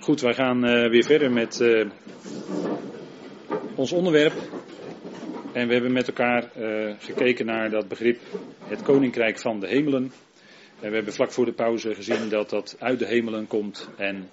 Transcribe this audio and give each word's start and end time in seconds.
Goed, 0.00 0.20
wij 0.20 0.34
gaan 0.34 0.64
uh, 0.64 0.90
weer 0.90 1.04
verder 1.04 1.30
met 1.30 1.60
uh, 1.60 1.90
ons 3.74 3.92
onderwerp. 3.92 4.32
En 5.52 5.66
we 5.66 5.72
hebben 5.72 5.92
met 5.92 6.06
elkaar 6.06 6.50
uh, 6.58 6.94
gekeken 6.98 7.46
naar 7.46 7.70
dat 7.70 7.88
begrip 7.88 8.20
het 8.64 8.82
koninkrijk 8.82 9.38
van 9.38 9.60
de 9.60 9.66
hemelen. 9.66 10.12
En 10.80 10.88
we 10.88 10.94
hebben 10.94 11.12
vlak 11.12 11.32
voor 11.32 11.44
de 11.44 11.52
pauze 11.52 11.94
gezien 11.94 12.28
dat 12.28 12.50
dat 12.50 12.76
uit 12.78 12.98
de 12.98 13.06
hemelen 13.06 13.46
komt. 13.46 13.88
En 13.96 14.30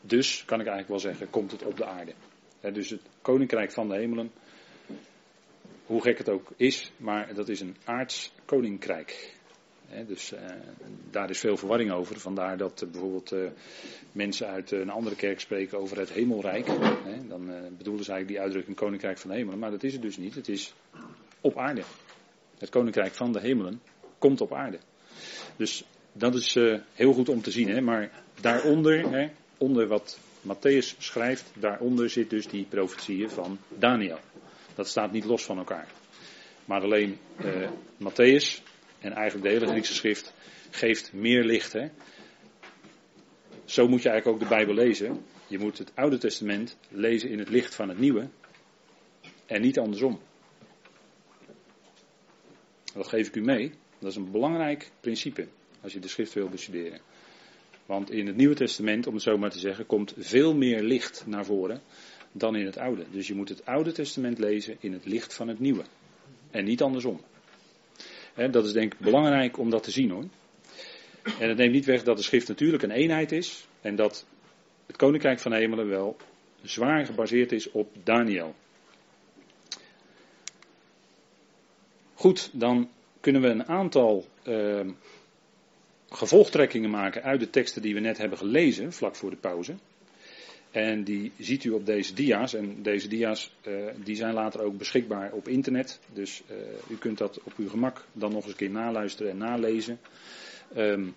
dus, 0.00 0.44
kan 0.46 0.60
ik 0.60 0.66
eigenlijk 0.66 0.88
wel 0.88 1.12
zeggen, 1.12 1.30
komt 1.30 1.50
het 1.50 1.62
op 1.62 1.76
de 1.76 1.84
aarde. 1.84 2.12
Dus 2.72 2.90
het 2.90 3.02
koninkrijk 3.22 3.72
van 3.72 3.88
de 3.88 3.94
hemelen. 3.94 4.30
Hoe 5.86 6.02
gek 6.02 6.18
het 6.18 6.28
ook 6.28 6.52
is, 6.56 6.92
maar 6.96 7.34
dat 7.34 7.48
is 7.48 7.60
een 7.60 7.76
aards 7.84 8.32
koninkrijk 8.44 9.33
dus 10.06 10.32
uh, 10.32 10.40
daar 11.10 11.30
is 11.30 11.38
veel 11.38 11.56
verwarring 11.56 11.92
over. 11.92 12.20
Vandaar 12.20 12.56
dat 12.56 12.82
uh, 12.82 12.90
bijvoorbeeld 12.90 13.32
uh, 13.32 13.48
mensen 14.12 14.46
uit 14.46 14.70
een 14.70 14.90
andere 14.90 15.16
kerk 15.16 15.40
spreken 15.40 15.78
over 15.78 15.98
het 15.98 16.10
hemelrijk. 16.10 16.66
Dan 17.28 17.50
bedoelen 17.76 18.04
ze 18.04 18.12
eigenlijk 18.12 18.28
die 18.28 18.40
uitdrukking 18.40 18.76
koninkrijk 18.76 19.18
van 19.18 19.30
de 19.30 19.36
hemelen. 19.36 19.58
Maar 19.58 19.70
dat 19.70 19.82
is 19.82 19.92
het 19.92 20.02
dus 20.02 20.16
niet. 20.16 20.34
Het 20.34 20.48
is 20.48 20.74
op 21.40 21.58
aarde. 21.58 21.82
Het 22.58 22.68
koninkrijk 22.68 23.14
van 23.14 23.32
de 23.32 23.40
hemelen 23.40 23.80
komt 24.18 24.40
op 24.40 24.52
aarde. 24.52 24.78
Dus 25.56 25.84
dat 26.12 26.34
is 26.34 26.54
heel 26.92 27.12
goed 27.12 27.28
om 27.28 27.42
te 27.42 27.50
zien. 27.50 27.68
Hè, 27.68 27.80
maar 27.80 28.10
daaronder, 28.40 29.10
hè, 29.10 29.30
onder 29.58 29.86
wat 29.86 30.18
Matthäus 30.40 30.98
schrijft, 30.98 31.52
daaronder 31.58 32.10
zit 32.10 32.30
dus 32.30 32.48
die 32.48 32.66
profetieën 32.68 33.30
van 33.30 33.58
Daniel. 33.78 34.18
Dat 34.74 34.88
staat 34.88 35.12
niet 35.12 35.24
los 35.24 35.44
van 35.44 35.58
elkaar. 35.58 35.88
Maar 36.64 36.82
alleen 36.82 37.18
Matthäus 37.98 38.62
en 39.04 39.12
eigenlijk 39.12 39.46
de 39.46 39.52
hele 39.52 39.66
Griekse 39.66 39.94
schrift 39.94 40.32
geeft 40.70 41.12
meer 41.12 41.44
licht. 41.44 41.72
Hè? 41.72 41.88
Zo 43.64 43.88
moet 43.88 44.02
je 44.02 44.08
eigenlijk 44.08 44.42
ook 44.42 44.48
de 44.48 44.54
Bijbel 44.54 44.74
lezen. 44.74 45.24
Je 45.46 45.58
moet 45.58 45.78
het 45.78 45.92
Oude 45.94 46.18
Testament 46.18 46.76
lezen 46.88 47.30
in 47.30 47.38
het 47.38 47.48
licht 47.48 47.74
van 47.74 47.88
het 47.88 47.98
Nieuwe 47.98 48.28
en 49.46 49.60
niet 49.60 49.78
andersom. 49.78 50.20
Dat 52.94 53.08
geef 53.08 53.26
ik 53.26 53.36
u 53.36 53.40
mee. 53.40 53.72
Dat 53.98 54.10
is 54.10 54.16
een 54.16 54.30
belangrijk 54.30 54.90
principe 55.00 55.48
als 55.80 55.92
je 55.92 55.98
de 55.98 56.08
schrift 56.08 56.32
wil 56.32 56.48
bestuderen. 56.48 57.00
Want 57.86 58.10
in 58.10 58.26
het 58.26 58.36
Nieuwe 58.36 58.54
Testament, 58.54 59.06
om 59.06 59.14
het 59.14 59.22
zo 59.22 59.38
maar 59.38 59.50
te 59.50 59.58
zeggen, 59.58 59.86
komt 59.86 60.14
veel 60.16 60.54
meer 60.54 60.82
licht 60.82 61.24
naar 61.26 61.44
voren 61.44 61.82
dan 62.32 62.56
in 62.56 62.66
het 62.66 62.78
Oude. 62.78 63.04
Dus 63.10 63.26
je 63.26 63.34
moet 63.34 63.48
het 63.48 63.66
Oude 63.66 63.92
Testament 63.92 64.38
lezen 64.38 64.76
in 64.80 64.92
het 64.92 65.04
licht 65.04 65.34
van 65.34 65.48
het 65.48 65.58
Nieuwe. 65.58 65.84
En 66.50 66.64
niet 66.64 66.82
andersom 66.82 67.20
dat 68.34 68.64
is 68.64 68.72
denk 68.72 68.92
ik 68.94 68.98
belangrijk 68.98 69.58
om 69.58 69.70
dat 69.70 69.82
te 69.82 69.90
zien 69.90 70.10
hoor. 70.10 70.24
En 71.38 71.48
het 71.48 71.58
neemt 71.58 71.72
niet 71.72 71.84
weg 71.84 72.02
dat 72.02 72.16
de 72.16 72.22
schrift 72.22 72.48
natuurlijk 72.48 72.82
een 72.82 72.90
eenheid 72.90 73.32
is. 73.32 73.66
En 73.80 73.96
dat 73.96 74.26
het 74.86 74.96
koninkrijk 74.96 75.38
van 75.38 75.50
de 75.50 75.56
hemelen 75.56 75.88
wel 75.88 76.16
zwaar 76.62 77.06
gebaseerd 77.06 77.52
is 77.52 77.70
op 77.70 77.90
Daniel. 78.02 78.54
Goed, 82.14 82.50
dan 82.52 82.90
kunnen 83.20 83.42
we 83.42 83.48
een 83.48 83.66
aantal 83.66 84.24
uh, 84.44 84.80
gevolgtrekkingen 86.08 86.90
maken 86.90 87.22
uit 87.22 87.40
de 87.40 87.50
teksten 87.50 87.82
die 87.82 87.94
we 87.94 88.00
net 88.00 88.18
hebben 88.18 88.38
gelezen, 88.38 88.92
vlak 88.92 89.16
voor 89.16 89.30
de 89.30 89.36
pauze. 89.36 89.74
En 90.74 91.04
die 91.04 91.32
ziet 91.38 91.64
u 91.64 91.70
op 91.70 91.86
deze 91.86 92.14
dia's. 92.14 92.54
En 92.54 92.82
deze 92.82 93.08
dia's 93.08 93.54
uh, 93.66 93.74
die 94.04 94.16
zijn 94.16 94.34
later 94.34 94.62
ook 94.62 94.78
beschikbaar 94.78 95.32
op 95.32 95.48
internet. 95.48 96.00
Dus 96.12 96.42
uh, 96.50 96.56
u 96.88 96.96
kunt 96.96 97.18
dat 97.18 97.40
op 97.42 97.52
uw 97.56 97.68
gemak 97.68 98.04
dan 98.12 98.32
nog 98.32 98.42
eens 98.42 98.50
een 98.50 98.56
keer 98.56 98.70
naluisteren 98.70 99.32
en 99.32 99.38
nalezen. 99.38 99.98
Um, 100.76 101.14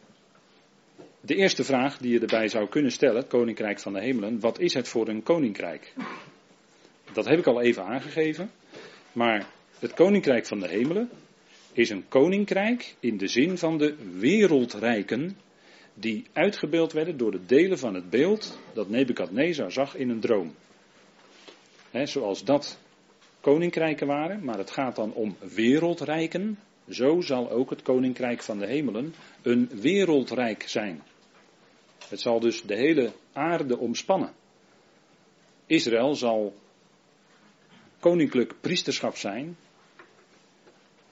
de 1.21 1.35
eerste 1.35 1.63
vraag 1.63 1.97
die 1.97 2.11
je 2.11 2.19
erbij 2.19 2.47
zou 2.47 2.67
kunnen 2.69 2.91
stellen, 2.91 3.15
het 3.15 3.27
Koninkrijk 3.27 3.79
van 3.79 3.93
de 3.93 3.99
Hemelen. 3.99 4.39
Wat 4.39 4.59
is 4.59 4.73
het 4.73 4.87
voor 4.87 5.07
een 5.07 5.23
koninkrijk? 5.23 5.93
Dat 7.13 7.25
heb 7.25 7.39
ik 7.39 7.47
al 7.47 7.61
even 7.61 7.83
aangegeven. 7.83 8.51
Maar 9.11 9.47
het 9.79 9.93
Koninkrijk 9.93 10.45
van 10.45 10.59
de 10.59 10.67
Hemelen 10.67 11.09
is 11.73 11.89
een 11.89 12.07
koninkrijk 12.07 12.95
in 12.99 13.17
de 13.17 13.27
zin 13.27 13.57
van 13.57 13.77
de 13.77 13.95
wereldrijken 14.19 15.37
die 15.99 16.25
uitgebeeld 16.33 16.93
werden 16.93 17.17
door 17.17 17.31
de 17.31 17.45
delen 17.45 17.77
van 17.77 17.93
het 17.93 18.09
beeld 18.09 18.59
dat 18.73 18.89
Nebukadnezar 18.89 19.71
zag 19.71 19.95
in 19.95 20.09
een 20.09 20.19
droom. 20.19 20.55
zoals 21.91 22.43
dat 22.43 22.79
koninkrijken 23.41 24.07
waren, 24.07 24.43
maar 24.43 24.57
het 24.57 24.71
gaat 24.71 24.95
dan 24.95 25.13
om 25.13 25.35
wereldrijken. 25.39 26.59
Zo 26.89 27.21
zal 27.21 27.49
ook 27.49 27.69
het 27.69 27.81
koninkrijk 27.81 28.43
van 28.43 28.59
de 28.59 28.65
hemelen 28.65 29.13
een 29.41 29.69
wereldrijk 29.73 30.63
zijn. 30.67 31.01
Het 32.07 32.19
zal 32.19 32.39
dus 32.39 32.61
de 32.61 32.75
hele 32.75 33.11
aarde 33.33 33.77
omspannen. 33.77 34.33
Israël 35.65 36.15
zal 36.15 36.53
koninklijk 37.99 38.53
priesterschap 38.61 39.15
zijn, 39.15 39.57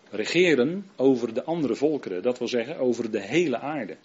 regeren 0.09 0.89
over 0.95 1.33
de 1.33 1.43
andere 1.43 1.75
volkeren, 1.75 2.23
dat 2.23 2.37
wil 2.37 2.47
zeggen 2.47 2.77
over 2.77 3.11
de 3.11 3.21
hele 3.21 3.59
aarde. 3.59 3.97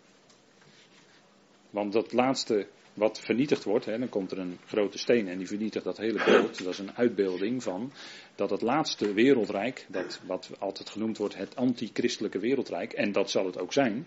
Want 1.71 1.93
dat 1.93 2.13
laatste 2.13 2.67
wat 2.95 3.21
vernietigd 3.21 3.65
wordt, 3.65 3.85
hè, 3.85 3.99
dan 3.99 4.09
komt 4.09 4.33
er 4.33 4.39
een 4.39 4.59
grote 4.67 4.99
steen 4.99 5.29
en 5.29 5.39
die 5.39 5.47
vernietigt 5.47 5.85
dat 5.85 5.97
hele 5.97 6.25
beeld. 6.25 6.65
Dat 6.65 6.73
is 6.73 6.79
een 6.79 6.97
uitbeelding 6.97 7.63
van 7.63 7.93
dat 8.35 8.51
het 8.51 8.63
laatste 8.63 9.13
wereldrijk, 9.13 9.87
dat 9.89 10.21
wat 10.27 10.51
altijd 10.59 10.91
genoemd 10.91 11.19
wordt 11.19 11.37
het 11.37 11.57
antichristelijke 11.57 12.39
wereldrijk, 12.39 12.93
en 12.93 13.13
dat 13.13 13.31
zal 13.31 13.47
het 13.47 13.59
ook 13.59 13.73
zijn, 13.73 14.07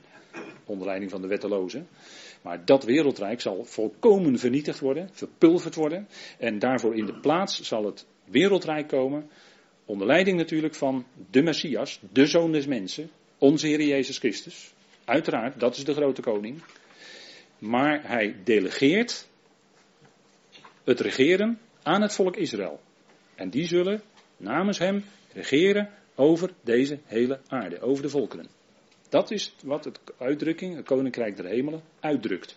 onder 0.66 0.88
leiding 0.88 1.12
van 1.12 1.22
de 1.22 1.28
wettelozen. 1.28 1.88
Maar 2.42 2.66
dat 2.66 2.84
wereldrijk 2.84 3.42
zal 3.42 3.66
volkomen 3.66 4.40
vernietigd 4.40 4.80
worden, 4.80 5.10
verpulverd 5.12 5.76
worden. 5.76 6.08
En 6.38 6.60
daarvoor 6.60 6.96
in 6.96 7.06
de 7.06 7.20
plaats 7.20 7.62
zal 7.62 7.86
het 7.86 8.06
wereldrijk 8.26 8.88
komen, 8.88 9.30
onder 9.86 10.08
leiding 10.08 10.38
natuurlijk 10.38 10.76
van 10.76 11.06
de 11.32 11.42
Messias, 11.42 12.00
de 12.12 12.26
Zoon 12.26 12.52
des 12.52 12.66
Mensen, 12.66 13.10
onze 13.38 13.68
Heer 13.68 13.82
Jezus 13.82 14.18
Christus. 14.18 14.74
Uiteraard, 15.06 15.60
dat 15.60 15.78
is 15.78 15.84
de 15.84 15.94
grote 15.94 16.22
koning. 16.22 16.62
Maar 17.64 18.08
hij 18.08 18.36
delegeert 18.44 19.28
het 20.84 21.00
regeren 21.00 21.60
aan 21.84 22.02
het 22.02 22.14
volk 22.14 22.36
Israël. 22.36 22.80
En 23.36 23.50
die 23.50 23.68
zullen 23.68 24.02
namens 24.38 24.78
hem 24.78 25.04
regeren 25.34 25.90
over 26.16 26.50
deze 26.62 27.00
hele 27.06 27.40
aarde, 27.48 27.82
over 27.82 28.04
de 28.04 28.10
volkeren. 28.10 28.48
Dat 29.10 29.32
is 29.32 29.56
wat 29.64 29.86
het 29.86 30.00
uitdrukking, 30.18 30.76
het 30.76 30.86
koninkrijk 30.86 31.36
der 31.36 31.46
hemelen, 31.46 31.82
uitdrukt. 32.00 32.56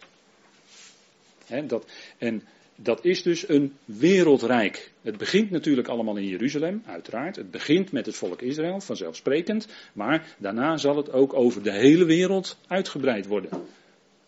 dat, 1.66 1.92
en 2.18 2.42
dat 2.76 3.04
is 3.04 3.22
dus 3.22 3.48
een 3.48 3.76
wereldrijk. 3.84 4.92
Het 5.02 5.16
begint 5.16 5.50
natuurlijk 5.50 5.88
allemaal 5.88 6.16
in 6.16 6.28
Jeruzalem, 6.28 6.82
uiteraard. 6.86 7.36
Het 7.36 7.50
begint 7.50 7.92
met 7.92 8.06
het 8.06 8.16
volk 8.16 8.42
Israël, 8.42 8.80
vanzelfsprekend. 8.80 9.68
Maar 9.92 10.34
daarna 10.38 10.76
zal 10.76 10.96
het 10.96 11.12
ook 11.12 11.34
over 11.34 11.62
de 11.62 11.72
hele 11.72 12.04
wereld 12.04 12.58
uitgebreid 12.66 13.26
worden. 13.26 13.50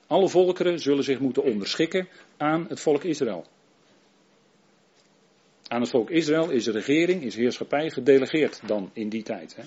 Alle 0.09 0.29
volkeren 0.29 0.79
zullen 0.79 1.05
zich 1.05 1.21
moeten 1.21 1.43
onderschikken 1.43 2.09
aan 2.37 2.67
het 2.69 2.81
volk 2.81 3.05
Israël. 3.05 3.47
Aan 5.69 5.81
het 5.81 5.91
volk 5.91 6.11
Israël 6.11 6.51
is 6.51 6.67
regering, 6.67 7.23
is 7.23 7.35
heerschappij 7.35 7.91
gedelegeerd 7.91 8.61
dan 8.67 8.91
in 8.93 9.09
die 9.09 9.23
tijd. 9.23 9.57
Hè? 9.57 9.63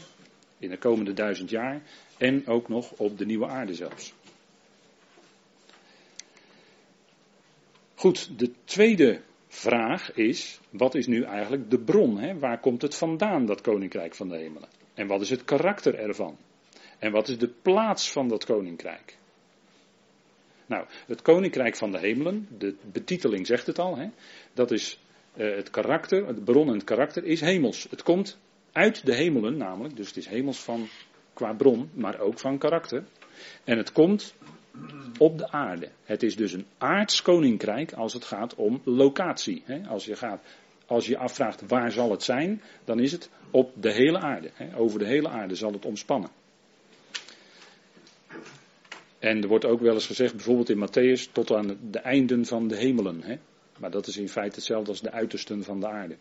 In 0.57 0.69
de 0.69 0.77
komende 0.77 1.13
duizend 1.13 1.49
jaar 1.49 1.81
en 2.17 2.47
ook 2.47 2.67
nog 2.67 2.91
op 2.91 3.17
de 3.17 3.25
nieuwe 3.25 3.47
aarde 3.47 3.73
zelfs. 3.73 4.13
Goed, 7.95 8.39
de 8.39 8.51
tweede 8.63 9.21
vraag 9.47 10.13
is, 10.13 10.59
wat 10.69 10.95
is 10.95 11.07
nu 11.07 11.23
eigenlijk 11.23 11.69
de 11.69 11.79
bron? 11.79 12.17
Hè? 12.17 12.39
Waar 12.39 12.59
komt 12.59 12.81
het 12.81 12.95
vandaan, 12.95 13.45
dat 13.45 13.61
koninkrijk 13.61 14.15
van 14.15 14.29
de 14.29 14.37
hemelen? 14.37 14.69
En 14.93 15.07
wat 15.07 15.21
is 15.21 15.29
het 15.29 15.43
karakter 15.43 15.95
ervan? 15.95 16.37
En 16.99 17.11
wat 17.11 17.27
is 17.27 17.37
de 17.37 17.49
plaats 17.61 18.11
van 18.11 18.27
dat 18.27 18.45
koninkrijk? 18.45 19.19
Nou, 20.71 20.85
het 21.07 21.21
koninkrijk 21.21 21.75
van 21.75 21.91
de 21.91 21.99
hemelen, 21.99 22.47
de 22.57 22.75
betiteling 22.91 23.47
zegt 23.47 23.67
het 23.67 23.79
al, 23.79 23.97
hè, 23.97 24.09
dat 24.53 24.71
is 24.71 24.99
uh, 25.35 25.55
het 25.55 25.69
karakter, 25.69 26.27
het 26.27 26.43
bron 26.43 26.67
en 26.67 26.73
het 26.73 26.83
karakter 26.83 27.23
is 27.23 27.41
hemels. 27.41 27.87
Het 27.89 28.03
komt 28.03 28.39
uit 28.71 29.05
de 29.05 29.15
hemelen 29.15 29.57
namelijk, 29.57 29.95
dus 29.95 30.07
het 30.07 30.17
is 30.17 30.27
hemels 30.27 30.59
van 30.59 30.87
qua 31.33 31.53
bron, 31.53 31.89
maar 31.93 32.19
ook 32.19 32.39
van 32.39 32.57
karakter. 32.57 33.03
En 33.63 33.77
het 33.77 33.91
komt 33.91 34.35
op 35.17 35.37
de 35.37 35.51
aarde. 35.51 35.89
Het 36.03 36.23
is 36.23 36.35
dus 36.35 36.53
een 36.53 36.65
aards 36.77 37.21
koninkrijk 37.21 37.93
als 37.93 38.13
het 38.13 38.25
gaat 38.25 38.55
om 38.55 38.81
locatie. 38.83 39.63
Hè. 39.65 39.87
Als, 39.87 40.05
je 40.05 40.15
gaat, 40.15 40.41
als 40.85 41.05
je 41.05 41.17
afvraagt 41.17 41.67
waar 41.67 41.91
zal 41.91 42.11
het 42.11 42.23
zijn, 42.23 42.61
dan 42.85 42.99
is 42.99 43.11
het 43.11 43.29
op 43.51 43.71
de 43.75 43.91
hele 43.91 44.19
aarde. 44.19 44.51
Over 44.75 44.99
de 44.99 45.07
hele 45.07 45.29
aarde 45.29 45.55
zal 45.55 45.71
het 45.71 45.85
omspannen. 45.85 46.29
En 49.21 49.41
er 49.41 49.47
wordt 49.47 49.65
ook 49.65 49.79
wel 49.79 49.93
eens 49.93 50.05
gezegd, 50.05 50.35
bijvoorbeeld 50.35 50.69
in 50.69 50.87
Matthäus, 50.87 51.31
tot 51.31 51.51
aan 51.51 51.77
de 51.91 51.99
einden 51.99 52.45
van 52.45 52.67
de 52.67 52.75
hemelen. 52.75 53.21
Hè? 53.23 53.37
Maar 53.79 53.91
dat 53.91 54.07
is 54.07 54.17
in 54.17 54.29
feite 54.29 54.55
hetzelfde 54.55 54.89
als 54.89 55.01
de 55.01 55.11
uitersten 55.11 55.63
van 55.63 55.79
de 55.79 55.87
aarde. 55.87 56.15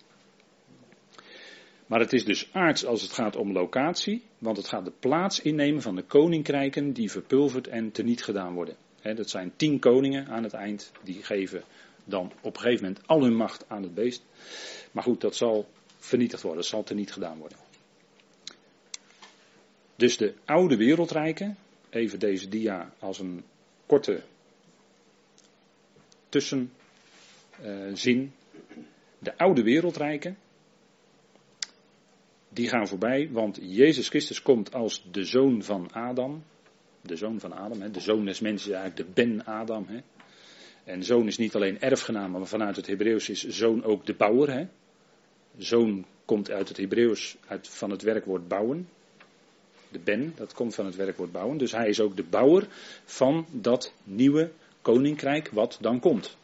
Maar 1.87 2.00
het 2.00 2.12
is 2.12 2.25
dus 2.25 2.49
aards 2.52 2.85
als 2.85 3.02
het 3.02 3.12
gaat 3.12 3.37
om 3.37 3.52
locatie, 3.52 4.23
want 4.38 4.56
het 4.56 4.69
gaat 4.69 4.85
de 4.85 4.93
plaats 4.99 5.41
innemen 5.41 5.82
van 5.82 5.97
de 5.97 6.02
koninkrijken 6.02 6.93
die 6.93 7.11
verpulverd 7.11 7.67
en 7.67 7.91
teniet 7.91 8.23
gedaan 8.23 8.55
worden. 8.55 8.76
dat 9.03 9.31
zijn 9.31 9.53
tien 9.56 9.79
koningen 9.79 10.26
aan 10.26 10.43
het 10.43 10.53
eind. 10.53 10.93
Die 11.03 11.23
geven 11.23 11.62
dan 12.05 12.32
op 12.41 12.55
een 12.55 12.61
gegeven 12.61 12.85
moment 12.85 13.06
al 13.06 13.23
hun 13.23 13.37
macht 13.37 13.64
aan 13.69 13.82
het 13.82 13.94
beest. 13.94 14.25
Maar 14.93 15.03
goed, 15.03 15.20
dat 15.20 15.37
zal 15.37 15.69
vernietigd 15.99 16.43
worden. 16.43 16.61
Dat 16.61 16.70
zal 16.70 16.85
er 16.88 16.94
niet 16.94 17.12
gedaan 17.12 17.38
worden. 17.38 17.58
Dus 19.96 20.17
de 20.17 20.35
oude 20.44 20.76
wereldrijken, 20.76 21.56
even 21.90 22.19
deze 22.19 22.48
dia 22.48 22.92
als 22.98 23.19
een 23.19 23.44
korte 23.87 24.22
tussenzin. 26.28 28.32
de 29.19 29.38
oude 29.38 29.62
wereldrijken, 29.62 30.38
die 32.48 32.69
gaan 32.69 32.88
voorbij, 32.88 33.28
want 33.31 33.58
Jezus 33.62 34.08
Christus 34.08 34.42
komt 34.42 34.75
als 34.75 35.04
de 35.10 35.25
zoon 35.25 35.62
van 35.62 35.92
Adam. 35.92 36.44
De 37.02 37.16
zoon 37.16 37.40
van 37.40 37.52
Adam, 37.52 37.81
hè. 37.81 37.90
de 37.90 38.00
zoon 38.00 38.25
des 38.25 38.40
mensen 38.40 38.70
is 38.70 38.76
eigenlijk 38.76 39.08
de 39.08 39.22
Ben 39.22 39.44
Adam. 39.44 39.86
Hè. 39.88 40.00
En 40.84 41.04
zoon 41.04 41.26
is 41.26 41.38
niet 41.38 41.54
alleen 41.54 41.81
erfgenaam, 41.81 42.31
maar 42.31 42.46
vanuit 42.46 42.76
het 42.76 42.86
Hebreeuws 42.86 43.28
is 43.28 43.48
zoon 43.48 43.84
ook 43.84 44.06
de 44.06 44.14
bouwer. 44.14 44.52
Hè. 44.52 44.66
Zoon 45.58 46.06
komt 46.25 46.50
uit 46.50 46.69
het 46.69 46.76
Hebreeuws 46.76 47.36
van 47.60 47.90
het 47.90 48.02
werkwoord 48.02 48.48
bouwen. 48.48 48.88
De 49.90 49.98
Ben, 49.98 50.32
dat 50.37 50.54
komt 50.54 50.75
van 50.75 50.87
het 50.87 50.96
werkwoord 50.96 51.32
bouwen. 51.32 51.58
Dus 51.58 51.72
hij 51.72 51.88
is 51.88 52.00
ook 52.00 52.16
de 52.16 52.25
bouwer 52.25 52.66
van 53.04 53.46
dat 53.52 53.94
nieuwe 54.04 54.50
koninkrijk 54.82 55.48
wat 55.48 55.78
dan 55.81 56.00
komt. 56.00 56.37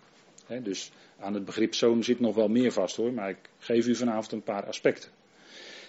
dus 0.63 0.91
aan 1.19 1.35
het 1.35 1.45
begrip 1.45 1.75
zoon 1.75 2.03
zit 2.03 2.21
nog 2.21 2.35
wel 2.35 2.49
meer 2.49 2.73
vast 2.73 2.97
hoor, 2.97 3.13
maar 3.13 3.31
ik 3.31 3.39
geef 3.59 3.87
u 3.87 3.95
vanavond 3.95 4.33
een 4.33 4.43
paar 4.43 4.67
aspecten. 4.67 5.11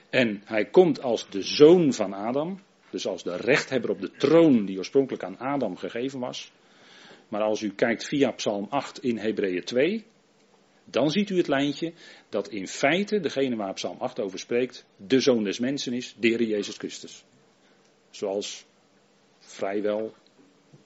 En 0.10 0.42
hij 0.46 0.66
komt 0.66 1.02
als 1.02 1.30
de 1.30 1.42
zoon 1.42 1.94
van 1.94 2.14
Adam, 2.14 2.60
dus 2.90 3.08
als 3.08 3.24
de 3.24 3.36
rechthebber 3.36 3.90
op 3.90 4.02
de 4.02 4.12
troon 4.12 4.66
die 4.66 4.78
oorspronkelijk 4.78 5.24
aan 5.24 5.38
Adam 5.38 5.78
gegeven 5.78 6.20
was. 6.20 6.52
Maar 7.28 7.42
als 7.42 7.62
u 7.62 7.74
kijkt 7.74 8.08
via 8.08 8.32
Psalm 8.32 8.68
8 8.70 9.04
in 9.04 9.18
Hebreeën 9.18 9.64
2, 9.64 10.06
dan 10.86 11.10
ziet 11.10 11.30
u 11.30 11.38
het 11.38 11.48
lijntje 11.48 11.94
dat 12.30 12.50
in 12.50 12.68
feite 12.68 13.20
degene 13.20 13.56
waar 13.56 13.74
Psalm 13.74 13.98
8 14.00 14.20
over 14.20 14.40
spreekt, 14.40 14.86
de 14.96 15.20
zoon 15.20 15.44
des 15.44 15.60
mensen 15.60 15.94
is, 15.94 16.16
de 16.20 16.28
Heer 16.28 16.44
Jezus 16.44 16.78
Christus. 16.78 17.24
Zoals 18.10 18.66
vrijwel 19.40 20.14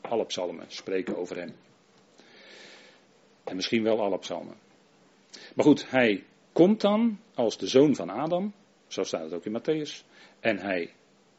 alle 0.02 0.26
psalmen 0.26 0.66
spreken 0.68 1.18
over 1.18 1.38
hem. 1.38 1.56
En 3.44 3.56
misschien 3.56 3.84
wel 3.84 4.02
alle 4.02 4.18
psalmen. 4.18 4.56
Maar 5.56 5.66
goed, 5.66 5.90
hij 5.90 6.24
komt 6.54 6.82
dan 6.82 7.20
als 7.34 7.58
de 7.58 7.68
zoon 7.68 7.96
van 7.96 8.10
Adam, 8.10 8.54
zo 8.88 9.04
staat 9.04 9.24
het 9.24 9.34
ook 9.34 9.46
in 9.46 9.60
Matthäus. 9.60 10.06
En 10.40 10.58
hij, 10.58 10.94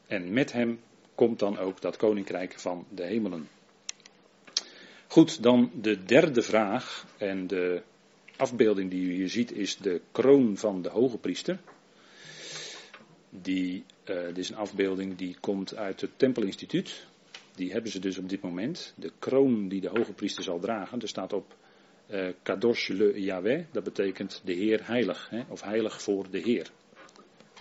en 0.07 0.33
met 0.33 0.53
hem 0.53 0.81
komt 1.15 1.39
dan 1.39 1.59
ook 1.59 1.81
dat 1.81 1.97
koninkrijk 1.97 2.59
van 2.59 2.87
de 2.89 3.05
hemelen. 3.05 3.49
Goed, 5.07 5.43
dan 5.43 5.71
de 5.75 6.05
derde 6.05 6.43
vraag. 6.43 7.07
En 7.19 7.47
de 7.47 7.83
afbeelding 8.37 8.91
die 8.91 9.03
u 9.03 9.13
hier 9.13 9.29
ziet 9.29 9.53
is 9.53 9.77
de 9.77 10.01
kroon 10.13 10.57
van 10.57 10.83
de 10.83 10.89
hoge 10.89 11.19
priester. 11.19 11.61
Die, 13.41 13.85
uh, 14.11 14.27
dit 14.27 14.39
is 14.39 14.51
een 14.51 14.57
afbeelding 14.57 15.17
die 15.17 15.37
komt 15.41 15.77
uit 15.77 16.01
het 16.01 16.11
Tempelinstituut. 16.17 17.07
Die 17.55 17.73
hebben 17.73 17.91
ze 17.91 17.99
dus 17.99 18.19
op 18.19 18.29
dit 18.29 18.43
moment. 18.43 18.95
De 18.97 19.13
kroon 19.19 19.69
die 19.69 19.81
de 19.81 19.89
hoge 19.89 20.13
priester 20.13 20.45
zal 20.45 20.59
dragen. 20.59 21.01
Er 21.01 21.09
staat 21.09 21.33
op 21.33 21.57
uh, 22.11 22.29
Kadosh 22.43 22.89
le 22.89 23.21
Yahweh. 23.21 23.65
Dat 23.71 23.85
betekent 23.85 24.41
de 24.45 24.53
Heer 24.53 24.87
heilig. 24.87 25.31
Hè, 25.31 25.43
of 25.49 25.63
heilig 25.63 26.03
voor 26.03 26.31
de 26.31 26.39
Heer. 26.39 26.71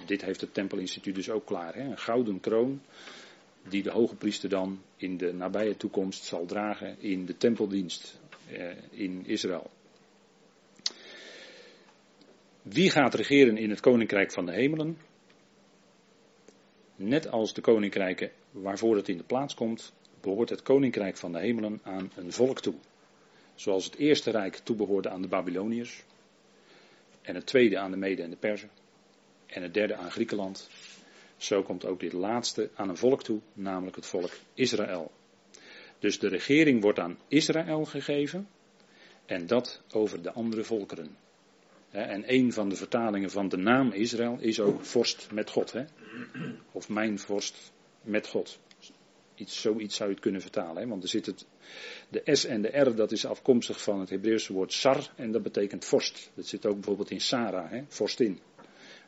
Dit 0.06 0.22
heeft 0.22 0.42
het 0.42 0.54
Tempelinstituut 0.54 1.16
dus 1.16 1.30
ook 1.30 1.46
klaar. 1.46 1.76
Hè? 1.76 1.82
Een 1.82 1.98
gouden 1.98 2.40
kroon 2.40 2.82
die 3.70 3.84
de 3.84 3.92
hoge 3.92 4.16
priester 4.16 4.50
dan 4.50 4.82
in 4.98 5.18
de 5.18 5.34
nabije 5.34 5.78
toekomst 5.78 6.24
zal 6.24 6.46
dragen 6.46 6.96
in 7.00 7.26
de 7.26 7.38
tempeldienst 7.38 8.20
eh, 8.52 8.70
in 8.90 9.26
Israël. 9.26 9.70
Wie 12.62 12.90
gaat 12.90 13.14
regeren 13.14 13.58
in 13.58 13.70
het 13.70 13.80
koninkrijk 13.80 14.32
van 14.32 14.46
de 14.46 14.52
hemelen? 14.52 14.98
Net 17.04 17.32
als 17.32 17.54
de 17.54 17.62
koninkrijken 17.62 18.32
waarvoor 18.52 18.96
het 18.96 19.10
in 19.10 19.18
de 19.18 19.24
plaats 19.24 19.54
komt, 19.54 19.94
behoort 20.22 20.50
het 20.50 20.62
koninkrijk 20.62 21.18
van 21.18 21.32
de 21.32 21.40
hemelen 21.40 21.80
aan 21.84 22.12
een 22.16 22.34
volk 22.34 22.60
toe. 22.60 22.74
Zoals 23.56 23.86
het 23.86 23.96
eerste 23.96 24.32
rijk 24.32 24.56
toebehoorde 24.56 25.10
aan 25.10 25.22
de 25.22 25.28
Babyloniërs 25.28 26.04
en 27.22 27.36
het 27.36 27.46
tweede 27.46 27.80
aan 27.80 27.92
de 27.92 27.98
Mede 27.98 28.24
en 28.24 28.30
de 28.30 28.36
Perzen 28.36 28.70
en 29.46 29.62
het 29.62 29.74
derde 29.74 29.96
aan 29.96 30.12
Griekenland. 30.12 30.70
Zo 31.38 31.64
komt 31.64 31.86
ook 31.86 32.00
dit 32.00 32.14
laatste 32.14 32.70
aan 32.76 32.90
een 32.90 32.98
volk 32.98 33.24
toe, 33.24 33.40
namelijk 33.54 33.96
het 33.96 34.06
volk 34.06 34.32
Israël. 34.54 35.12
Dus 36.00 36.20
de 36.20 36.28
regering 36.28 36.82
wordt 36.82 37.00
aan 37.00 37.18
Israël 37.28 37.86
gegeven 37.86 38.48
en 39.26 39.48
dat 39.48 39.82
over 39.92 40.22
de 40.22 40.32
andere 40.32 40.64
volkeren. 40.64 41.18
En 41.92 42.24
een 42.34 42.54
van 42.54 42.70
de 42.70 42.76
vertalingen 42.76 43.30
van 43.30 43.50
de 43.50 43.58
naam 43.58 43.92
Israël 43.92 44.38
is 44.40 44.60
ook 44.60 44.86
vorst 44.86 45.28
met 45.32 45.50
God. 45.50 45.72
Hè? 45.72 45.84
Of 46.72 46.90
mijn 46.90 47.20
vorst 47.20 47.72
met 48.02 48.28
God. 48.28 48.60
Iets, 49.36 49.62
zoiets 49.62 49.96
zou 49.96 50.10
je 50.10 50.16
het 50.16 50.24
kunnen 50.24 50.42
vertalen. 50.42 50.82
Hè? 50.82 50.88
Want 50.88 51.04
er 51.04 51.10
zit 51.10 51.26
het, 51.26 51.46
de 52.10 52.22
S 52.26 52.46
en 52.46 52.62
de 52.62 52.80
R, 52.80 52.96
dat 52.96 53.12
is 53.12 53.26
afkomstig 53.26 53.84
van 53.84 54.00
het 54.00 54.10
Hebreeuwse 54.10 54.54
woord 54.54 54.74
sar 54.74 55.12
en 55.16 55.32
dat 55.32 55.44
betekent 55.44 55.86
vorst. 55.86 56.32
Dat 56.34 56.48
zit 56.48 56.66
ook 56.66 56.76
bijvoorbeeld 56.76 57.12
in 57.12 57.22
Sarah, 57.22 57.72
hè? 57.72 57.84
vorstin. 57.88 58.40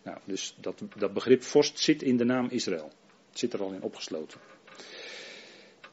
Nou, 0.03 0.17
dus 0.25 0.55
dat, 0.59 0.83
dat 0.97 1.13
begrip 1.13 1.43
vorst 1.43 1.79
zit 1.79 2.01
in 2.01 2.17
de 2.17 2.25
naam 2.25 2.47
Israël. 2.49 2.91
Het 3.29 3.39
zit 3.39 3.53
er 3.53 3.61
al 3.61 3.71
in 3.71 3.81
opgesloten. 3.81 4.39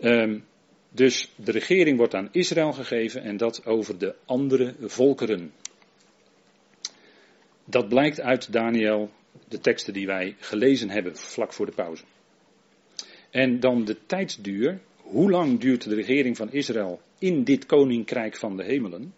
Um, 0.00 0.44
dus 0.88 1.32
de 1.37 1.52
regering 1.52 1.96
wordt 1.96 2.14
aan 2.14 2.28
Israël 2.32 2.72
gegeven 2.72 3.22
en 3.22 3.37
dat 3.37 3.66
over 3.66 3.98
de 3.98 4.14
andere 4.25 4.75
volkeren. 4.81 5.52
Dat 7.70 7.88
blijkt 7.88 8.20
uit 8.20 8.52
Daniel, 8.52 9.11
de 9.49 9.58
teksten 9.58 9.93
die 9.93 10.06
wij 10.06 10.37
gelezen 10.38 10.90
hebben 10.90 11.17
vlak 11.17 11.52
voor 11.52 11.67
de 11.67 11.72
pauze. 11.72 12.05
En 13.31 13.61
dan 13.61 13.84
de 13.84 13.96
tijdsduur. 14.06 14.81
Hoe 14.96 15.31
lang 15.31 15.61
duurt 15.61 15.88
de 15.88 15.94
regering 15.94 16.37
van 16.37 16.52
Israël 16.52 17.00
in 17.19 17.44
dit 17.44 17.67
koninkrijk 17.67 18.37
van 18.37 18.56
de 18.56 18.64
hemelen? 18.64 19.14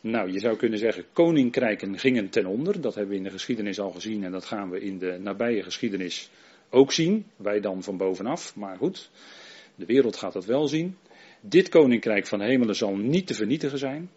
Nou, 0.00 0.32
je 0.32 0.38
zou 0.38 0.56
kunnen 0.56 0.78
zeggen, 0.78 1.04
koninkrijken 1.12 1.98
gingen 1.98 2.28
ten 2.28 2.46
onder. 2.46 2.80
Dat 2.80 2.94
hebben 2.94 3.12
we 3.12 3.18
in 3.18 3.24
de 3.24 3.30
geschiedenis 3.30 3.80
al 3.80 3.90
gezien 3.90 4.24
en 4.24 4.32
dat 4.32 4.44
gaan 4.44 4.70
we 4.70 4.80
in 4.80 4.98
de 4.98 5.18
nabije 5.20 5.62
geschiedenis 5.62 6.30
ook 6.68 6.92
zien. 6.92 7.26
Wij 7.36 7.60
dan 7.60 7.82
van 7.82 7.96
bovenaf, 7.96 8.56
maar 8.56 8.76
goed, 8.76 9.10
de 9.74 9.86
wereld 9.86 10.16
gaat 10.16 10.32
dat 10.32 10.44
wel 10.44 10.68
zien. 10.68 10.96
Dit 11.40 11.68
koninkrijk 11.68 12.26
van 12.26 12.38
de 12.38 12.44
hemelen 12.44 12.76
zal 12.76 12.96
niet 12.96 13.26
te 13.26 13.34
vernietigen 13.34 13.78
zijn. 13.78 14.10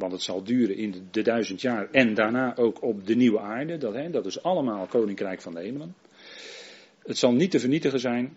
Want 0.00 0.12
het 0.12 0.22
zal 0.22 0.42
duren 0.42 0.76
in 0.76 1.08
de, 1.10 1.22
duizend 1.22 1.60
jaar 1.60 1.90
en 1.90 2.14
daarna 2.14 2.56
ook 2.56 2.82
op 2.82 3.06
de 3.06 3.14
nieuwe 3.14 3.40
aarde. 3.40 3.78
Dat, 3.78 3.94
hè, 3.94 4.10
dat 4.10 4.26
is 4.26 4.42
allemaal 4.42 4.86
koninkrijk 4.86 5.40
van 5.40 5.54
de 5.54 5.60
hemelen. 5.60 5.94
Het 7.02 7.18
zal 7.18 7.32
niet 7.32 7.50
te 7.50 7.60
vernietigen 7.60 8.00
zijn. 8.00 8.36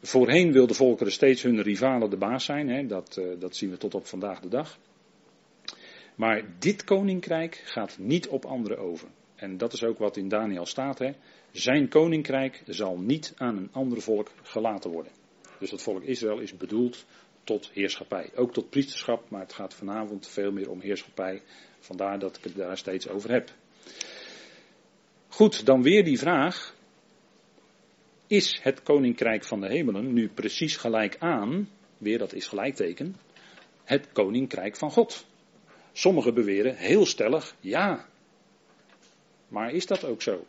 Voorheen 0.00 0.52
wilden 0.52 0.76
volkeren 0.76 1.12
steeds 1.12 1.42
hun 1.42 1.62
rivalen 1.62 2.10
de 2.10 2.16
baas 2.16 2.44
zijn. 2.44 2.68
Hè, 2.68 2.86
dat, 2.86 3.16
uh, 3.18 3.40
dat 3.40 3.56
zien 3.56 3.70
we 3.70 3.76
tot 3.76 3.94
op 3.94 4.06
vandaag 4.06 4.40
de 4.40 4.48
dag. 4.48 4.78
Maar 6.14 6.42
dit 6.58 6.84
koninkrijk 6.84 7.62
gaat 7.64 7.98
niet 7.98 8.28
op 8.28 8.44
anderen 8.44 8.78
over. 8.78 9.08
En 9.34 9.56
dat 9.56 9.72
is 9.72 9.84
ook 9.84 9.98
wat 9.98 10.16
in 10.16 10.28
Daniel 10.28 10.66
staat. 10.66 10.98
Hè. 10.98 11.12
Zijn 11.50 11.88
koninkrijk 11.88 12.62
zal 12.66 12.98
niet 12.98 13.32
aan 13.36 13.56
een 13.56 13.68
ander 13.72 14.00
volk 14.00 14.30
gelaten 14.42 14.90
worden. 14.90 15.12
Dus 15.58 15.70
het 15.70 15.82
volk 15.82 16.02
Israël 16.02 16.38
is 16.38 16.56
bedoeld 16.56 17.04
tot 17.44 17.70
heerschappij. 17.72 18.30
Ook 18.34 18.52
tot 18.52 18.70
priesterschap, 18.70 19.30
maar 19.30 19.40
het 19.40 19.52
gaat 19.52 19.74
vanavond 19.74 20.28
veel 20.28 20.52
meer 20.52 20.70
om 20.70 20.80
heerschappij. 20.80 21.42
Vandaar 21.78 22.18
dat 22.18 22.36
ik 22.36 22.44
het 22.44 22.56
daar 22.56 22.78
steeds 22.78 23.08
over 23.08 23.30
heb. 23.30 23.50
Goed, 25.28 25.66
dan 25.66 25.82
weer 25.82 26.04
die 26.04 26.18
vraag. 26.18 26.74
Is 28.26 28.58
het 28.62 28.82
koninkrijk 28.82 29.44
van 29.44 29.60
de 29.60 29.68
hemelen 29.68 30.12
nu 30.12 30.28
precies 30.28 30.76
gelijk 30.76 31.16
aan, 31.18 31.68
weer 31.98 32.18
dat 32.18 32.32
is 32.32 32.46
gelijkteken, 32.46 33.16
het 33.84 34.12
koninkrijk 34.12 34.76
van 34.76 34.90
God? 34.90 35.26
Sommigen 35.92 36.34
beweren 36.34 36.76
heel 36.76 37.06
stellig 37.06 37.56
ja. 37.60 38.06
Maar 39.48 39.72
is 39.72 39.86
dat 39.86 40.04
ook 40.04 40.22
zo? 40.22 40.46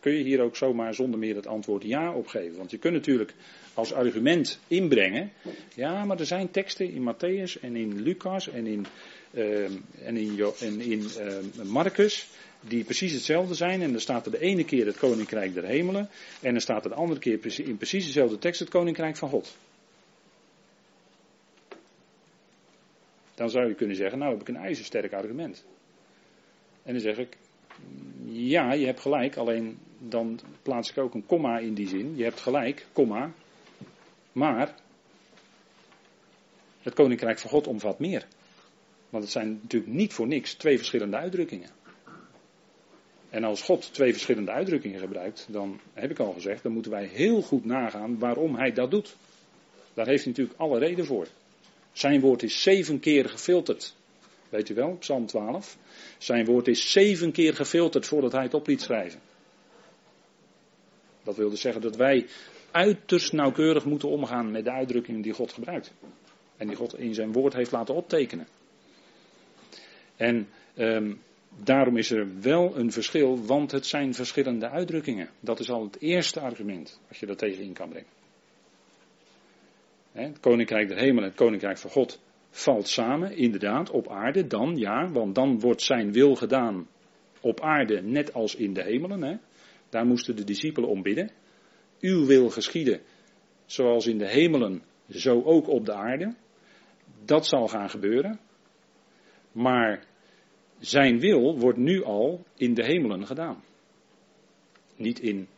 Kun 0.00 0.12
je 0.12 0.24
hier 0.24 0.40
ook 0.40 0.56
zomaar 0.56 0.94
zonder 0.94 1.18
meer 1.18 1.34
het 1.34 1.46
antwoord 1.46 1.82
ja 1.82 2.12
op 2.12 2.26
geven? 2.26 2.56
Want 2.56 2.70
je 2.70 2.78
kunt 2.78 2.94
natuurlijk 2.94 3.34
als 3.74 3.92
argument 3.92 4.58
inbrengen. 4.68 5.32
Ja, 5.74 6.04
maar 6.04 6.18
er 6.18 6.26
zijn 6.26 6.50
teksten 6.50 6.90
in 6.90 7.14
Matthäus 7.14 7.60
en 7.60 7.76
in 7.76 8.02
Lucas 8.02 8.48
en 8.48 8.66
in, 8.66 8.86
uh, 9.30 9.64
en 10.02 10.16
in, 10.16 10.52
en 10.60 10.80
in 10.80 11.06
uh, 11.18 11.64
Marcus. 11.64 12.28
Die 12.60 12.84
precies 12.84 13.12
hetzelfde 13.12 13.54
zijn. 13.54 13.82
En 13.82 13.90
dan 13.90 14.00
staat 14.00 14.26
er 14.26 14.32
de 14.32 14.40
ene 14.40 14.64
keer 14.64 14.86
het 14.86 14.98
koninkrijk 14.98 15.54
der 15.54 15.64
hemelen. 15.64 16.08
En 16.40 16.52
dan 16.52 16.60
staat 16.60 16.84
er 16.84 16.90
de 16.90 16.96
andere 16.96 17.20
keer 17.20 17.38
in 17.66 17.76
precies 17.76 18.06
dezelfde 18.06 18.38
tekst 18.38 18.60
het 18.60 18.68
koninkrijk 18.68 19.16
van 19.16 19.28
God. 19.28 19.56
Dan 23.34 23.50
zou 23.50 23.68
je 23.68 23.74
kunnen 23.74 23.96
zeggen, 23.96 24.18
nou 24.18 24.32
heb 24.32 24.40
ik 24.40 24.48
een 24.48 24.62
ijzersterk 24.62 25.12
argument. 25.12 25.64
En 26.82 26.92
dan 26.92 27.00
zeg 27.00 27.18
ik, 27.18 27.36
ja, 28.24 28.72
je 28.72 28.86
hebt 28.86 29.00
gelijk, 29.00 29.36
alleen 29.36 29.78
dan 29.98 30.40
plaats 30.62 30.90
ik 30.90 30.98
ook 30.98 31.14
een 31.14 31.26
komma 31.26 31.58
in 31.58 31.74
die 31.74 31.88
zin. 31.88 32.16
Je 32.16 32.22
hebt 32.22 32.40
gelijk, 32.40 32.86
komma, 32.92 33.32
maar 34.34 34.74
Het 36.82 36.94
koninkrijk 36.94 37.38
van 37.38 37.50
God 37.50 37.66
omvat 37.66 37.98
meer. 37.98 38.26
Want 39.08 39.24
het 39.24 39.32
zijn 39.32 39.58
natuurlijk 39.62 39.92
niet 39.92 40.12
voor 40.12 40.26
niks 40.26 40.54
twee 40.54 40.76
verschillende 40.76 41.16
uitdrukkingen. 41.16 41.70
En 43.30 43.44
als 43.44 43.62
God 43.62 43.92
twee 43.92 44.12
verschillende 44.12 44.50
uitdrukkingen 44.50 45.00
gebruikt, 45.00 45.46
dan 45.50 45.80
heb 45.92 46.10
ik 46.10 46.18
al 46.18 46.32
gezegd, 46.32 46.62
dan 46.62 46.72
moeten 46.72 46.90
wij 46.90 47.06
heel 47.06 47.42
goed 47.42 47.64
nagaan 47.64 48.18
waarom 48.18 48.56
hij 48.56 48.72
dat 48.72 48.90
doet. 48.90 49.16
Daar 49.94 50.06
heeft 50.06 50.24
hij 50.24 50.32
natuurlijk 50.32 50.60
alle 50.60 50.78
reden 50.78 51.06
voor. 51.06 51.26
Zijn 51.92 52.20
woord 52.20 52.42
is 52.42 52.62
zeven 52.62 53.00
keer 53.00 53.28
gefilterd. 53.28 53.94
Weet 54.48 54.68
u 54.68 54.74
wel, 54.74 54.96
Psalm 54.96 55.26
12. 55.26 55.76
Zijn 56.18 56.44
woord 56.44 56.68
is 56.68 56.92
zeven 56.92 57.32
keer 57.32 57.54
gefilterd 57.54 58.06
voordat 58.06 58.32
hij 58.32 58.42
het 58.42 58.54
op 58.54 58.66
liet 58.66 58.82
schrijven. 58.82 59.20
Dat 61.22 61.36
wil 61.36 61.50
dus 61.50 61.60
zeggen 61.60 61.82
dat 61.82 61.96
wij 61.96 62.26
uiterst 62.74 63.32
nauwkeurig 63.32 63.84
moeten 63.84 64.08
omgaan 64.08 64.50
met 64.50 64.64
de 64.64 64.70
uitdrukkingen 64.70 65.20
die 65.20 65.32
God 65.32 65.52
gebruikt. 65.52 65.92
En 66.56 66.66
die 66.66 66.76
God 66.76 66.98
in 66.98 67.14
zijn 67.14 67.32
woord 67.32 67.54
heeft 67.54 67.72
laten 67.72 67.94
optekenen. 67.94 68.46
En 70.16 70.48
um, 70.76 71.20
daarom 71.64 71.96
is 71.96 72.10
er 72.10 72.40
wel 72.40 72.76
een 72.76 72.92
verschil, 72.92 73.44
want 73.44 73.70
het 73.70 73.86
zijn 73.86 74.14
verschillende 74.14 74.70
uitdrukkingen. 74.70 75.28
Dat 75.40 75.60
is 75.60 75.70
al 75.70 75.82
het 75.82 76.00
eerste 76.00 76.40
argument 76.40 77.00
als 77.08 77.20
je 77.20 77.26
dat 77.26 77.38
tegenin 77.38 77.72
kan 77.72 77.88
brengen. 77.88 78.10
Het 80.12 80.40
koninkrijk 80.40 80.88
der 80.88 80.98
hemel 80.98 81.22
en 81.22 81.28
het 81.28 81.38
koninkrijk 81.38 81.78
van 81.78 81.90
God 81.90 82.20
valt 82.50 82.88
samen, 82.88 83.36
inderdaad, 83.36 83.90
op 83.90 84.08
aarde. 84.08 84.46
Dan 84.46 84.76
ja, 84.76 85.10
want 85.10 85.34
dan 85.34 85.60
wordt 85.60 85.82
zijn 85.82 86.12
wil 86.12 86.34
gedaan 86.34 86.88
op 87.40 87.60
aarde, 87.60 88.02
net 88.02 88.32
als 88.32 88.54
in 88.54 88.72
de 88.72 88.82
hemelen. 88.82 89.40
Daar 89.88 90.06
moesten 90.06 90.36
de 90.36 90.44
discipelen 90.44 90.88
om 90.88 91.02
bidden. 91.02 91.30
Uw 92.04 92.26
wil 92.26 92.50
geschieden, 92.50 93.00
zoals 93.66 94.06
in 94.06 94.18
de 94.18 94.28
hemelen, 94.28 94.82
zo 95.10 95.42
ook 95.42 95.68
op 95.68 95.86
de 95.86 95.92
aarde. 95.92 96.34
Dat 97.24 97.46
zal 97.46 97.68
gaan 97.68 97.90
gebeuren. 97.90 98.40
Maar 99.52 100.04
zijn 100.78 101.20
wil 101.20 101.58
wordt 101.58 101.78
nu 101.78 102.02
al 102.02 102.44
in 102.56 102.74
de 102.74 102.84
hemelen 102.84 103.26
gedaan. 103.26 103.64
Niet 104.96 105.20
in 105.20 105.48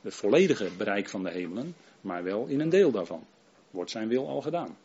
het 0.00 0.14
volledige 0.14 0.68
bereik 0.78 1.08
van 1.08 1.22
de 1.22 1.30
hemelen, 1.30 1.74
maar 2.00 2.24
wel 2.24 2.46
in 2.46 2.60
een 2.60 2.68
deel 2.68 2.90
daarvan. 2.90 3.26
Wordt 3.70 3.90
zijn 3.90 4.08
wil 4.08 4.28
al 4.28 4.40
gedaan. 4.40 4.76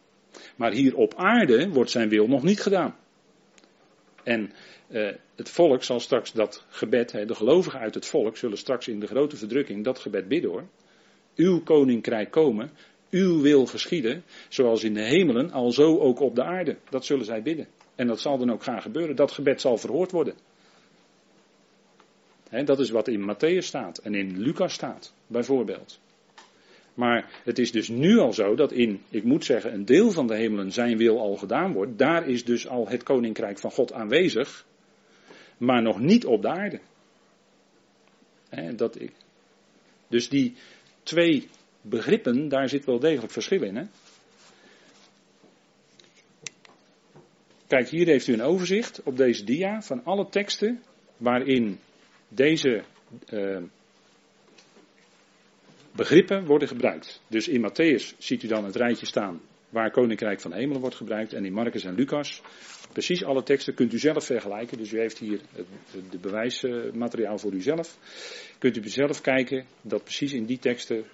Maar 0.55 0.71
hier 0.71 0.95
op 0.95 1.13
aarde 1.15 1.69
wordt 1.69 1.91
zijn 1.91 2.09
wil 2.09 2.27
nog 2.27 2.43
niet 2.43 2.61
gedaan. 2.61 2.95
En 4.23 4.51
eh, 4.87 5.09
het 5.35 5.49
volk 5.49 5.83
zal 5.83 5.99
straks 5.99 6.31
dat 6.31 6.65
gebed, 6.69 7.09
de 7.09 7.35
gelovigen 7.35 7.79
uit 7.79 7.93
het 7.93 8.05
volk 8.05 8.37
zullen 8.37 8.57
straks 8.57 8.87
in 8.87 8.99
de 8.99 9.07
grote 9.07 9.37
verdrukking 9.37 9.83
dat 9.83 9.99
gebed 9.99 10.27
bidden 10.27 10.51
hoor. 10.51 10.67
Uw 11.41 11.61
koninkrijk 11.63 12.31
komen, 12.31 12.71
uw 13.09 13.41
wil 13.41 13.65
geschieden, 13.65 14.23
zoals 14.49 14.83
in 14.83 14.93
de 14.93 15.03
hemelen, 15.03 15.51
al 15.51 15.71
zo 15.71 15.99
ook 15.99 16.19
op 16.19 16.35
de 16.35 16.43
aarde. 16.43 16.77
Dat 16.89 17.05
zullen 17.05 17.25
zij 17.25 17.41
bidden. 17.41 17.67
En 17.95 18.07
dat 18.07 18.19
zal 18.19 18.37
dan 18.37 18.51
ook 18.51 18.63
gaan 18.63 18.81
gebeuren. 18.81 19.15
Dat 19.15 19.31
gebed 19.31 19.61
zal 19.61 19.77
verhoord 19.77 20.11
worden. 20.11 20.35
dat 22.65 22.79
is 22.79 22.89
wat 22.89 23.07
in 23.07 23.33
Matthäus 23.33 23.65
staat 23.65 23.97
en 23.97 24.15
in 24.15 24.39
Lucas 24.39 24.73
staat, 24.73 25.13
bijvoorbeeld. 25.27 25.99
Maar 26.93 27.41
het 27.43 27.59
is 27.59 27.71
dus 27.71 27.89
nu 27.89 28.17
al 28.17 28.33
zo 28.33 28.55
dat 28.55 28.71
in, 28.71 29.01
ik 29.09 29.23
moet 29.23 29.45
zeggen, 29.45 29.73
een 29.73 29.85
deel 29.85 30.11
van 30.11 30.27
de 30.27 30.35
hemelen 30.35 30.71
zijn 30.71 30.97
wil 30.97 31.19
al 31.19 31.35
gedaan 31.35 31.73
wordt. 31.73 31.97
Daar 31.97 32.27
is 32.27 32.45
dus 32.45 32.67
al 32.67 32.87
het 32.87 33.03
koninkrijk 33.03 33.59
van 33.59 33.71
God 33.71 33.93
aanwezig, 33.93 34.65
maar 35.57 35.81
nog 35.81 35.99
niet 35.99 36.25
op 36.25 36.41
de 36.41 36.47
aarde. 36.47 36.79
dat 38.75 38.99
ik. 38.99 39.11
Dus 40.07 40.29
die 40.29 40.55
twee 41.11 41.47
begrippen, 41.81 42.47
daar 42.47 42.69
zit 42.69 42.85
wel 42.85 42.99
degelijk 42.99 43.31
verschil 43.31 43.61
in. 43.63 43.75
Hè? 43.75 43.83
Kijk, 47.67 47.89
hier 47.89 48.07
heeft 48.07 48.27
u 48.27 48.33
een 48.33 48.41
overzicht 48.41 49.03
op 49.03 49.17
deze 49.17 49.43
dia 49.43 49.81
van 49.81 50.03
alle 50.03 50.29
teksten 50.29 50.83
waarin 51.17 51.79
deze 52.27 52.83
uh, 53.29 53.61
begrippen 55.95 56.45
worden 56.45 56.67
gebruikt. 56.67 57.21
Dus 57.27 57.47
in 57.47 57.69
Matthäus 57.69 58.17
ziet 58.17 58.43
u 58.43 58.47
dan 58.47 58.65
het 58.65 58.75
rijtje 58.75 59.05
staan 59.05 59.41
waar 59.71 59.91
Koninkrijk 59.91 60.41
van 60.41 60.53
Hemelen 60.53 60.81
wordt 60.81 60.95
gebruikt. 60.95 61.33
En 61.33 61.45
in 61.45 61.53
Marcus 61.53 61.83
en 61.83 61.95
Lucas, 61.95 62.41
precies 62.91 63.23
alle 63.23 63.43
teksten 63.43 63.73
kunt 63.73 63.93
u 63.93 63.99
zelf 63.99 64.25
vergelijken. 64.25 64.77
Dus 64.77 64.91
u 64.91 64.99
heeft 64.99 65.17
hier 65.17 65.41
het, 65.51 66.21
bewijsmateriaal 66.21 67.37
voor 67.37 67.53
uzelf. 67.53 67.97
Kunt 68.57 68.77
u 68.77 68.89
zelf 68.89 69.21
kijken 69.21 69.65
dat 69.81 70.03
precies 70.03 70.33
in 70.33 70.45
die 70.45 70.59
teksten 70.59 71.05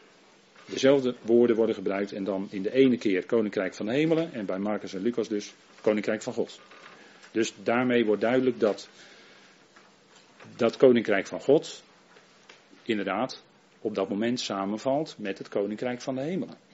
dezelfde 0.66 1.16
woorden 1.22 1.56
worden 1.56 1.76
gebruikt. 1.76 2.12
En 2.12 2.24
dan 2.24 2.48
in 2.52 2.62
de 2.62 2.74
ene 2.74 2.98
keer 2.98 3.26
Koninkrijk 3.26 3.74
van 3.74 3.90
Hemelen 3.90 4.34
en 4.34 4.46
bij 4.46 4.60
Marcus 4.60 4.94
en 4.94 5.02
Lucas 5.02 5.28
dus 5.28 5.54
Koninkrijk 5.82 6.22
van 6.22 6.34
God. 6.34 6.62
Dus 7.32 7.54
daarmee 7.64 8.06
wordt 8.06 8.22
duidelijk 8.22 8.60
dat 8.60 8.90
dat 10.56 10.78
Koninkrijk 10.78 11.28
van 11.28 11.40
God 11.40 11.84
inderdaad 12.84 13.44
op 13.82 13.96
dat 13.96 14.10
moment 14.10 14.40
samenvalt 14.40 15.16
met 15.18 15.38
het 15.38 15.50
Koninkrijk 15.50 16.02
van 16.02 16.16
de 16.16 16.22
Hemelen. 16.22 16.67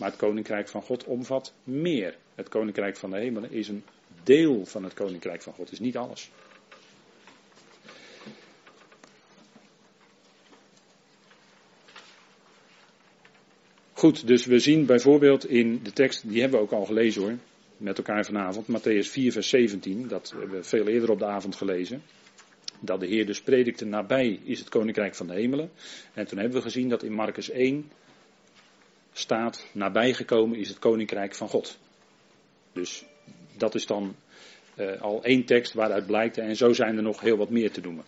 Maar 0.00 0.08
het 0.08 0.18
Koninkrijk 0.18 0.68
van 0.68 0.82
God 0.82 1.04
omvat 1.04 1.52
meer. 1.64 2.16
Het 2.34 2.48
Koninkrijk 2.48 2.96
van 2.96 3.10
de 3.10 3.16
Hemelen 3.16 3.52
is 3.52 3.68
een 3.68 3.84
deel 4.22 4.66
van 4.66 4.84
het 4.84 4.94
Koninkrijk 4.94 5.42
van 5.42 5.52
God, 5.52 5.72
is 5.72 5.78
niet 5.78 5.96
alles. 5.96 6.30
Goed, 13.92 14.26
dus 14.26 14.46
we 14.46 14.58
zien 14.58 14.86
bijvoorbeeld 14.86 15.46
in 15.46 15.80
de 15.82 15.92
tekst, 15.92 16.28
die 16.28 16.40
hebben 16.40 16.58
we 16.58 16.64
ook 16.64 16.72
al 16.72 16.84
gelezen 16.84 17.22
hoor, 17.22 17.36
met 17.76 17.96
elkaar 17.96 18.24
vanavond, 18.24 18.66
Matthäus 18.66 19.10
4, 19.10 19.32
vers 19.32 19.48
17, 19.48 20.08
dat 20.08 20.34
hebben 20.38 20.56
we 20.56 20.64
veel 20.64 20.86
eerder 20.86 21.10
op 21.10 21.18
de 21.18 21.26
avond 21.26 21.56
gelezen. 21.56 22.02
Dat 22.80 23.00
de 23.00 23.06
Heer 23.06 23.26
dus 23.26 23.40
predikte, 23.40 23.84
nabij 23.84 24.40
is 24.44 24.58
het 24.58 24.68
koninkrijk 24.68 25.14
van 25.14 25.26
de 25.26 25.34
hemelen. 25.34 25.70
En 26.14 26.26
toen 26.26 26.38
hebben 26.38 26.56
we 26.56 26.62
gezien 26.62 26.88
dat 26.88 27.02
in 27.02 27.12
Marcus 27.12 27.50
1 27.50 27.90
staat, 29.12 29.66
nabijgekomen 29.72 30.58
is 30.58 30.68
het 30.68 30.78
koninkrijk 30.78 31.34
van 31.34 31.48
God. 31.48 31.78
Dus 32.72 33.04
dat 33.56 33.74
is 33.74 33.86
dan 33.86 34.14
uh, 34.76 35.00
al 35.00 35.24
één 35.24 35.44
tekst 35.44 35.72
waaruit 35.72 36.06
blijkt, 36.06 36.38
en 36.38 36.56
zo 36.56 36.72
zijn 36.72 36.96
er 36.96 37.02
nog 37.02 37.20
heel 37.20 37.36
wat 37.36 37.50
meer 37.50 37.70
te 37.70 37.80
noemen. 37.80 38.04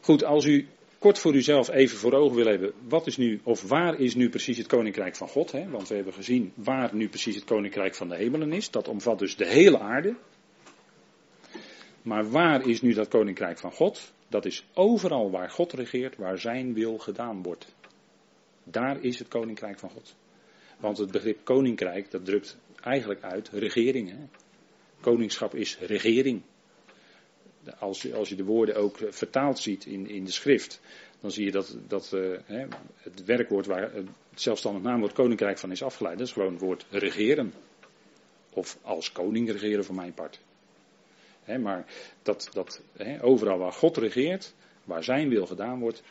Goed, 0.00 0.24
als 0.24 0.44
u 0.44 0.66
kort 0.98 1.18
voor 1.18 1.34
uzelf 1.34 1.70
even 1.70 1.98
voor 1.98 2.12
ogen 2.12 2.36
wil 2.36 2.46
hebben, 2.46 2.72
wat 2.88 3.06
is 3.06 3.16
nu, 3.16 3.40
of 3.42 3.62
waar 3.62 4.00
is 4.00 4.14
nu 4.14 4.28
precies 4.28 4.58
het 4.58 4.66
koninkrijk 4.66 5.16
van 5.16 5.28
God? 5.28 5.52
Hè? 5.52 5.68
Want 5.68 5.88
we 5.88 5.94
hebben 5.94 6.12
gezien 6.12 6.52
waar 6.54 6.94
nu 6.94 7.08
precies 7.08 7.34
het 7.34 7.44
koninkrijk 7.44 7.94
van 7.94 8.08
de 8.08 8.16
hemelen 8.16 8.52
is. 8.52 8.70
Dat 8.70 8.88
omvat 8.88 9.18
dus 9.18 9.36
de 9.36 9.46
hele 9.46 9.78
aarde. 9.78 10.14
Maar 12.02 12.30
waar 12.30 12.68
is 12.68 12.82
nu 12.82 12.92
dat 12.92 13.08
koninkrijk 13.08 13.58
van 13.58 13.72
God? 13.72 14.12
Dat 14.28 14.44
is 14.44 14.66
overal 14.74 15.30
waar 15.30 15.50
God 15.50 15.72
regeert, 15.72 16.16
waar 16.16 16.38
zijn 16.38 16.74
wil 16.74 16.98
gedaan 16.98 17.42
wordt. 17.42 17.74
Daar 18.70 19.00
is 19.00 19.18
het 19.18 19.28
koninkrijk 19.28 19.78
van 19.78 19.90
God. 19.90 20.14
Want 20.78 20.98
het 20.98 21.10
begrip 21.10 21.44
koninkrijk, 21.44 22.10
dat 22.10 22.24
drukt 22.24 22.56
eigenlijk 22.80 23.22
uit 23.22 23.48
regering. 23.48 24.10
Hè? 24.10 24.28
Koningschap 25.00 25.54
is 25.54 25.78
regering 25.78 26.42
als, 27.78 28.02
je, 28.02 28.14
als 28.14 28.28
je 28.28 28.34
de 28.34 28.44
woorden 28.44 28.76
ook 28.76 29.00
eh, 29.00 29.12
vertaald 29.12 29.58
ziet 29.58 29.84
in, 29.86 30.08
in 30.08 30.24
de 30.24 30.30
schrift, 30.30 30.80
dan 31.20 31.30
zie 31.30 31.44
je 31.44 31.50
dat, 31.50 31.76
dat 31.88 32.10
hè, 32.44 32.66
het 32.96 33.24
werkwoord 33.24 33.66
waar 33.66 33.92
het 33.92 34.08
zelfstandig 34.34 34.82
naamwoord 34.82 35.12
koninkrijk 35.12 35.58
van 35.58 35.70
is 35.70 35.82
afgeleid, 35.82 36.18
dat 36.18 36.26
is 36.26 36.32
gewoon 36.32 36.52
het 36.52 36.60
woord 36.60 36.86
regeren. 36.90 37.52
Of 38.50 38.78
als 38.82 39.12
koning 39.12 39.50
regeren 39.50 39.84
voor 39.84 39.94
mijn 39.94 40.14
part. 40.14 40.40
Maar 41.60 41.86
dat, 42.22 42.48
dat 42.52 42.82
overal 43.20 43.58
waar 43.58 43.72
God 43.72 43.96
regeert, 43.96 44.54
waar 44.84 45.04
zijn 45.04 45.28
wil 45.28 45.46
gedaan 45.46 45.80
wordt, 45.80 46.02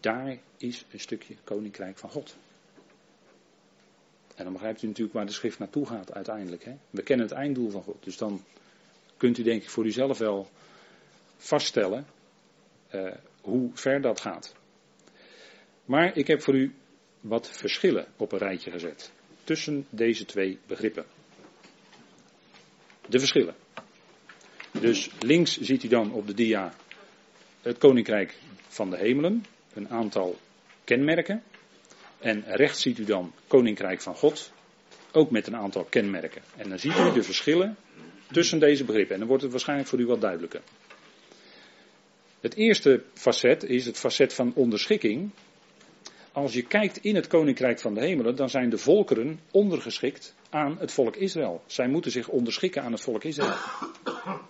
daar 0.00 0.38
is 0.56 0.84
een 0.90 1.00
stukje 1.00 1.34
koninkrijk 1.44 1.98
van 1.98 2.10
God. 2.10 2.36
En 4.34 4.44
dan 4.44 4.52
begrijpt 4.52 4.82
u 4.82 4.86
natuurlijk 4.86 5.16
waar 5.16 5.26
de 5.26 5.32
schrift 5.32 5.58
naartoe 5.58 5.86
gaat 5.86 6.12
uiteindelijk. 6.12 6.64
Hè? 6.64 6.76
We 6.90 7.02
kennen 7.02 7.26
het 7.26 7.34
einddoel 7.34 7.70
van 7.70 7.82
God. 7.82 8.04
Dus 8.04 8.16
dan 8.16 8.44
kunt 9.16 9.38
u 9.38 9.42
denk 9.42 9.62
ik 9.62 9.70
voor 9.70 9.84
uzelf 9.84 10.18
wel 10.18 10.48
vaststellen 11.36 12.06
uh, 12.94 13.12
hoe 13.40 13.70
ver 13.74 14.00
dat 14.00 14.20
gaat. 14.20 14.54
Maar 15.84 16.16
ik 16.16 16.26
heb 16.26 16.42
voor 16.42 16.54
u 16.54 16.74
wat 17.20 17.50
verschillen 17.50 18.06
op 18.16 18.32
een 18.32 18.38
rijtje 18.38 18.70
gezet 18.70 19.12
tussen 19.44 19.86
deze 19.90 20.24
twee 20.24 20.58
begrippen. 20.66 21.04
De 23.08 23.18
verschillen. 23.18 23.54
Dus 24.80 25.10
links 25.20 25.60
ziet 25.60 25.82
u 25.82 25.88
dan 25.88 26.12
op 26.12 26.26
de 26.26 26.34
dia 26.34 26.74
het 27.62 27.78
koninkrijk 27.78 28.38
van 28.68 28.90
de 28.90 28.96
hemelen, 28.96 29.44
een 29.76 29.88
aantal 29.88 30.38
kenmerken. 30.84 31.42
En 32.18 32.44
rechts 32.46 32.82
ziet 32.82 32.98
u 32.98 33.04
dan 33.04 33.32
koninkrijk 33.46 34.00
van 34.00 34.14
God, 34.14 34.52
ook 35.12 35.30
met 35.30 35.46
een 35.46 35.56
aantal 35.56 35.84
kenmerken. 35.84 36.42
En 36.56 36.68
dan 36.68 36.78
ziet 36.78 36.98
u 36.98 37.12
de 37.12 37.22
verschillen 37.22 37.76
tussen 38.32 38.58
deze 38.58 38.84
begrippen. 38.84 39.12
En 39.12 39.18
dan 39.18 39.28
wordt 39.28 39.42
het 39.42 39.52
waarschijnlijk 39.52 39.88
voor 39.88 39.98
u 39.98 40.06
wat 40.06 40.20
duidelijker. 40.20 40.60
Het 42.40 42.54
eerste 42.54 43.02
facet 43.14 43.62
is 43.62 43.86
het 43.86 43.98
facet 43.98 44.34
van 44.34 44.52
onderschikking. 44.54 45.30
als 46.32 46.52
je 46.52 46.62
kijkt 46.62 46.96
in 46.96 47.14
het 47.14 47.26
koninkrijk 47.26 47.80
van 47.80 47.94
de 47.94 48.00
hemelen, 48.00 48.36
dan 48.36 48.50
zijn 48.50 48.70
de 48.70 48.78
volkeren 48.78 49.40
ondergeschikt 49.50 50.34
aan 50.50 50.76
het 50.78 50.92
volk 50.92 51.16
Israël. 51.16 51.62
Zij 51.66 51.88
moeten 51.88 52.10
zich 52.10 52.28
onderschikken 52.28 52.82
aan 52.82 52.92
het 52.92 53.00
volk 53.00 53.24
Israël. 53.24 53.54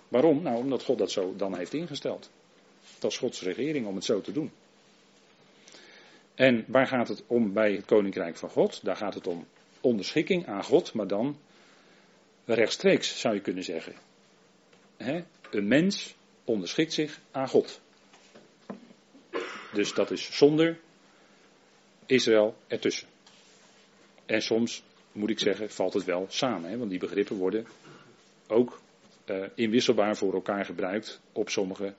Waarom? 0.07 0.41
Nou, 0.41 0.57
omdat 0.57 0.83
God 0.83 0.97
dat 0.97 1.11
zo 1.11 1.33
dan 1.35 1.57
heeft 1.57 1.73
ingesteld. 1.73 2.29
Dat 2.99 3.11
is 3.11 3.17
Gods 3.17 3.41
regering 3.41 3.87
om 3.87 3.95
het 3.95 4.03
zo 4.03 4.21
te 4.21 4.31
doen. 4.31 4.51
En 6.35 6.65
waar 6.67 6.87
gaat 6.87 7.07
het 7.07 7.23
om 7.27 7.53
bij 7.53 7.71
het 7.71 7.85
koninkrijk 7.85 8.37
van 8.37 8.49
God? 8.49 8.83
Daar 8.83 8.95
gaat 8.95 9.13
het 9.13 9.27
om 9.27 9.47
onderschikking 9.81 10.47
aan 10.47 10.63
God, 10.63 10.93
maar 10.93 11.07
dan 11.07 11.37
rechtstreeks 12.45 13.19
zou 13.19 13.35
je 13.35 13.41
kunnen 13.41 13.63
zeggen. 13.63 13.93
Een 15.51 15.67
mens 15.67 16.15
onderschikt 16.43 16.93
zich 16.93 17.19
aan 17.31 17.47
God. 17.47 17.81
Dus 19.73 19.93
dat 19.93 20.11
is 20.11 20.37
zonder 20.37 20.79
Israël 22.05 22.55
ertussen. 22.67 23.07
En 24.25 24.41
soms, 24.41 24.83
moet 25.11 25.29
ik 25.29 25.39
zeggen, 25.39 25.69
valt 25.69 25.93
het 25.93 26.03
wel 26.03 26.25
samen, 26.29 26.69
hè, 26.69 26.77
want 26.77 26.89
die 26.89 26.99
begrippen 26.99 27.35
worden 27.35 27.67
ook 28.47 28.81
uh, 29.25 29.45
inwisselbaar 29.55 30.17
voor 30.17 30.33
elkaar 30.33 30.65
gebruikt 30.65 31.21
op 31.31 31.49
sommige 31.49 31.93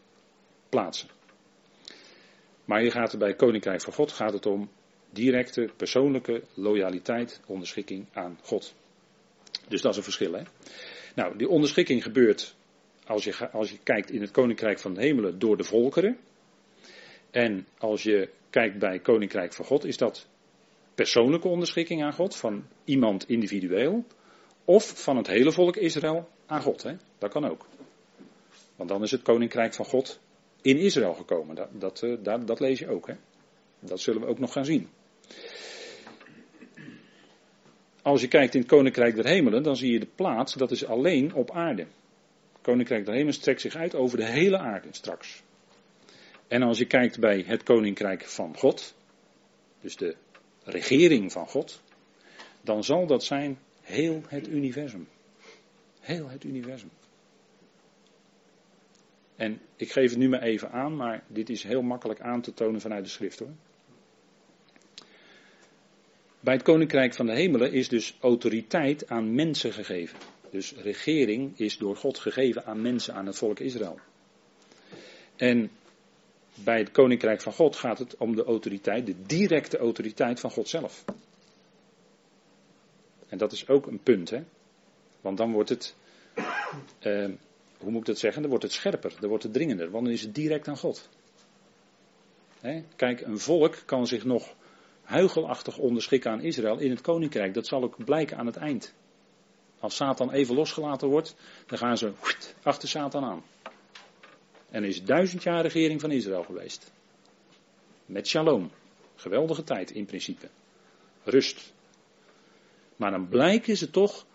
plaatsen. 0.69 1.09
Maar 2.67 2.81
hier 2.81 2.91
gaat 2.93 3.11
het 3.11 3.21
bij 3.21 3.35
Koninkrijk 3.35 3.81
van 3.81 3.93
God 3.93 4.13
gaat 4.13 4.33
het 4.33 4.47
om 4.47 4.71
directe 5.11 5.71
persoonlijke 5.77 6.43
loyaliteit, 6.55 7.41
onderschikking 7.47 8.07
aan 8.13 8.39
God. 8.43 8.75
Dus 9.69 9.81
dat 9.81 9.91
is 9.91 9.97
een 9.97 10.03
verschil. 10.03 10.33
Hè? 10.33 10.43
Nou, 11.15 11.37
die 11.37 11.49
onderschikking 11.49 12.03
gebeurt 12.03 12.57
als 13.07 13.25
je, 13.25 13.51
als 13.51 13.71
je 13.71 13.79
kijkt 13.83 14.11
in 14.11 14.21
het 14.21 14.31
Koninkrijk 14.31 14.79
van 14.79 14.95
de 14.95 15.01
Hemelen 15.01 15.39
door 15.39 15.57
de 15.57 15.65
volkeren. 15.65 16.19
En 17.31 17.67
als 17.79 18.03
je 18.03 18.31
kijkt 18.51 18.79
bij 18.79 18.99
Koninkrijk 18.99 19.53
van 19.53 19.65
God, 19.65 19.85
is 19.85 19.97
dat 19.97 20.29
persoonlijke 20.95 21.49
onderschikking 21.49 22.03
aan 22.03 22.13
God, 22.13 22.37
van 22.37 22.65
iemand 22.85 23.29
individueel, 23.29 24.05
of 24.65 25.03
van 25.03 25.17
het 25.17 25.27
hele 25.27 25.53
volk 25.53 25.77
Israël 25.77 26.29
aan 26.47 26.63
God. 26.63 26.83
Hè? 26.83 26.93
Dat 27.19 27.31
kan 27.31 27.51
ook. 27.51 27.67
Want 28.77 28.89
dan 28.89 29.03
is 29.03 29.11
het 29.11 29.23
Koninkrijk 29.23 29.75
van 29.75 29.85
God 29.85 30.21
in 30.67 30.77
Israël 30.77 31.15
gekomen. 31.15 31.55
Dat, 31.55 31.69
dat, 31.73 32.03
eh, 32.03 32.45
dat, 32.47 32.61
lees 32.61 32.79
je 32.79 32.89
ook. 32.89 33.07
Hè? 33.07 33.15
Dat 33.81 34.01
zullen 34.01 34.21
we 34.21 34.27
ook 34.27 34.39
nog 34.39 34.53
gaan 34.53 34.65
zien. 34.65 34.89
Als 38.03 38.21
je 38.21 38.29
kijkt 38.29 38.55
in 38.55 38.61
het 38.61 38.69
Koninkrijk 38.69 39.15
der 39.15 39.27
Hemelen, 39.27 39.63
dan 39.63 39.77
zie 39.77 39.93
je 39.93 40.01
de 40.01 40.09
plaats, 40.15 40.55
dat 40.55 40.71
is 40.71 40.87
alleen 40.87 41.35
op 41.35 41.51
aarde. 41.51 41.83
Het 41.83 42.63
Koninkrijk 42.63 43.05
der 43.05 43.15
Hemelen 43.15 43.35
strekt 43.35 43.61
zich 43.61 43.75
uit 43.75 43.95
over 43.95 44.19
de 44.19 44.25
hele 44.25 44.59
aarde 44.59 44.89
straks. 44.91 45.43
En 46.49 46.63
als 46.63 46.79
je 46.79 46.87
kijkt 46.87 47.19
bij 47.19 47.45
het 47.47 47.63
Koninkrijk 47.63 48.25
van 48.25 48.57
God, 48.57 48.95
dus 49.81 49.97
de 49.97 50.17
regering 50.65 51.33
van 51.33 51.49
God, 51.49 51.83
dan 52.61 52.85
zal 52.85 53.07
dat 53.07 53.25
zijn 53.25 53.59
heel 53.83 54.23
het 54.29 54.49
universum. 54.49 55.09
Heel 56.01 56.29
het 56.29 56.45
universum. 56.45 56.91
En 59.37 59.61
ik 59.77 59.93
geef 59.93 60.11
het 60.11 60.19
nu 60.19 60.29
maar 60.29 60.43
even 60.43 60.71
aan, 60.71 60.97
maar 60.97 61.25
dit 61.27 61.51
is 61.51 61.63
heel 61.63 61.83
makkelijk 61.83 62.21
aan 62.21 62.41
te 62.41 62.55
tonen 62.55 62.81
vanuit 62.81 63.05
de 63.05 63.11
schrift 63.11 63.39
hoor. 63.39 63.55
Bij 66.41 66.55
het 66.55 66.63
koninkrijk 66.63 67.15
van 67.15 67.27
de 67.27 67.33
hemelen 67.35 67.73
is 67.73 67.89
dus 67.89 68.17
autoriteit 68.21 69.09
aan 69.09 69.35
mensen 69.35 69.73
gegeven. 69.73 70.19
Dus 70.51 70.73
regering 70.73 71.59
is 71.59 71.79
door 71.79 71.97
God 71.97 72.19
gegeven 72.19 72.65
aan 72.65 72.83
mensen, 72.83 73.15
aan 73.15 73.27
het 73.27 73.37
volk 73.37 73.59
Israël. 73.59 73.99
En 75.37 75.71
bij 76.55 76.79
het 76.79 76.91
koninkrijk 76.91 77.41
van 77.41 77.53
God 77.53 77.77
gaat 77.77 77.99
het 77.99 78.17
om 78.17 78.37
de 78.37 78.45
autoriteit, 78.45 79.07
de 79.07 79.23
directe 79.27 79.79
autoriteit 79.79 80.41
van 80.41 80.51
God 80.51 80.69
zelf. 80.69 81.05
En 83.29 83.39
dat 83.39 83.53
is 83.53 83.69
ook 83.69 83.87
een 83.87 84.03
punt, 84.03 84.31
hè? 84.31 84.45
Want 85.21 85.37
dan 85.37 85.53
wordt 85.53 85.69
het, 85.69 85.95
eh, 86.99 87.31
hoe 87.79 87.91
moet 87.91 88.01
ik 88.01 88.07
dat 88.07 88.19
zeggen? 88.19 88.41
Dan 88.41 88.51
wordt 88.51 88.65
het 88.65 88.73
scherper, 88.73 89.13
dan 89.21 89.29
wordt 89.29 89.45
het 89.45 89.53
dringender, 89.53 89.91
want 89.91 90.05
dan 90.05 90.13
is 90.13 90.23
het 90.23 90.35
direct 90.35 90.69
aan 90.69 90.77
God. 90.77 91.09
Kijk, 92.97 93.21
een 93.21 93.39
volk 93.39 93.83
kan 93.85 94.07
zich 94.07 94.25
nog 94.25 94.55
huigelachtig 95.03 95.79
onderschikken 95.79 96.31
aan 96.31 96.41
Israël 96.41 96.79
in 96.79 96.91
het 96.91 97.01
koninkrijk. 97.01 97.55
Dat 97.55 97.67
zal 97.67 97.83
ook 97.83 98.05
blijken 98.05 98.37
aan 98.37 98.47
het 98.47 98.57
eind. 98.57 98.95
Als 99.79 99.97
Satan 99.97 100.31
even 100.31 100.55
losgelaten 100.55 101.09
wordt, 101.09 101.35
dan 101.67 101.79
gaan 101.79 101.99
ze 101.99 102.13
achter 102.63 102.89
Satan 102.89 103.25
aan. 103.25 103.43
En 104.71 104.83
er 104.83 104.89
is 104.89 105.05
duizend 105.05 105.43
jaar 105.43 105.63
regering 105.63 106.01
van 106.01 106.11
Israël 106.11 106.43
geweest. 106.43 106.93
Met 108.07 108.27
shalom. 108.27 108.71
Geweldige 109.15 109.65
tijd 109.65 109.91
in 109.91 110.07
principe. 110.07 110.49
Rust. 111.25 111.73
Maar 112.97 113.11
dan 113.11 113.29
blijken 113.29 113.77
ze 113.77 113.91
toch 113.91 114.27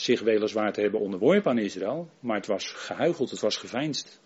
zich 0.00 0.20
weliswaar 0.20 0.72
te 0.72 0.80
hebben 0.80 1.00
onderworpen 1.00 1.50
aan 1.50 1.58
Israël, 1.58 2.08
maar 2.20 2.36
het 2.36 2.46
was 2.46 2.72
gehuigeld, 2.72 3.30
het 3.30 3.40
was 3.40 3.56
geveinsd. 3.56 4.20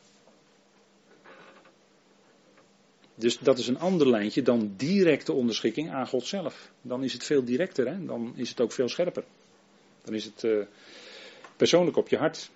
Dus 3.14 3.38
dat 3.38 3.58
is 3.58 3.68
een 3.68 3.78
ander 3.78 4.08
lijntje 4.08 4.42
dan 4.42 4.74
directe 4.76 5.32
onderschikking 5.32 5.90
aan 5.90 6.06
God 6.06 6.26
zelf. 6.26 6.72
Dan 6.82 7.04
is 7.04 7.12
het 7.12 7.24
veel 7.24 7.44
directer, 7.44 7.88
hè? 7.88 8.04
dan 8.04 8.32
is 8.36 8.48
het 8.48 8.60
ook 8.60 8.72
veel 8.72 8.88
scherper. 8.88 9.24
Dan 10.04 10.14
is 10.14 10.24
het 10.24 10.42
uh, 10.42 10.64
persoonlijk 11.56 11.96
op 11.96 12.08
je 12.08 12.16
hart. 12.16 12.50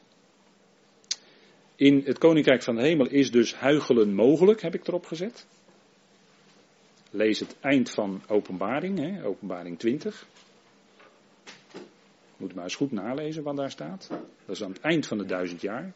In 1.77 2.03
het 2.05 2.19
Koninkrijk 2.19 2.63
van 2.63 2.75
de 2.75 2.83
Hemel 2.83 3.09
is 3.09 3.31
dus 3.31 3.55
huigelen 3.55 4.15
mogelijk, 4.15 4.63
heb 4.63 4.75
ik 4.75 4.87
erop 4.87 5.07
gezet. 5.07 5.47
Lees 7.11 7.41
het 7.41 7.57
eind 7.61 7.91
van 7.91 8.23
Openbaring, 8.29 8.99
hè, 8.99 9.25
Openbaring 9.25 9.79
20. 9.79 10.27
Moet 12.37 12.55
maar 12.55 12.64
eens 12.64 12.75
goed 12.75 12.92
nalezen 12.92 13.42
wat 13.42 13.57
daar 13.57 13.70
staat. 13.70 14.09
Dat 14.46 14.57
is 14.57 14.62
aan 14.62 14.72
het 14.72 14.81
eind 14.81 15.07
van 15.07 15.18
de 15.18 15.25
duizend 15.25 15.61
jaar. 15.61 15.92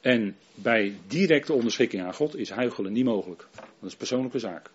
En 0.00 0.36
bij 0.54 0.94
directe 1.06 1.52
onderschikking 1.52 2.02
aan 2.02 2.14
God 2.14 2.36
is 2.36 2.50
huigelen 2.50 2.92
niet 2.92 3.04
mogelijk. 3.04 3.48
Dat 3.54 3.90
is 3.90 3.96
persoonlijke 3.96 4.38
zaak. 4.38 4.64
Dat 4.64 4.72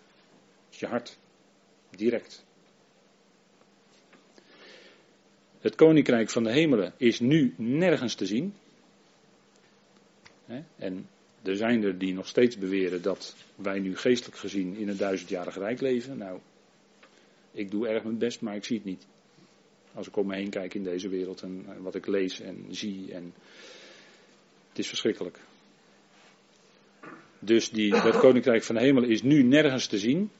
is 0.70 0.78
je 0.78 0.86
hart. 0.86 1.18
Direct. 1.90 2.44
Het 5.60 5.74
koninkrijk 5.74 6.30
van 6.30 6.42
de 6.42 6.52
hemelen 6.52 6.92
is 6.96 7.20
nu 7.20 7.54
nergens 7.56 8.14
te 8.14 8.26
zien. 8.26 8.54
En 10.76 11.08
er 11.42 11.56
zijn 11.56 11.82
er 11.82 11.98
die 11.98 12.14
nog 12.14 12.26
steeds 12.26 12.58
beweren 12.58 13.02
dat 13.02 13.36
wij 13.54 13.78
nu 13.78 13.96
geestelijk 13.96 14.38
gezien 14.38 14.76
in 14.76 14.88
een 14.88 14.96
duizendjarig 14.96 15.56
rijk 15.56 15.80
leven. 15.80 16.18
Nou, 16.18 16.38
ik 17.50 17.70
doe 17.70 17.88
erg 17.88 18.02
mijn 18.02 18.18
best, 18.18 18.40
maar 18.40 18.56
ik 18.56 18.64
zie 18.64 18.76
het 18.76 18.84
niet. 18.84 19.06
Als 19.98 20.06
ik 20.06 20.16
om 20.16 20.26
me 20.26 20.34
heen 20.34 20.50
kijk 20.50 20.74
in 20.74 20.82
deze 20.82 21.08
wereld 21.08 21.42
en 21.42 21.66
wat 21.82 21.94
ik 21.94 22.06
lees 22.06 22.40
en 22.40 22.66
zie. 22.70 23.12
En 23.12 23.34
het 24.68 24.78
is 24.78 24.88
verschrikkelijk. 24.88 25.38
Dus 27.38 27.70
die, 27.70 27.90
dat 27.90 28.18
koninkrijk 28.18 28.62
van 28.62 28.74
de 28.74 28.80
hemel 28.80 29.02
is 29.02 29.22
nu 29.22 29.42
nergens 29.42 29.86
te 29.86 29.98
zien. 29.98 30.30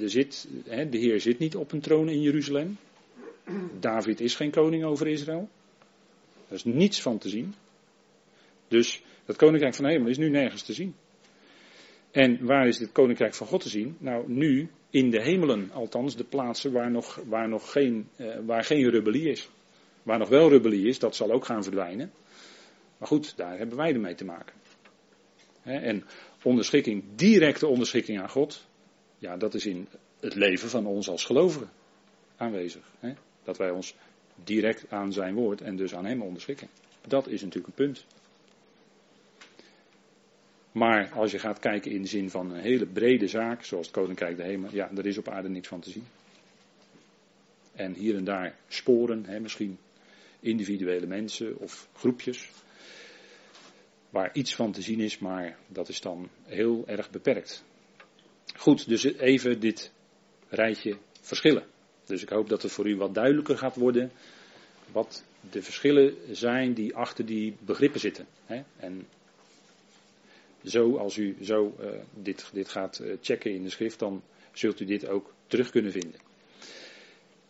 Er 0.00 0.10
zit, 0.10 0.48
hè, 0.64 0.88
de 0.88 0.98
Heer 0.98 1.20
zit 1.20 1.38
niet 1.38 1.56
op 1.56 1.72
een 1.72 1.80
troon 1.80 2.08
in 2.08 2.20
Jeruzalem. 2.20 2.76
David 3.80 4.20
is 4.20 4.34
geen 4.34 4.50
koning 4.50 4.84
over 4.84 5.06
Israël. 5.06 5.48
Er 6.48 6.54
is 6.54 6.64
niets 6.64 7.02
van 7.02 7.18
te 7.18 7.28
zien. 7.28 7.54
Dus 8.68 9.02
dat 9.24 9.36
koninkrijk 9.36 9.74
van 9.74 9.84
de 9.84 9.90
hemel 9.90 10.08
is 10.08 10.18
nu 10.18 10.28
nergens 10.28 10.62
te 10.62 10.72
zien. 10.72 10.94
En 12.10 12.44
waar 12.44 12.66
is 12.66 12.78
dit 12.78 12.92
koninkrijk 12.92 13.34
van 13.34 13.46
God 13.46 13.60
te 13.60 13.68
zien? 13.68 13.96
Nou, 13.98 14.32
nu 14.32 14.68
in 14.90 15.10
de 15.10 15.22
hemelen, 15.22 15.70
althans 15.72 16.16
de 16.16 16.24
plaatsen 16.24 16.72
waar, 16.72 16.90
nog, 16.90 17.20
waar, 17.26 17.48
nog 17.48 17.72
geen, 17.72 18.08
eh, 18.16 18.38
waar 18.46 18.64
geen 18.64 18.90
rebellie 18.90 19.30
is. 19.30 19.48
Waar 20.02 20.18
nog 20.18 20.28
wel 20.28 20.48
rebellie 20.48 20.88
is, 20.88 20.98
dat 20.98 21.16
zal 21.16 21.32
ook 21.32 21.44
gaan 21.44 21.62
verdwijnen. 21.62 22.12
Maar 22.98 23.08
goed, 23.08 23.36
daar 23.36 23.58
hebben 23.58 23.76
wij 23.76 23.92
ermee 23.92 24.14
te 24.14 24.24
maken. 24.24 24.56
en 25.62 26.04
onderschikking, 26.42 27.04
directe 27.14 27.66
onderschikking 27.66 28.20
aan 28.20 28.28
God, 28.28 28.66
ja, 29.18 29.36
dat 29.36 29.54
is 29.54 29.66
in 29.66 29.88
het 30.20 30.34
leven 30.34 30.68
van 30.68 30.86
ons 30.86 31.08
als 31.08 31.24
gelovigen 31.24 31.70
aanwezig. 32.36 32.90
Dat 33.42 33.56
wij 33.56 33.70
ons 33.70 33.94
direct 34.44 34.90
aan 34.90 35.12
zijn 35.12 35.34
woord 35.34 35.60
en 35.60 35.76
dus 35.76 35.94
aan 35.94 36.04
hem 36.04 36.22
onderschikken. 36.22 36.68
Dat 37.06 37.28
is 37.28 37.42
natuurlijk 37.42 37.66
een 37.66 37.84
punt. 37.84 38.06
Maar 40.72 41.10
als 41.12 41.30
je 41.30 41.38
gaat 41.38 41.58
kijken 41.58 41.90
in 41.90 42.02
de 42.02 42.08
zin 42.08 42.30
van 42.30 42.50
een 42.50 42.60
hele 42.60 42.86
brede 42.86 43.26
zaak, 43.26 43.64
zoals 43.64 43.86
het 43.86 43.94
Koninkrijk 43.94 44.36
de 44.36 44.42
Hemel, 44.42 44.74
ja, 44.74 44.90
er 44.96 45.06
is 45.06 45.18
op 45.18 45.28
aarde 45.28 45.48
niks 45.48 45.68
van 45.68 45.80
te 45.80 45.90
zien. 45.90 46.06
En 47.74 47.94
hier 47.94 48.16
en 48.16 48.24
daar 48.24 48.56
sporen, 48.68 49.24
hè, 49.24 49.40
misschien 49.40 49.78
individuele 50.40 51.06
mensen 51.06 51.58
of 51.58 51.88
groepjes, 51.92 52.50
waar 54.10 54.30
iets 54.32 54.54
van 54.54 54.72
te 54.72 54.82
zien 54.82 55.00
is, 55.00 55.18
maar 55.18 55.56
dat 55.66 55.88
is 55.88 56.00
dan 56.00 56.28
heel 56.44 56.84
erg 56.86 57.10
beperkt. 57.10 57.64
Goed, 58.56 58.88
dus 58.88 59.04
even 59.04 59.60
dit 59.60 59.92
rijtje 60.48 60.98
verschillen. 61.20 61.66
Dus 62.04 62.22
ik 62.22 62.28
hoop 62.28 62.48
dat 62.48 62.62
het 62.62 62.72
voor 62.72 62.88
u 62.88 62.96
wat 62.96 63.14
duidelijker 63.14 63.58
gaat 63.58 63.76
worden 63.76 64.12
wat 64.92 65.24
de 65.50 65.62
verschillen 65.62 66.36
zijn 66.36 66.74
die 66.74 66.94
achter 66.94 67.26
die 67.26 67.56
begrippen 67.60 68.00
zitten. 68.00 68.26
Hè? 68.46 68.62
En 68.76 69.06
zo, 70.64 70.96
als 70.96 71.16
u 71.16 71.36
zo 71.42 71.74
uh, 71.80 71.88
dit, 72.14 72.50
dit 72.52 72.68
gaat 72.68 73.00
uh, 73.02 73.16
checken 73.20 73.54
in 73.54 73.62
de 73.62 73.70
schrift, 73.70 73.98
dan 73.98 74.22
zult 74.52 74.80
u 74.80 74.84
dit 74.84 75.08
ook 75.08 75.32
terug 75.46 75.70
kunnen 75.70 75.92
vinden. 75.92 76.20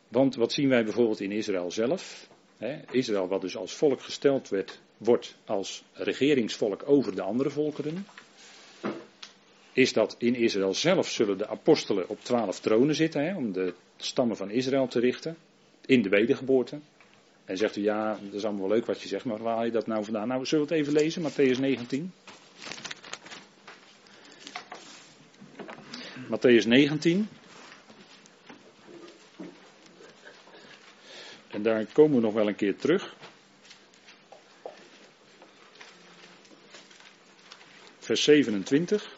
Want 0.08 0.34
wat 0.34 0.52
zien 0.52 0.68
wij 0.68 0.84
bijvoorbeeld 0.84 1.20
in 1.20 1.32
Israël 1.32 1.70
zelf? 1.70 2.28
Israël, 2.90 3.28
wat 3.28 3.40
dus 3.40 3.56
als 3.56 3.74
volk 3.74 4.00
gesteld 4.00 4.48
werd, 4.48 4.80
wordt 4.96 5.36
als 5.44 5.84
regeringsvolk 5.92 6.82
over 6.86 7.14
de 7.14 7.22
andere 7.22 7.50
volkeren. 7.50 8.06
Is 9.72 9.92
dat 9.92 10.14
in 10.18 10.34
Israël 10.34 10.74
zelf 10.74 11.08
zullen 11.08 11.38
de 11.38 11.46
apostelen 11.46 12.08
op 12.08 12.20
twaalf 12.20 12.60
tronen 12.60 12.94
zitten, 12.94 13.36
om 13.36 13.52
de 13.52 13.74
stammen 13.96 14.36
van 14.36 14.50
Israël 14.50 14.88
te 14.88 15.00
richten, 15.00 15.36
in 15.86 16.02
de 16.02 16.08
wedergeboorte. 16.08 16.78
En 17.44 17.56
zegt 17.56 17.76
u, 17.76 17.82
ja, 17.82 18.18
dat 18.24 18.34
is 18.34 18.44
allemaal 18.44 18.68
wel 18.68 18.76
leuk 18.76 18.86
wat 18.86 19.00
je 19.00 19.08
zegt, 19.08 19.24
maar 19.24 19.38
waar 19.38 19.54
haal 19.54 19.64
je 19.64 19.70
dat 19.70 19.86
nou 19.86 20.04
vandaan? 20.04 20.28
Nou, 20.28 20.46
zullen 20.46 20.66
we 20.66 20.74
het 20.74 20.82
even 20.82 20.92
lezen, 20.92 21.22
Matthäus 21.22 21.60
19. 21.60 22.12
Matthäus 26.28 26.66
19. 26.66 27.28
En 31.50 31.62
daar 31.62 31.86
komen 31.92 32.16
we 32.16 32.22
nog 32.22 32.34
wel 32.34 32.48
een 32.48 32.54
keer 32.54 32.76
terug. 32.76 33.16
Vers 37.98 38.22
27. 38.22 39.16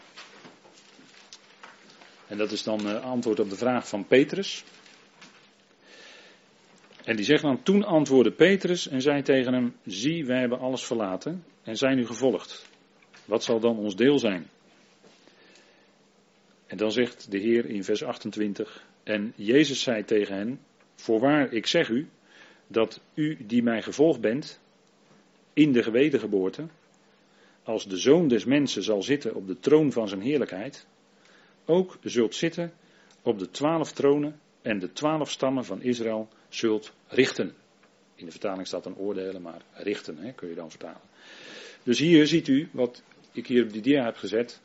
En 2.26 2.38
dat 2.38 2.50
is 2.50 2.62
dan 2.62 2.88
uh, 2.88 3.04
antwoord 3.04 3.40
op 3.40 3.50
de 3.50 3.56
vraag 3.56 3.88
van 3.88 4.06
Petrus. 4.06 4.64
En 7.04 7.16
die 7.16 7.24
zegt 7.24 7.42
dan, 7.42 7.62
toen 7.62 7.84
antwoordde 7.84 8.32
Petrus 8.32 8.88
en 8.88 9.02
zei 9.02 9.22
tegen 9.22 9.52
hem, 9.52 9.76
zie, 9.86 10.26
wij 10.26 10.40
hebben 10.40 10.58
alles 10.58 10.84
verlaten 10.84 11.44
en 11.62 11.76
zijn 11.76 11.98
u 11.98 12.06
gevolgd. 12.06 12.68
Wat 13.24 13.44
zal 13.44 13.60
dan 13.60 13.76
ons 13.78 13.96
deel 13.96 14.18
zijn? 14.18 14.50
En 16.70 16.76
dan 16.76 16.92
zegt 16.92 17.30
de 17.30 17.38
Heer 17.38 17.66
in 17.66 17.84
vers 17.84 18.04
28, 18.04 18.86
en 19.02 19.32
Jezus 19.36 19.82
zei 19.82 20.04
tegen 20.04 20.34
hen, 20.34 20.60
voorwaar, 20.94 21.52
ik 21.52 21.66
zeg 21.66 21.88
u, 21.88 22.08
dat 22.66 23.00
u 23.14 23.36
die 23.46 23.62
mij 23.62 23.82
gevolgd 23.82 24.20
bent, 24.20 24.60
in 25.52 25.72
de 25.72 25.82
gewetengeboorte, 25.82 26.66
als 27.62 27.88
de 27.88 27.96
zoon 27.96 28.28
des 28.28 28.44
mensen 28.44 28.82
zal 28.82 29.02
zitten 29.02 29.34
op 29.34 29.46
de 29.46 29.58
troon 29.58 29.92
van 29.92 30.08
zijn 30.08 30.20
heerlijkheid, 30.20 30.86
ook 31.64 31.98
zult 32.02 32.34
zitten 32.34 32.72
op 33.22 33.38
de 33.38 33.50
twaalf 33.50 33.92
tronen 33.92 34.40
en 34.62 34.78
de 34.78 34.92
twaalf 34.92 35.30
stammen 35.30 35.64
van 35.64 35.82
Israël 35.82 36.28
zult 36.48 36.92
richten. 37.08 37.54
In 38.14 38.24
de 38.24 38.30
vertaling 38.30 38.66
staat 38.66 38.84
dan 38.84 38.96
oordelen, 38.96 39.42
maar 39.42 39.62
richten 39.72 40.16
hè, 40.16 40.32
kun 40.32 40.48
je 40.48 40.54
dan 40.54 40.70
vertalen. 40.70 41.00
Dus 41.82 41.98
hier 41.98 42.26
ziet 42.26 42.48
u 42.48 42.68
wat 42.72 43.02
ik 43.32 43.46
hier 43.46 43.62
op 43.62 43.72
die 43.72 43.82
dia 43.82 44.04
heb 44.04 44.16
gezet. 44.16 44.60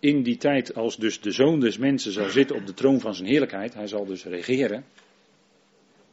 In 0.00 0.22
die 0.22 0.36
tijd 0.36 0.74
als 0.74 0.96
dus 0.96 1.20
de 1.20 1.30
zoon 1.30 1.60
des 1.60 1.78
mensen 1.78 2.12
zal 2.12 2.28
zitten 2.28 2.56
op 2.56 2.66
de 2.66 2.74
troon 2.74 3.00
van 3.00 3.14
zijn 3.14 3.28
heerlijkheid, 3.28 3.74
hij 3.74 3.86
zal 3.86 4.04
dus 4.06 4.24
regeren. 4.24 4.84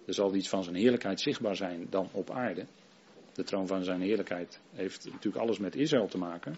Er 0.05 0.13
zal 0.13 0.35
iets 0.35 0.49
van 0.49 0.63
zijn 0.63 0.75
heerlijkheid 0.75 1.21
zichtbaar 1.21 1.55
zijn 1.55 1.87
dan 1.89 2.09
op 2.11 2.29
aarde. 2.29 2.65
De 3.33 3.43
troon 3.43 3.67
van 3.67 3.83
zijn 3.83 4.01
heerlijkheid 4.01 4.59
heeft 4.73 5.05
natuurlijk 5.05 5.43
alles 5.43 5.57
met 5.57 5.75
Israël 5.75 6.07
te 6.07 6.17
maken. 6.17 6.55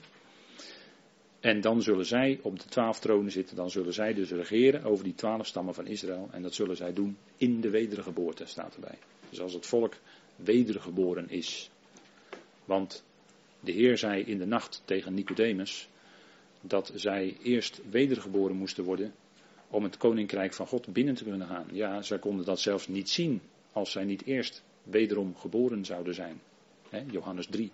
En 1.40 1.62
dan 1.62 1.82
zullen 1.82 2.06
zij 2.06 2.40
op 2.42 2.60
de 2.60 2.66
twaalf 2.66 3.00
tronen 3.00 3.32
zitten, 3.32 3.56
dan 3.56 3.70
zullen 3.70 3.94
zij 3.94 4.14
dus 4.14 4.32
regeren 4.32 4.84
over 4.84 5.04
die 5.04 5.16
twaalf 5.16 5.48
stammen 5.48 5.74
van 5.74 5.88
Israël. 5.88 6.30
En 6.32 6.42
dat 6.42 6.54
zullen 6.54 6.76
zij 6.76 6.94
doen 6.94 7.18
in 7.38 7.62
de 7.62 7.70
wedergeboorte, 7.70 8.46
staat 8.46 8.76
erbij. 8.76 8.98
Dus 9.30 9.42
als 9.42 9.54
het 9.54 9.66
volk 9.66 9.96
wedergeboren 10.36 11.30
is. 11.30 11.70
Want 12.66 13.04
de 13.60 13.72
Heer 13.72 13.98
zei 13.98 14.24
in 14.24 14.38
de 14.38 14.46
nacht 14.46 14.82
tegen 14.86 15.14
Nicodemus 15.14 15.90
dat 16.62 16.92
zij 16.96 17.38
eerst 17.44 17.82
wedergeboren 17.90 18.56
moesten 18.56 18.84
worden 18.84 19.14
om 19.68 19.84
het 19.84 19.98
koninkrijk 19.98 20.54
van 20.54 20.68
God 20.68 20.94
binnen 20.94 21.16
te 21.16 21.24
kunnen 21.24 21.48
gaan. 21.48 21.68
Ja, 21.72 22.02
zij 22.02 22.20
konden 22.20 22.46
dat 22.46 22.60
zelfs 22.60 22.88
niet 22.88 23.10
zien 23.10 23.42
als 23.72 23.92
zij 23.92 24.04
niet 24.04 24.26
eerst 24.26 24.64
wederom 24.84 25.36
geboren 25.36 25.86
zouden 25.86 26.14
zijn. 26.14 26.42
Johannes 27.12 27.48
3. 27.48 27.72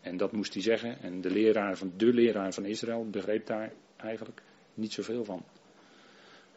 En 0.00 0.16
dat 0.16 0.32
moest 0.32 0.54
hij 0.54 0.62
zeggen. 0.62 1.02
En 1.02 1.20
de 1.20 1.30
leraar 1.30 1.76
van, 1.76 1.92
de 1.96 2.12
leraar 2.12 2.52
van 2.52 2.64
Israël 2.64 3.10
begreep 3.10 3.46
daar 3.46 3.72
eigenlijk 3.96 4.42
niet 4.74 4.92
zoveel 4.92 5.24
van. 5.24 5.42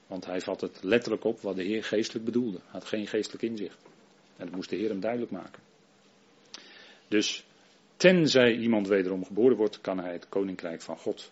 Want 0.07 0.25
hij 0.25 0.41
vat 0.41 0.61
het 0.61 0.83
letterlijk 0.83 1.23
op 1.23 1.39
wat 1.41 1.55
de 1.55 1.63
Heer 1.63 1.83
geestelijk 1.83 2.25
bedoelde. 2.25 2.59
Had 2.65 2.85
geen 2.85 3.07
geestelijk 3.07 3.43
inzicht. 3.43 3.77
En 4.37 4.45
dat 4.45 4.55
moest 4.55 4.69
de 4.69 4.75
Heer 4.75 4.89
hem 4.89 4.99
duidelijk 4.99 5.31
maken. 5.31 5.61
Dus 7.07 7.45
tenzij 7.99 8.55
iemand 8.55 8.88
wederom 8.88 9.25
geboren 9.25 9.57
wordt, 9.57 9.81
kan 9.81 9.99
hij 9.99 10.13
het 10.13 10.29
koninkrijk 10.29 10.81
van 10.81 10.97
God 10.97 11.31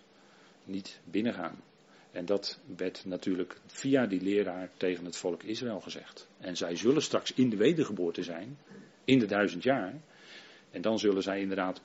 niet 0.64 1.00
binnengaan. 1.04 1.62
En 2.12 2.24
dat 2.24 2.60
werd 2.76 3.04
natuurlijk 3.04 3.56
via 3.66 4.06
die 4.06 4.20
leraar 4.20 4.70
tegen 4.76 5.04
het 5.04 5.16
volk 5.16 5.42
Israël 5.42 5.80
gezegd. 5.80 6.28
En 6.38 6.56
zij 6.56 6.76
zullen 6.76 7.02
straks 7.02 7.32
in 7.32 7.50
de 7.50 7.56
wedergeboorte 7.56 8.22
zijn, 8.22 8.58
in 9.04 9.18
de 9.18 9.26
duizend 9.26 9.62
jaar. 9.62 9.94
En 10.70 10.82
dan 10.82 10.98
zullen 10.98 11.22
zij 11.22 11.40
inderdaad 11.40 11.80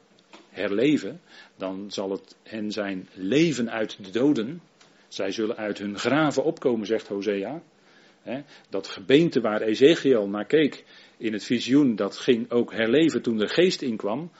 herleven, 0.49 1.21
dan 1.55 1.91
zal 1.91 2.11
het 2.11 2.35
hen 2.43 2.71
zijn 2.71 3.07
leven 3.13 3.71
uit 3.71 4.03
de 4.03 4.11
doden. 4.11 4.61
Zij 5.07 5.31
zullen 5.31 5.57
uit 5.57 5.77
hun 5.77 5.99
graven 5.99 6.43
opkomen, 6.43 6.85
zegt 6.87 7.07
Hosea. 7.07 7.61
dat 8.69 8.87
gebeente 8.87 9.41
waar 9.41 9.61
Ezekiel 9.61 10.27
naar 10.27 10.45
keek 10.45 10.83
in 11.17 11.33
het 11.33 11.43
visioen, 11.43 11.95
dat 11.95 12.17
ging 12.17 12.51
ook 12.51 12.71
herleven 12.71 13.21
toen 13.21 13.37
de 13.37 13.47
geest 13.47 13.81
inkwam. 13.81 14.31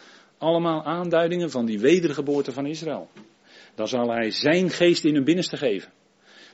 Allemaal 0.43 0.83
aanduidingen 0.83 1.51
van 1.51 1.65
die 1.65 1.79
wedergeboorte 1.79 2.51
van 2.51 2.65
Israël. 2.65 3.09
Dan 3.75 3.87
zal 3.87 4.11
hij 4.11 4.31
zijn 4.31 4.69
geest 4.69 5.05
in 5.05 5.13
hun 5.13 5.23
binnenste 5.23 5.57
geven. 5.57 5.91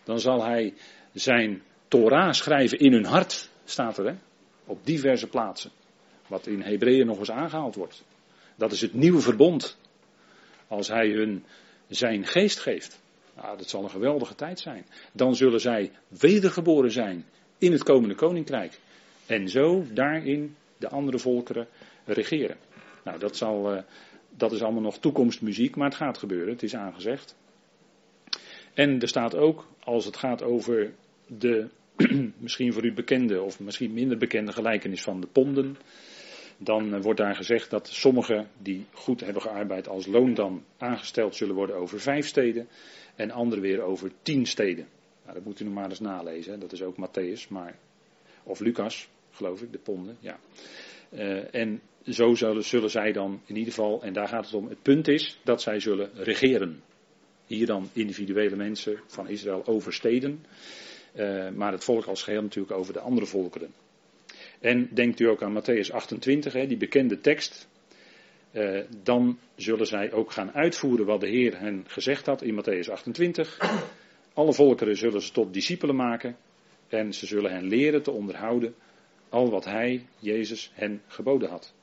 Dan 0.04 0.19
zal 0.19 0.43
hij 0.43 0.73
zijn 1.13 1.62
Torah 1.88 2.32
schrijven 2.32 2.80
in 2.80 2.93
hun 2.93 3.06
hart, 3.06 3.49
staat 3.65 3.97
er, 3.97 4.06
hè? 4.06 4.13
op 4.65 4.86
diverse 4.86 5.28
plaatsen. 5.28 5.71
Wat 6.28 6.47
in 6.47 6.62
Hebreeën 6.62 7.06
nog 7.06 7.19
eens 7.19 7.32
aangehaald 7.32 7.75
wordt. 7.75 8.04
Dat 8.56 8.71
is 8.71 8.82
het 8.82 8.93
nieuwe 8.93 9.21
verbond. 9.21 9.78
Als 10.67 10.88
hij 10.88 11.10
hun 11.10 11.43
zijn 11.88 12.25
geest 12.25 12.60
geeft. 12.60 12.99
Nou, 13.36 13.58
dat 13.58 13.69
zal 13.69 13.84
een 13.84 13.89
geweldige 13.89 14.36
tijd 14.36 14.60
zijn. 14.60 14.86
Dan 15.12 15.36
zullen 15.36 15.62
zij 15.62 15.91
wedergeboren 16.08 16.91
zijn 16.91 17.25
in 17.58 17.71
het 17.71 17.84
komende 17.84 18.15
koninkrijk. 18.15 18.80
En 19.25 19.49
zo 19.49 19.86
daarin 19.93 20.56
de 20.78 20.89
andere 20.89 21.19
volkeren 21.19 21.67
regeren. 22.06 22.58
Nou, 23.03 23.19
dat, 23.19 23.38
zal, 23.38 23.73
uh, 23.75 23.81
dat 24.29 24.51
is 24.51 24.62
allemaal 24.62 24.81
nog 24.81 24.99
toekomstmuziek, 24.99 25.75
maar 25.75 25.88
het 25.88 25.97
gaat 25.97 26.17
gebeuren. 26.17 26.53
Het 26.53 26.63
is 26.63 26.75
aangezegd. 26.75 27.35
En 28.73 28.99
er 29.01 29.07
staat 29.07 29.35
ook, 29.35 29.67
als 29.79 30.05
het 30.05 30.17
gaat 30.17 30.43
over 30.43 30.93
de 31.27 31.67
misschien 32.38 32.73
voor 32.73 32.85
u 32.85 32.93
bekende 32.93 33.41
of 33.41 33.59
misschien 33.59 33.93
minder 33.93 34.17
bekende 34.17 34.51
gelijkenis 34.51 35.03
van 35.03 35.21
de 35.21 35.27
ponden 35.27 35.77
dan 36.59 36.93
eh, 36.93 37.01
wordt 37.01 37.19
daar 37.19 37.35
gezegd 37.35 37.69
dat 37.69 37.88
sommigen 37.88 38.49
die 38.57 38.85
goed 38.91 39.19
hebben 39.19 39.41
gearbeid 39.41 39.88
als 39.88 40.05
loon 40.05 40.33
dan 40.33 40.63
aangesteld 40.77 41.35
zullen 41.35 41.55
worden 41.55 41.75
over 41.75 41.99
vijf 41.99 42.27
steden 42.27 42.67
en 43.15 43.31
anderen 43.31 43.63
weer 43.63 43.81
over 43.81 44.12
tien 44.21 44.45
steden. 44.45 44.88
Nou, 45.23 45.35
dat 45.35 45.45
moet 45.45 45.59
u 45.59 45.63
nog 45.63 45.73
maar 45.73 45.89
eens 45.89 45.99
nalezen, 45.99 46.59
dat 46.59 46.71
is 46.71 46.81
ook 46.81 46.95
Matthäus, 46.95 47.49
maar, 47.49 47.75
of 48.43 48.59
Lucas, 48.59 49.09
geloof 49.31 49.62
ik, 49.62 49.71
de 49.71 49.77
ponden, 49.77 50.17
ja. 50.19 50.39
Uh, 51.12 51.56
en 51.56 51.82
zo 52.08 52.34
zullen, 52.34 52.89
zij 52.89 53.12
dan 53.12 53.41
in 53.45 53.56
ieder 53.56 53.74
geval, 53.74 54.04
en 54.04 54.13
daar 54.13 54.28
gaat 54.28 54.45
het 54.45 54.54
om, 54.54 54.67
het 54.67 54.82
punt 54.82 55.08
is 55.08 55.39
dat 55.43 55.62
zij 55.62 55.80
zullen 55.80 56.10
regeren. 56.13 56.82
Hier 57.48 57.65
dan 57.65 57.89
individuele 57.93 58.56
mensen 58.56 59.00
van 59.08 59.28
Israël 59.28 59.65
over 59.65 59.93
steden, 59.93 60.45
uh, 61.15 61.50
maar 61.50 61.72
het 61.72 61.84
volk 61.84 62.06
als 62.06 62.24
geheel 62.24 62.41
natuurlijk 62.41 62.78
over 62.78 62.93
de 62.93 63.00
andere 63.00 63.26
volkeren. 63.26 63.74
En 64.60 64.89
denkt 64.93 65.19
u 65.19 65.26
ook 65.26 65.43
aan 65.43 65.62
Matthäus 65.62 65.91
28, 65.91 66.54
hè, 66.54 66.67
die 66.67 66.78
bekende 66.78 67.22
tekst. 67.22 67.67
Uh, 68.52 68.80
dan 69.04 69.39
zullen 69.56 69.88
zij 69.88 70.12
ook 70.12 70.32
gaan 70.32 70.52
uitvoeren 70.52 71.06
wat 71.06 71.22
de 71.22 71.28
Heer 71.28 71.60
hen 71.60 71.84
gezegd 71.88 72.26
had 72.26 72.41
in 72.41 72.62
Matthäus 72.62 72.91
28. 72.91 73.58
Alle 74.34 74.54
volkeren 74.54 74.98
zullen 74.98 75.22
ze 75.22 75.32
tot 75.32 75.54
discipelen 75.54 75.95
maken 75.95 76.36
en 76.88 77.13
ze 77.13 77.26
zullen 77.26 77.52
hen 77.52 77.67
leren 77.67 78.04
te 78.04 78.12
onderhouden 78.12 78.76
al 79.30 79.50
wat 79.50 79.65
Hij, 79.65 80.06
Jezus, 80.20 80.72
hen 80.74 81.02
geboden 81.08 81.50
had. 81.50 81.74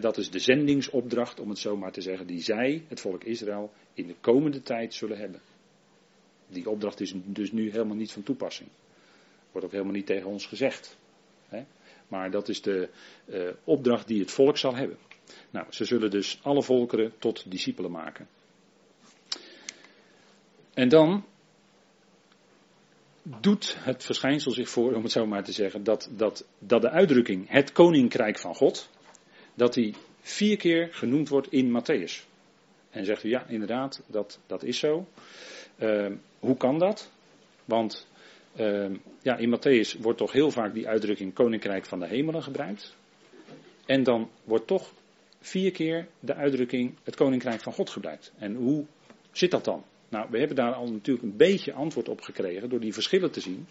dat 0.00 0.16
is 0.16 0.30
de 0.30 0.38
zendingsopdracht, 0.38 1.40
om 1.40 1.48
het 1.48 1.58
zo 1.58 1.76
maar 1.76 1.92
te 1.92 2.00
zeggen, 2.00 2.26
die 2.26 2.42
zij, 2.42 2.84
het 2.88 3.00
volk 3.00 3.24
Israël, 3.24 3.72
in 3.94 4.06
de 4.06 4.16
komende 4.20 4.62
tijd 4.62 4.94
zullen 4.94 5.18
hebben. 5.18 5.40
Die 6.48 6.70
opdracht 6.70 7.00
is 7.00 7.14
dus 7.24 7.52
nu 7.52 7.70
helemaal 7.70 7.96
niet 7.96 8.12
van 8.12 8.22
toepassing. 8.22 8.68
Wordt 9.50 9.66
ook 9.66 9.72
helemaal 9.72 9.94
niet 9.94 10.06
tegen 10.06 10.28
ons 10.28 10.46
gezegd. 10.46 10.98
Maar 12.10 12.30
dat 12.30 12.48
is 12.48 12.62
de 12.62 12.88
uh, 13.26 13.48
opdracht 13.64 14.06
die 14.06 14.20
het 14.20 14.30
volk 14.30 14.56
zal 14.56 14.74
hebben. 14.74 14.98
Nou, 15.50 15.66
ze 15.70 15.84
zullen 15.84 16.10
dus 16.10 16.38
alle 16.42 16.62
volkeren 16.62 17.12
tot 17.18 17.50
discipelen 17.50 17.90
maken. 17.90 18.28
En 20.74 20.88
dan 20.88 21.24
doet 23.22 23.76
het 23.78 24.04
verschijnsel 24.04 24.52
zich 24.52 24.68
voor, 24.68 24.94
om 24.94 25.02
het 25.02 25.12
zo 25.12 25.26
maar 25.26 25.44
te 25.44 25.52
zeggen, 25.52 25.84
dat, 25.84 26.10
dat, 26.16 26.46
dat 26.58 26.82
de 26.82 26.90
uitdrukking 26.90 27.48
het 27.48 27.72
koninkrijk 27.72 28.38
van 28.38 28.54
God, 28.54 28.90
dat 29.54 29.74
die 29.74 29.94
vier 30.20 30.56
keer 30.56 30.88
genoemd 30.92 31.28
wordt 31.28 31.52
in 31.52 31.68
Matthäus. 31.68 32.28
En 32.90 33.04
zegt 33.04 33.24
u 33.24 33.28
ja, 33.28 33.46
inderdaad, 33.46 34.02
dat, 34.06 34.40
dat 34.46 34.62
is 34.62 34.78
zo. 34.78 35.06
Ehm, 35.78 36.16
hoe 36.38 36.56
kan 36.56 36.78
dat? 36.78 37.10
Want 37.64 38.08
ehm, 38.56 38.96
ja, 39.22 39.36
in 39.36 39.56
Matthäus 39.56 40.00
wordt 40.00 40.18
toch 40.18 40.32
heel 40.32 40.50
vaak 40.50 40.74
die 40.74 40.88
uitdrukking 40.88 41.34
Koninkrijk 41.34 41.84
van 41.86 41.98
de 41.98 42.06
Hemelen 42.06 42.42
gebruikt. 42.42 42.96
En 43.86 44.02
dan 44.02 44.30
wordt 44.44 44.66
toch 44.66 44.92
vier 45.40 45.70
keer 45.70 46.08
de 46.20 46.34
uitdrukking 46.34 46.94
het 47.02 47.16
Koninkrijk 47.16 47.60
van 47.60 47.72
God 47.72 47.90
gebruikt. 47.90 48.32
En 48.38 48.54
hoe 48.54 48.86
zit 49.32 49.50
dat 49.50 49.64
dan? 49.64 49.84
Nou, 50.10 50.26
we 50.30 50.38
hebben 50.38 50.56
daar 50.56 50.72
al 50.72 50.86
natuurlijk 50.86 51.26
een 51.26 51.36
beetje 51.36 51.72
antwoord 51.72 52.08
op 52.08 52.20
gekregen 52.20 52.68
door 52.68 52.80
die 52.80 52.92
verschillen 52.92 53.30
te 53.30 53.40
zien. 53.40 53.66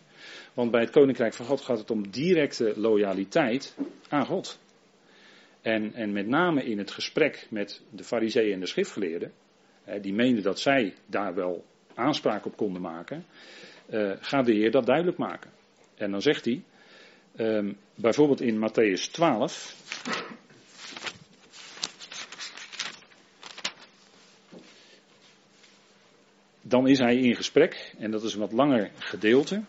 Want 0.53 0.71
bij 0.71 0.81
het 0.81 0.89
Koninkrijk 0.89 1.33
van 1.33 1.45
God 1.45 1.61
gaat 1.61 1.77
het 1.77 1.91
om 1.91 2.09
directe 2.09 2.73
loyaliteit 2.75 3.77
aan 4.09 4.25
God. 4.25 4.59
En, 5.61 5.93
en 5.93 6.11
met 6.11 6.27
name 6.27 6.63
in 6.63 6.77
het 6.77 6.91
gesprek 6.91 7.47
met 7.49 7.81
de 7.89 8.03
fariseeën 8.03 8.53
en 8.53 8.59
de 8.59 8.65
schriftgeleerden, 8.65 9.31
die 10.01 10.13
meenden 10.13 10.43
dat 10.43 10.59
zij 10.59 10.93
daar 11.05 11.33
wel 11.33 11.65
aanspraak 11.93 12.45
op 12.45 12.57
konden 12.57 12.81
maken, 12.81 13.25
uh, 13.89 14.11
gaat 14.19 14.45
de 14.45 14.53
Heer 14.53 14.71
dat 14.71 14.85
duidelijk 14.85 15.17
maken. 15.17 15.51
En 15.95 16.11
dan 16.11 16.21
zegt 16.21 16.45
hij, 16.45 16.63
um, 17.37 17.77
bijvoorbeeld 17.95 18.41
in 18.41 18.55
Matthäus 18.55 19.11
12, 19.11 19.75
dan 26.69 26.87
is 26.87 26.99
hij 26.99 27.15
in 27.15 27.35
gesprek, 27.35 27.93
en 27.97 28.11
dat 28.11 28.23
is 28.23 28.33
een 28.33 28.39
wat 28.39 28.51
langer 28.51 28.91
gedeelte. 28.97 29.61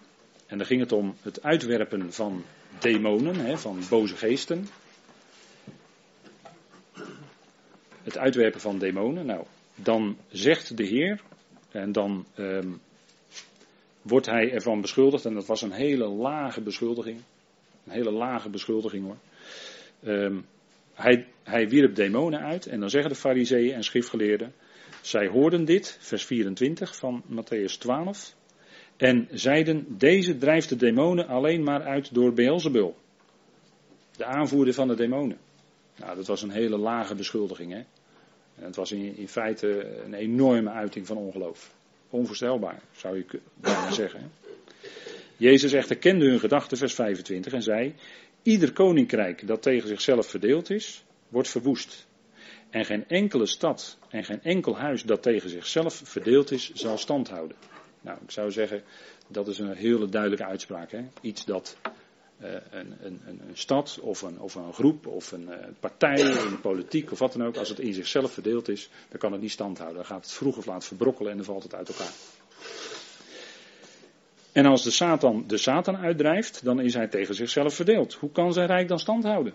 En 0.47 0.59
dan 0.59 0.67
ging 0.67 0.81
het 0.81 0.93
om 0.93 1.15
het 1.23 1.43
uitwerpen 1.43 2.13
van 2.13 2.45
demonen, 2.79 3.37
hè, 3.37 3.59
van 3.59 3.79
boze 3.89 4.17
geesten. 4.17 4.67
Het 8.03 8.19
uitwerpen 8.19 8.61
van 8.61 8.79
demonen. 8.79 9.27
Nou, 9.27 9.45
dan 9.75 10.17
zegt 10.29 10.77
de 10.77 10.85
Heer, 10.85 11.21
en 11.71 11.93
dan 11.93 12.27
um, 12.37 12.81
wordt 14.03 14.27
hij 14.27 14.53
ervan 14.53 14.81
beschuldigd, 14.81 15.25
en 15.25 15.35
dat 15.35 15.47
was 15.47 15.63
een 15.63 15.73
hele 15.73 16.09
lage 16.09 16.61
beschuldiging. 16.61 17.21
Een 17.85 17.93
hele 17.93 18.11
lage 18.11 18.49
beschuldiging 18.49 19.05
hoor. 19.05 19.19
Um, 20.05 20.45
hij, 20.95 21.27
hij 21.43 21.69
wierp 21.69 21.95
demonen 21.95 22.41
uit, 22.41 22.67
en 22.67 22.81
dan 22.81 22.91
zeggen 22.91 23.11
de 23.11 23.17
fariseeën 23.17 23.75
en 23.75 23.85
schriftgeleerden, 23.85 24.55
zij 25.01 25.27
hoorden 25.27 25.65
dit, 25.65 25.97
vers 26.01 26.25
24 26.25 26.97
van 26.97 27.23
Matthäus 27.31 27.79
12, 27.79 28.35
en 28.97 29.29
zeiden, 29.31 29.85
deze 29.89 30.39
drijft 30.39 30.69
de 30.69 30.77
demonen 30.77 31.27
alleen 31.27 31.63
maar 31.63 31.83
uit 31.83 32.15
door 32.15 32.33
Beelzebul, 32.33 32.97
de 34.17 34.25
aanvoerder 34.25 34.75
van 34.75 34.89
de 34.89 34.97
demonen. 34.97 35.39
Nou, 35.97 36.17
dat 36.17 36.27
was 36.27 36.43
een 36.43 36.51
hele 36.51 36.77
lage 36.77 37.15
beschuldiging, 37.15 37.73
hè. 37.73 37.85
En 38.57 38.67
het 38.67 38.77
was 38.77 38.93
in, 38.93 39.17
in 39.17 39.29
feite 39.29 39.99
een 40.05 40.15
enorme 40.15 40.71
uiting 40.71 41.07
van 41.07 41.17
ongeloof. 41.17 41.75
Onvoorstelbaar, 42.11 42.83
zou 42.93 43.17
je 43.17 43.41
bijna 43.55 43.91
zeggen. 44.03 44.33
Jezus 45.37 45.73
echter 45.73 45.97
kende 45.97 46.27
hun 46.27 46.41
gedachten, 46.41 46.77
vers 46.77 46.95
25, 46.95 47.53
en 47.53 47.63
zei, 47.63 47.95
ieder 48.43 48.73
koninkrijk 48.73 49.47
dat 49.47 49.63
tegen 49.63 49.89
zichzelf 49.89 50.27
verdeeld 50.27 50.71
is, 50.71 51.05
wordt 51.29 51.49
verwoest. 51.49 52.07
En 52.71 52.85
geen 52.85 53.09
enkele 53.09 53.47
stad 53.47 53.99
en 54.09 54.25
geen 54.25 54.43
enkel 54.43 54.77
huis 54.77 55.03
dat 55.03 55.23
tegen 55.23 55.51
zichzelf 55.51 56.01
verdeeld 56.05 56.51
is, 56.51 56.73
zal 56.73 56.99
stand 56.99 57.29
houden. 57.29 57.57
Nou, 58.01 58.19
ik 58.23 58.31
zou 58.31 58.51
zeggen, 58.51 58.83
dat 59.29 59.49
is 59.49 59.59
een 59.59 59.75
hele 59.75 60.09
duidelijke 60.09 60.45
uitspraak. 60.45 60.91
Hè? 60.91 61.05
Iets 61.21 61.45
dat 61.45 61.77
uh, 62.43 62.51
een, 62.71 62.97
een, 63.03 63.21
een, 63.27 63.41
stad 63.53 63.99
of 64.03 64.23
een, 64.23 64.41
of 64.41 64.55
een 64.55 64.73
groep 64.73 65.07
of 65.07 65.33
een 65.33 65.49
uh, 65.49 65.55
partij 65.81 66.15
de 66.15 66.59
politiek 66.63 67.13
of 67.13 67.19
wat 67.19 67.33
dan 67.33 67.47
ook, 67.47 67.57
als 67.57 67.69
het 67.69 67.79
in 67.79 67.95
zichzelf 67.95 68.33
verdeeld 68.33 68.69
is, 68.69 68.91
dan 69.09 69.19
kan 69.19 69.33
het 69.33 69.41
niet 69.41 69.51
stand 69.51 69.79
houden. 69.79 69.99
Dan 69.99 70.07
gaat 70.07 70.25
het 70.25 70.33
vroeg 70.33 70.57
of 70.57 70.67
laat 70.67 70.85
verbrokkelen 70.85 71.31
en 71.31 71.37
dan 71.37 71.47
valt 71.47 71.63
het 71.63 71.75
uit 71.75 71.89
elkaar. 71.89 72.13
En 74.53 74.67
als 74.67 74.83
de 74.83 74.91
Satan 74.91 75.45
de 75.47 75.57
Satan 75.57 75.97
uitdrijft, 75.97 76.65
dan 76.65 76.81
is 76.81 76.95
hij 76.95 77.09
tegen 77.09 77.35
zichzelf 77.35 77.75
verdeeld. 77.75 78.15
Hoe 78.15 78.31
kan 78.31 78.53
zijn 78.53 78.67
rijk 78.67 78.89
dan 78.89 78.99
stand 78.99 79.25
houden? 79.25 79.55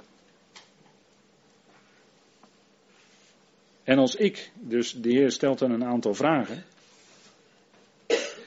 En 3.85 3.97
als 3.97 4.15
ik, 4.15 4.51
dus 4.59 4.91
de 4.91 5.09
Heer 5.09 5.31
stelt 5.31 5.59
dan 5.59 5.71
een 5.71 5.85
aantal 5.85 6.13
vragen. 6.13 6.63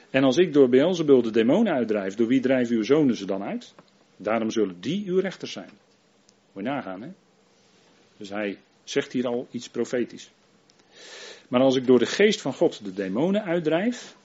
En 0.09 0.23
als 0.23 0.37
ik 0.37 0.53
door 0.53 0.69
Beelzebul 0.69 1.21
de 1.21 1.31
demonen 1.31 1.73
uitdrijf, 1.73 2.15
door 2.15 2.27
wie 2.27 2.39
drijven 2.39 2.75
uw 2.75 2.83
zonen 2.83 3.15
ze 3.15 3.25
dan 3.25 3.43
uit? 3.43 3.73
Daarom 4.17 4.51
zullen 4.51 4.81
die 4.81 5.07
uw 5.07 5.19
rechters 5.19 5.51
zijn. 5.51 5.69
Moet 6.51 6.63
je 6.63 6.69
nagaan, 6.69 7.01
hè? 7.01 7.09
Dus 8.17 8.29
hij 8.29 8.57
zegt 8.83 9.11
hier 9.11 9.27
al 9.27 9.47
iets 9.51 9.69
profetisch. 9.69 10.31
Maar 11.47 11.61
als 11.61 11.75
ik 11.75 11.85
door 11.85 11.99
de 11.99 12.05
geest 12.05 12.41
van 12.41 12.53
God 12.53 12.83
de 12.83 12.93
demonen 12.93 13.43
uitdrijf, 13.43 14.15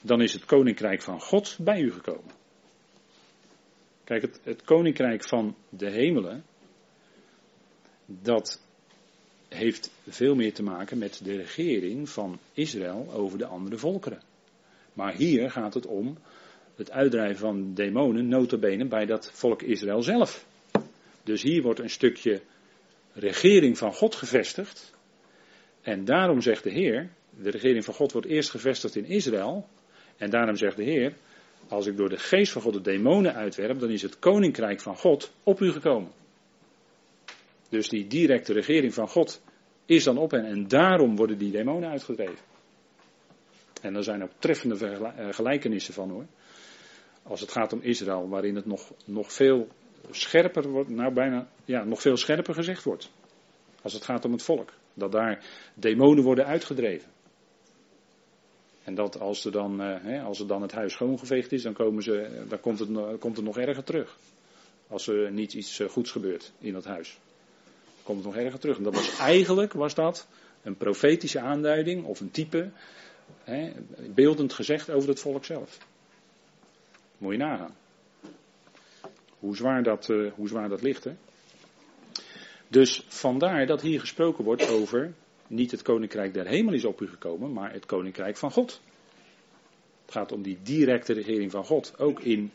dan 0.00 0.20
is 0.20 0.32
het 0.32 0.44
koninkrijk 0.44 1.02
van 1.02 1.20
God 1.20 1.56
bij 1.60 1.80
u 1.80 1.92
gekomen. 1.92 2.34
Kijk, 4.04 4.22
het, 4.22 4.40
het 4.42 4.62
koninkrijk 4.62 5.28
van 5.28 5.56
de 5.68 5.90
hemelen, 5.90 6.44
dat 8.06 8.60
heeft 9.52 9.90
veel 10.08 10.34
meer 10.34 10.52
te 10.52 10.62
maken 10.62 10.98
met 10.98 11.20
de 11.24 11.36
regering 11.36 12.08
van 12.08 12.38
Israël 12.54 13.12
over 13.12 13.38
de 13.38 13.46
andere 13.46 13.78
volkeren. 13.78 14.22
Maar 14.92 15.14
hier 15.14 15.50
gaat 15.50 15.74
het 15.74 15.86
om 15.86 16.16
het 16.76 16.90
uitdrijven 16.90 17.38
van 17.38 17.74
demonen, 17.74 18.28
notabene 18.28 18.86
bij 18.86 19.06
dat 19.06 19.30
volk 19.32 19.62
Israël 19.62 20.02
zelf. 20.02 20.46
Dus 21.22 21.42
hier 21.42 21.62
wordt 21.62 21.80
een 21.80 21.90
stukje 21.90 22.40
regering 23.12 23.78
van 23.78 23.94
God 23.94 24.14
gevestigd. 24.14 24.92
En 25.82 26.04
daarom 26.04 26.40
zegt 26.40 26.62
de 26.62 26.70
Heer, 26.70 27.10
de 27.30 27.50
regering 27.50 27.84
van 27.84 27.94
God 27.94 28.12
wordt 28.12 28.26
eerst 28.26 28.50
gevestigd 28.50 28.96
in 28.96 29.04
Israël. 29.04 29.66
En 30.16 30.30
daarom 30.30 30.56
zegt 30.56 30.76
de 30.76 30.84
Heer, 30.84 31.14
als 31.68 31.86
ik 31.86 31.96
door 31.96 32.08
de 32.08 32.18
geest 32.18 32.52
van 32.52 32.62
God 32.62 32.72
de 32.72 32.80
demonen 32.80 33.34
uitwerp, 33.34 33.80
dan 33.80 33.90
is 33.90 34.02
het 34.02 34.18
koninkrijk 34.18 34.80
van 34.80 34.96
God 34.96 35.32
op 35.42 35.60
u 35.60 35.72
gekomen. 35.72 36.10
Dus 37.72 37.88
die 37.88 38.06
directe 38.06 38.52
regering 38.52 38.94
van 38.94 39.08
God 39.08 39.42
is 39.86 40.04
dan 40.04 40.18
op 40.18 40.30
hen 40.30 40.44
en 40.44 40.68
daarom 40.68 41.16
worden 41.16 41.38
die 41.38 41.50
demonen 41.50 41.90
uitgedreven. 41.90 42.44
En 43.80 43.94
er 43.94 44.02
zijn 44.02 44.22
ook 44.22 44.30
treffende 44.38 44.76
eh, 44.76 45.28
gelijkenissen 45.30 45.94
van 45.94 46.10
hoor. 46.10 46.26
Als 47.22 47.40
het 47.40 47.52
gaat 47.52 47.72
om 47.72 47.80
Israël, 47.82 48.28
waarin 48.28 48.56
het 48.56 48.66
nog, 48.66 48.92
nog 49.04 49.32
veel 49.32 49.68
scherper 50.10 50.68
wordt, 50.68 50.90
nou 50.90 51.12
bijna, 51.12 51.48
ja, 51.64 51.84
nog 51.84 52.00
veel 52.00 52.16
scherper 52.16 52.54
gezegd 52.54 52.84
wordt. 52.84 53.10
Als 53.82 53.92
het 53.92 54.04
gaat 54.04 54.24
om 54.24 54.32
het 54.32 54.42
volk. 54.42 54.72
Dat 54.94 55.12
daar 55.12 55.44
demonen 55.74 56.24
worden 56.24 56.46
uitgedreven. 56.46 57.10
En 58.84 58.94
dat 58.94 59.20
als 59.20 59.44
er 59.44 59.52
dan, 59.52 59.80
eh, 59.80 60.02
hè, 60.02 60.22
als 60.22 60.40
er 60.40 60.46
dan 60.46 60.62
het 60.62 60.72
huis 60.72 60.92
schoongeveegd 60.92 61.52
is, 61.52 61.62
dan, 61.62 61.72
komen 61.72 62.02
ze, 62.02 62.44
dan 62.48 62.60
komt, 62.60 62.78
het, 62.78 63.18
komt 63.18 63.36
het 63.36 63.44
nog 63.44 63.58
erger 63.58 63.84
terug. 63.84 64.16
Als 64.88 65.06
er 65.06 65.30
niet 65.30 65.54
iets 65.54 65.80
eh, 65.80 65.88
goeds 65.88 66.10
gebeurt 66.10 66.52
in 66.58 66.72
dat 66.72 66.84
huis 66.84 67.18
komt 68.02 68.24
nog 68.24 68.36
erger 68.36 68.58
terug. 68.58 68.76
En 68.76 68.82
dat 68.82 68.94
was 68.94 69.18
eigenlijk 69.18 69.72
was 69.72 69.94
dat 69.94 70.26
een 70.62 70.76
profetische 70.76 71.40
aanduiding 71.40 72.04
of 72.04 72.20
een 72.20 72.30
type, 72.30 72.70
hè, 73.44 73.72
beeldend 74.14 74.52
gezegd 74.52 74.90
over 74.90 75.08
het 75.08 75.20
volk 75.20 75.44
zelf. 75.44 75.78
Moet 77.18 77.32
je 77.32 77.38
nagaan. 77.38 77.76
Hoe 79.38 79.56
zwaar 79.56 79.82
dat, 79.82 80.08
uh, 80.08 80.32
hoe 80.32 80.48
zwaar 80.48 80.68
dat 80.68 80.82
ligt. 80.82 81.06
Dus 82.68 83.04
vandaar 83.08 83.66
dat 83.66 83.80
hier 83.80 84.00
gesproken 84.00 84.44
wordt 84.44 84.68
over 84.68 85.12
niet 85.46 85.70
het 85.70 85.82
koninkrijk 85.82 86.34
der 86.34 86.46
hemel 86.46 86.74
is 86.74 86.84
op 86.84 87.00
u 87.00 87.08
gekomen, 87.08 87.52
maar 87.52 87.72
het 87.72 87.86
koninkrijk 87.86 88.36
van 88.36 88.50
God. 88.50 88.80
Het 90.04 90.14
gaat 90.14 90.32
om 90.32 90.42
die 90.42 90.58
directe 90.62 91.12
regering 91.12 91.50
van 91.50 91.64
God, 91.64 91.98
ook 91.98 92.20
in 92.20 92.50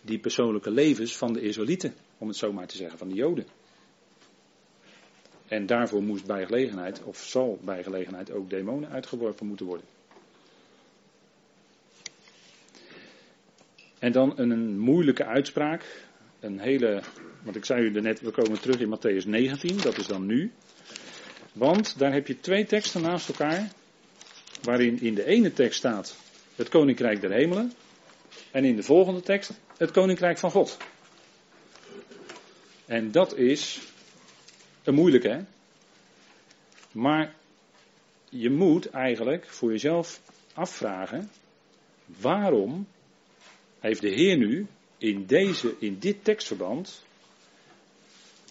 die 0.00 0.18
persoonlijke 0.18 0.70
levens 0.70 1.16
van 1.16 1.32
de 1.32 1.40
Israëlieten, 1.40 1.94
om 2.18 2.28
het 2.28 2.36
zo 2.36 2.52
maar 2.52 2.66
te 2.66 2.76
zeggen, 2.76 2.98
van 2.98 3.08
de 3.08 3.14
Joden. 3.14 3.46
En 5.48 5.66
daarvoor 5.66 6.02
moest 6.02 6.26
bij 6.26 6.46
gelegenheid, 6.46 7.02
of 7.02 7.18
zal 7.18 7.58
bij 7.62 7.82
gelegenheid, 7.82 8.30
ook 8.30 8.50
demonen 8.50 8.90
uitgeworpen 8.90 9.46
moeten 9.46 9.66
worden. 9.66 9.86
En 13.98 14.12
dan 14.12 14.32
een, 14.36 14.78
moeilijke 14.78 15.24
uitspraak. 15.24 16.06
Een 16.40 16.58
hele, 16.58 17.02
want 17.42 17.56
ik 17.56 17.64
zei 17.64 17.82
u 17.82 18.00
net, 18.00 18.20
we 18.20 18.30
komen 18.30 18.60
terug 18.60 18.80
in 18.80 18.96
Matthäus 18.96 19.26
19, 19.26 19.76
dat 19.76 19.98
is 19.98 20.06
dan 20.06 20.26
nu. 20.26 20.52
Want 21.52 21.98
daar 21.98 22.12
heb 22.12 22.26
je 22.26 22.40
twee 22.40 22.64
teksten 22.66 23.02
naast 23.02 23.28
elkaar. 23.28 23.68
Waarin 24.62 25.00
in 25.00 25.14
de 25.14 25.24
ene 25.24 25.52
tekst 25.52 25.78
staat 25.78 26.16
het 26.56 26.68
koninkrijk 26.68 27.20
der 27.20 27.30
hemelen. 27.30 27.72
En 28.50 28.64
in 28.64 28.76
de 28.76 28.82
volgende 28.82 29.20
tekst 29.20 29.50
het 29.76 29.90
koninkrijk 29.90 30.38
van 30.38 30.50
God. 30.50 30.76
En 32.86 33.10
dat 33.10 33.36
is 33.36 33.80
een 34.88 34.94
moeilijke, 34.94 35.28
hè? 35.28 35.40
Maar 36.92 37.34
je 38.28 38.50
moet 38.50 38.90
eigenlijk 38.90 39.46
voor 39.46 39.70
jezelf 39.70 40.20
afvragen: 40.54 41.30
waarom 42.20 42.86
heeft 43.78 44.00
de 44.00 44.08
Heer 44.08 44.36
nu 44.36 44.66
in, 44.98 45.26
deze, 45.26 45.74
in 45.78 45.98
dit 45.98 46.24
tekstverband 46.24 47.04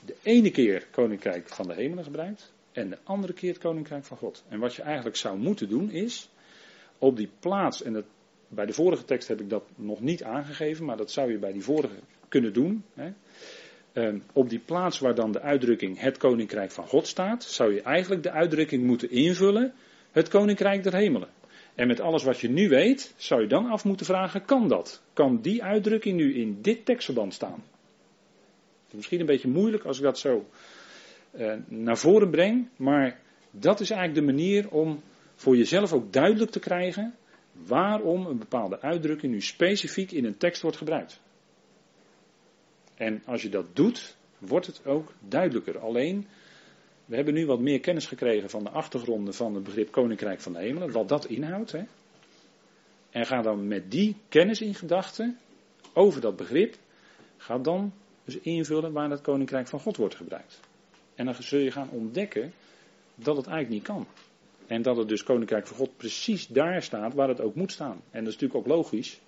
de 0.05 0.15
ene 0.21 0.51
keer 0.51 0.87
koninkrijk 0.91 1.47
van 1.49 1.67
de 1.67 1.73
hemelen 1.73 2.03
gebruikt 2.03 2.51
en 2.71 2.89
de 2.89 2.97
andere 3.03 3.33
keer 3.33 3.49
het 3.49 3.61
koninkrijk 3.61 4.05
van 4.05 4.17
God? 4.17 4.43
En 4.49 4.59
wat 4.59 4.75
je 4.75 4.81
eigenlijk 4.81 5.15
zou 5.15 5.37
moeten 5.37 5.69
doen 5.69 5.91
is, 5.91 6.29
op 6.97 7.17
die 7.17 7.29
plaats, 7.39 7.83
en 7.83 8.05
bij 8.47 8.65
de 8.65 8.73
vorige 8.73 9.05
tekst 9.05 9.27
heb 9.27 9.41
ik 9.41 9.49
dat 9.49 9.63
nog 9.75 10.01
niet 10.01 10.23
aangegeven, 10.23 10.85
maar 10.85 10.97
dat 10.97 11.11
zou 11.11 11.31
je 11.31 11.37
bij 11.37 11.51
die 11.51 11.63
vorige 11.63 11.99
kunnen 12.27 12.53
doen. 12.53 12.83
Hè. 12.93 13.11
Ehm, 13.97 14.19
op 14.33 14.49
die 14.49 14.59
plaats 14.59 14.99
waar 14.99 15.15
dan 15.15 15.31
de 15.31 15.41
uitdrukking 15.41 15.99
het 15.99 16.17
koninkrijk 16.17 16.71
van 16.71 16.87
God 16.87 17.07
staat, 17.07 17.43
zou 17.43 17.73
je 17.73 17.81
eigenlijk 17.81 18.23
de 18.23 18.31
uitdrukking 18.31 18.83
moeten 18.83 19.09
invullen 19.09 19.73
het 20.11 20.27
koninkrijk 20.27 20.83
der 20.83 20.95
hemelen. 20.95 21.29
En 21.75 21.87
met 21.87 21.99
alles 21.99 22.23
wat 22.23 22.39
je 22.39 22.49
nu 22.49 22.69
weet, 22.69 23.13
zou 23.15 23.41
je 23.41 23.47
dan 23.47 23.65
af 23.65 23.85
moeten 23.85 24.05
vragen, 24.05 24.45
kan 24.45 24.67
dat? 24.67 25.01
Kan 25.13 25.41
die 25.41 25.63
uitdrukking 25.63 26.17
nu 26.17 26.35
in 26.35 26.61
dit 26.61 26.85
tekstverband 26.85 27.33
staan? 27.33 27.63
Het 28.83 28.87
is 28.87 28.95
misschien 28.95 29.19
een 29.19 29.25
beetje 29.25 29.47
moeilijk 29.47 29.83
als 29.83 29.97
ik 29.97 30.03
dat 30.03 30.19
zo 30.19 30.45
uh, 31.37 31.53
naar 31.67 31.97
voren 31.97 32.29
breng, 32.29 32.67
maar 32.75 33.19
dat 33.51 33.79
is 33.79 33.89
eigenlijk 33.89 34.27
de 34.27 34.33
manier 34.33 34.69
om 34.69 35.01
voor 35.35 35.57
jezelf 35.57 35.93
ook 35.93 36.13
duidelijk 36.13 36.51
te 36.51 36.59
krijgen 36.59 37.15
waarom 37.51 38.25
een 38.25 38.39
bepaalde 38.39 38.81
uitdrukking 38.81 39.33
nu 39.33 39.41
specifiek 39.41 40.11
in 40.11 40.25
een 40.25 40.37
tekst 40.37 40.61
wordt 40.61 40.77
gebruikt. 40.77 41.19
En 42.97 43.21
als 43.25 43.41
je 43.41 43.49
dat 43.49 43.65
doet, 43.75 44.15
wordt 44.37 44.65
het 44.65 44.85
ook 44.85 45.13
duidelijker. 45.19 45.79
Alleen, 45.79 46.27
we 47.05 47.15
hebben 47.15 47.33
nu 47.33 47.45
wat 47.45 47.59
meer 47.59 47.79
kennis 47.79 48.05
gekregen 48.05 48.49
van 48.49 48.63
de 48.63 48.69
achtergronden 48.69 49.33
van 49.33 49.55
het 49.55 49.63
begrip 49.63 49.91
Koninkrijk 49.91 50.41
van 50.41 50.53
de 50.53 50.59
Hemelen, 50.59 50.91
wat 50.91 51.09
dat 51.09 51.25
inhoudt. 51.25 51.71
Hè? 51.71 51.83
En 53.09 53.25
ga 53.25 53.41
dan 53.41 53.67
met 53.67 53.91
die 53.91 54.15
kennis 54.29 54.61
in 54.61 54.73
gedachten 54.73 55.37
over 55.93 56.21
dat 56.21 56.35
begrip, 56.35 56.75
ga 57.37 57.57
dan 57.57 57.93
dus 58.23 58.37
invullen 58.39 58.91
waar 58.91 59.09
dat 59.09 59.21
Koninkrijk 59.21 59.67
van 59.67 59.79
God 59.79 59.97
wordt 59.97 60.15
gebruikt. 60.15 60.59
En 61.15 61.25
dan 61.25 61.35
zul 61.39 61.59
je 61.59 61.71
gaan 61.71 61.89
ontdekken 61.89 62.53
dat 63.15 63.37
het 63.37 63.47
eigenlijk 63.47 63.75
niet 63.75 63.95
kan. 63.95 64.07
En 64.67 64.81
dat 64.81 64.97
het 64.97 65.07
dus 65.07 65.23
Koninkrijk 65.23 65.67
van 65.67 65.77
God 65.77 65.97
precies 65.97 66.47
daar 66.47 66.83
staat 66.83 67.13
waar 67.13 67.27
het 67.27 67.41
ook 67.41 67.55
moet 67.55 67.71
staan. 67.71 68.01
En 68.11 68.23
dat 68.23 68.33
is 68.33 68.39
natuurlijk 68.39 68.55
ook 68.55 68.75
logisch. 68.75 69.19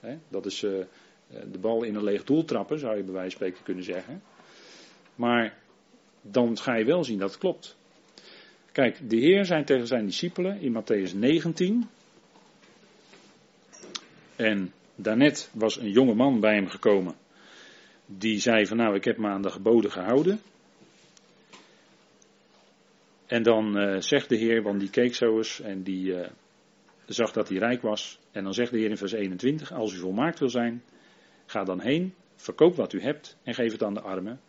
Hè? 0.00 0.18
Dat 0.28 0.46
is 0.46 0.62
uh, 0.62 0.84
de 1.28 1.58
bal 1.60 1.82
in 1.82 1.94
een 1.94 2.04
leeg 2.04 2.24
doel 2.24 2.44
trappen, 2.44 2.78
zou 2.78 2.96
je 2.96 3.02
bij 3.02 3.12
wijze 3.12 3.30
van 3.30 3.36
spreken 3.36 3.64
kunnen 3.64 3.84
zeggen. 3.84 4.22
Maar 5.14 5.58
dan 6.22 6.58
ga 6.58 6.74
je 6.74 6.84
wel 6.84 7.04
zien 7.04 7.18
dat 7.18 7.30
het 7.30 7.38
klopt. 7.38 7.76
Kijk, 8.72 9.10
de 9.10 9.16
Heer 9.16 9.44
zei 9.44 9.64
tegen 9.64 9.86
zijn 9.86 10.06
discipelen 10.06 10.60
in 10.60 10.82
Matthäus 10.82 11.14
19. 11.14 11.88
En 14.36 14.72
daarnet 14.94 15.50
was 15.52 15.76
een 15.76 15.90
jonge 15.90 16.14
man 16.14 16.40
bij 16.40 16.54
hem 16.54 16.68
gekomen. 16.68 17.14
Die 18.06 18.40
zei 18.40 18.66
van 18.66 18.76
nou, 18.76 18.94
ik 18.94 19.04
heb 19.04 19.16
me 19.16 19.28
aan 19.28 19.42
de 19.42 19.50
geboden 19.50 19.90
gehouden. 19.90 20.40
En 23.26 23.42
dan 23.42 23.78
uh, 23.78 24.00
zegt 24.00 24.28
de 24.28 24.36
Heer, 24.36 24.62
want 24.62 24.80
die 24.80 24.90
keek 24.90 25.14
zo 25.14 25.36
eens 25.36 25.60
en 25.60 25.82
die 25.82 26.04
uh, 26.04 26.26
zag 27.06 27.32
dat 27.32 27.48
hij 27.48 27.58
rijk 27.58 27.82
was. 27.82 28.18
En 28.32 28.44
dan 28.44 28.54
zegt 28.54 28.70
de 28.70 28.78
Heer 28.78 28.90
in 28.90 28.96
vers 28.96 29.12
21, 29.12 29.72
als 29.72 29.92
u 29.94 29.98
volmaakt 29.98 30.38
wil 30.38 30.50
zijn, 30.50 30.82
ga 31.48 31.64
dan 31.64 31.80
heen, 31.80 32.14
verkoop 32.36 32.76
wat 32.76 32.92
u 32.92 33.00
hebt 33.00 33.36
en 33.42 33.54
geef 33.54 33.72
het 33.72 33.82
aan 33.82 33.94
de 33.94 34.00
armen. 34.00 34.40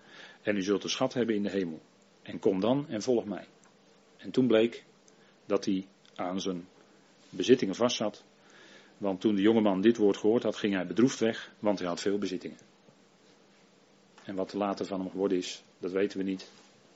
En 0.41 0.55
u 0.55 0.61
zult 0.61 0.83
een 0.83 0.89
schat 0.89 1.13
hebben 1.13 1.35
in 1.35 1.43
de 1.43 1.49
hemel. 1.49 1.81
En 2.21 2.39
kom 2.39 2.59
dan 2.59 2.85
en 2.89 3.01
volg 3.01 3.25
mij. 3.25 3.47
En 4.17 4.31
toen 4.31 4.47
bleek 4.47 4.83
dat 5.45 5.65
hij 5.65 5.87
aan 6.15 6.41
zijn 6.41 6.67
bezittingen 7.29 7.75
vastzat. 7.75 8.23
Want 8.97 9.21
toen 9.21 9.35
de 9.35 9.41
jongeman 9.41 9.81
dit 9.81 9.97
woord 9.97 10.17
gehoord 10.17 10.43
had, 10.43 10.55
ging 10.55 10.73
hij 10.73 10.87
bedroefd 10.87 11.19
weg, 11.19 11.51
want 11.59 11.79
hij 11.79 11.87
had 11.87 12.01
veel 12.01 12.17
bezittingen. 12.17 12.57
En 14.23 14.35
wat 14.35 14.51
er 14.51 14.57
later 14.57 14.85
van 14.85 14.99
hem 14.99 15.09
geworden 15.09 15.37
is, 15.37 15.63
dat 15.77 15.91
weten 15.91 16.17
we 16.17 16.23
niet. 16.23 16.51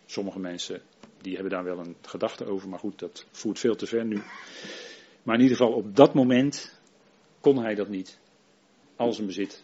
Sommige 0.06 0.40
mensen 0.40 0.82
die 1.22 1.34
hebben 1.34 1.52
daar 1.52 1.64
wel 1.64 1.80
een 1.80 1.96
gedachte 2.02 2.46
over, 2.46 2.70
maar 2.70 2.80
goed, 2.80 3.00
dat 3.00 3.26
voert 3.32 3.60
veel 3.60 3.76
te 3.76 3.86
ver 3.86 4.06
nu. 4.06 4.22
Maar 5.24 5.36
in 5.36 5.42
ieder 5.42 5.58
geval 5.58 5.74
op 5.74 5.96
dat 5.96 6.14
moment 6.14 6.80
kon 7.40 7.58
hij 7.58 7.76
dat 7.76 7.88
niet. 7.90 8.20
Al 8.96 9.14
zijn 9.14 9.28
bezit 9.28 9.64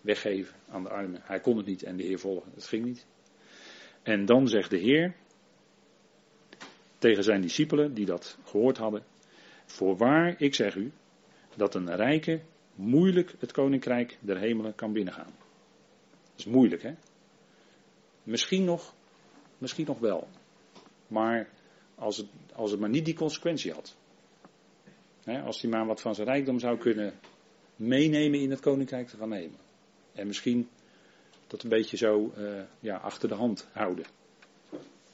weggeven 0.00 0.54
aan 0.68 0.82
de 0.82 0.88
armen. 0.88 1.20
Hij 1.24 1.40
kon 1.40 1.56
het 1.56 1.66
niet 1.66 1.82
en 1.82 1.96
de 1.96 2.02
Heer 2.02 2.18
volgen. 2.18 2.52
Het 2.54 2.66
ging 2.66 2.84
niet. 2.84 3.06
En 4.02 4.24
dan 4.24 4.48
zegt 4.48 4.70
de 4.70 4.78
Heer 4.78 5.14
tegen 6.98 7.24
zijn 7.24 7.40
discipelen 7.40 7.94
die 7.94 8.06
dat 8.06 8.38
gehoord 8.44 8.76
hadden: 8.76 9.04
Voorwaar, 9.64 10.34
ik 10.38 10.54
zeg 10.54 10.74
u, 10.74 10.92
dat 11.56 11.74
een 11.74 11.96
rijke 11.96 12.40
moeilijk 12.74 13.34
het 13.38 13.52
koninkrijk 13.52 14.18
der 14.20 14.38
hemelen 14.38 14.74
kan 14.74 14.92
binnengaan. 14.92 15.32
Dat 16.10 16.38
is 16.38 16.44
moeilijk, 16.44 16.82
hè? 16.82 16.94
Misschien 18.22 18.64
nog, 18.64 18.94
misschien 19.58 19.86
nog 19.86 19.98
wel. 19.98 20.28
Maar 21.06 21.48
als 21.94 22.16
het, 22.16 22.26
als 22.54 22.70
het 22.70 22.80
maar 22.80 22.88
niet 22.88 23.04
die 23.04 23.14
consequentie 23.14 23.72
had. 23.72 23.96
Als 25.44 25.60
hij 25.60 25.70
maar 25.70 25.86
wat 25.86 26.00
van 26.00 26.14
zijn 26.14 26.26
rijkdom 26.26 26.58
zou 26.58 26.78
kunnen 26.78 27.14
meenemen 27.76 28.40
in 28.40 28.50
het 28.50 28.60
koninkrijk 28.60 29.08
van 29.08 29.30
de 29.30 29.36
hemelen. 29.36 29.69
En 30.14 30.26
misschien 30.26 30.68
dat 31.46 31.62
een 31.62 31.68
beetje 31.68 31.96
zo 31.96 32.32
uh, 32.38 32.60
ja, 32.80 32.96
achter 32.96 33.28
de 33.28 33.34
hand 33.34 33.68
houden. 33.72 34.04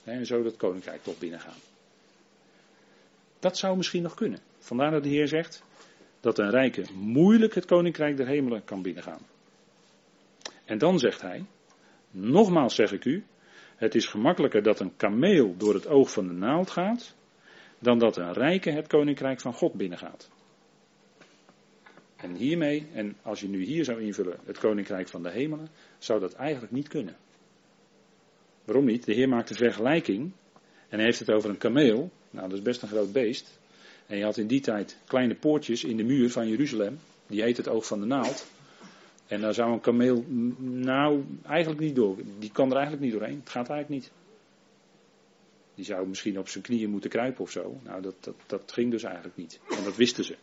En 0.05 0.27
zo 0.27 0.43
dat 0.43 0.57
koninkrijk 0.57 1.03
toch 1.03 1.19
binnengaan. 1.19 1.59
Dat 3.39 3.59
zou 3.59 3.77
misschien 3.77 4.03
nog 4.03 4.15
kunnen. 4.15 4.39
Vandaar 4.59 4.91
dat 4.91 5.03
de 5.03 5.09
Heer 5.09 5.29
zegt 5.29 5.63
dat 6.21 6.39
een 6.39 6.51
rijke 6.51 6.85
moeilijk 6.95 7.55
het 7.55 7.65
koninkrijk 7.65 8.17
der 8.17 8.27
hemelen 8.27 8.65
kan 8.65 8.83
binnengaan. 8.83 9.21
En 10.65 10.79
dan 10.79 10.99
zegt 10.99 11.21
hij, 11.21 11.45
nogmaals 12.11 12.75
zeg 12.75 12.93
ik 12.93 13.05
u, 13.05 13.25
het 13.77 13.95
is 13.95 14.07
gemakkelijker 14.07 14.63
dat 14.63 14.81
een 14.81 14.97
kameel 14.97 15.57
door 15.57 15.75
het 15.75 15.87
oog 15.87 16.11
van 16.11 16.27
de 16.27 16.33
naald 16.33 16.71
gaat, 16.71 17.15
dan 17.79 17.99
dat 17.99 18.17
een 18.17 18.33
rijke 18.33 18.71
het 18.71 18.87
koninkrijk 18.87 19.41
van 19.41 19.53
God 19.53 19.73
binnengaat. 19.73 20.31
En 22.17 22.35
hiermee, 22.35 22.87
en 22.93 23.17
als 23.23 23.41
je 23.41 23.49
nu 23.49 23.65
hier 23.65 23.85
zou 23.85 24.01
invullen 24.01 24.39
het 24.45 24.59
koninkrijk 24.59 25.09
van 25.09 25.23
de 25.23 25.31
hemelen, 25.31 25.69
zou 25.99 26.21
dat 26.21 26.33
eigenlijk 26.33 26.73
niet 26.73 26.89
kunnen. 26.89 27.17
Waarom 28.65 28.85
niet? 28.85 29.05
De 29.05 29.13
Heer 29.13 29.29
maakt 29.29 29.51
een 29.51 29.57
vergelijking 29.57 30.33
en 30.89 30.97
hij 30.97 31.05
heeft 31.05 31.19
het 31.19 31.31
over 31.31 31.51
een 31.51 31.59
kameel. 31.59 32.11
Nou, 32.31 32.49
dat 32.49 32.59
is 32.59 32.65
best 32.65 32.83
een 32.83 32.89
groot 32.89 33.13
beest. 33.13 33.59
En 34.07 34.17
je 34.17 34.25
had 34.25 34.37
in 34.37 34.47
die 34.47 34.61
tijd 34.61 34.99
kleine 35.05 35.35
poortjes 35.35 35.85
in 35.85 35.97
de 35.97 36.03
muur 36.03 36.31
van 36.31 36.49
Jeruzalem. 36.49 36.99
Die 37.27 37.43
heet 37.43 37.57
het 37.57 37.69
oog 37.69 37.87
van 37.87 38.01
de 38.01 38.07
naald. 38.07 38.47
En 39.27 39.41
daar 39.41 39.55
zou 39.55 39.73
een 39.73 39.81
kameel, 39.81 40.25
nou, 40.59 41.25
eigenlijk 41.47 41.81
niet 41.81 41.95
door. 41.95 42.17
Die 42.39 42.53
kan 42.53 42.71
er 42.71 42.77
eigenlijk 42.77 43.05
niet 43.05 43.13
doorheen. 43.13 43.41
Het 43.41 43.51
gaat 43.51 43.69
eigenlijk 43.69 44.03
niet. 44.03 44.13
Die 45.75 45.85
zou 45.85 46.09
misschien 46.09 46.39
op 46.39 46.49
zijn 46.49 46.65
knieën 46.65 46.91
moeten 46.91 47.11
kruipen 47.11 47.45
of 47.45 47.51
zo. 47.51 47.81
Nou, 47.83 48.03
dat, 48.03 48.15
dat, 48.21 48.35
dat 48.47 48.73
ging 48.73 48.91
dus 48.91 49.03
eigenlijk 49.03 49.37
niet. 49.37 49.61
En 49.79 49.85
dat 49.85 49.97
wisten 49.97 50.25
ze. 50.25 50.37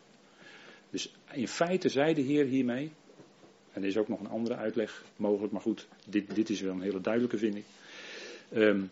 Dus 0.93 1.13
in 1.31 1.47
feite 1.47 1.89
zei 1.89 2.13
de 2.13 2.21
Heer 2.21 2.45
hiermee, 2.45 2.91
en 3.71 3.81
er 3.81 3.87
is 3.87 3.97
ook 3.97 4.07
nog 4.07 4.19
een 4.19 4.29
andere 4.29 4.55
uitleg 4.55 5.03
mogelijk, 5.15 5.53
maar 5.53 5.61
goed, 5.61 5.87
dit, 6.05 6.35
dit 6.35 6.49
is 6.49 6.61
wel 6.61 6.73
een 6.73 6.81
hele 6.81 7.01
duidelijke, 7.01 7.37
vind 7.37 7.55
ik. 7.55 7.65
Um, 8.55 8.91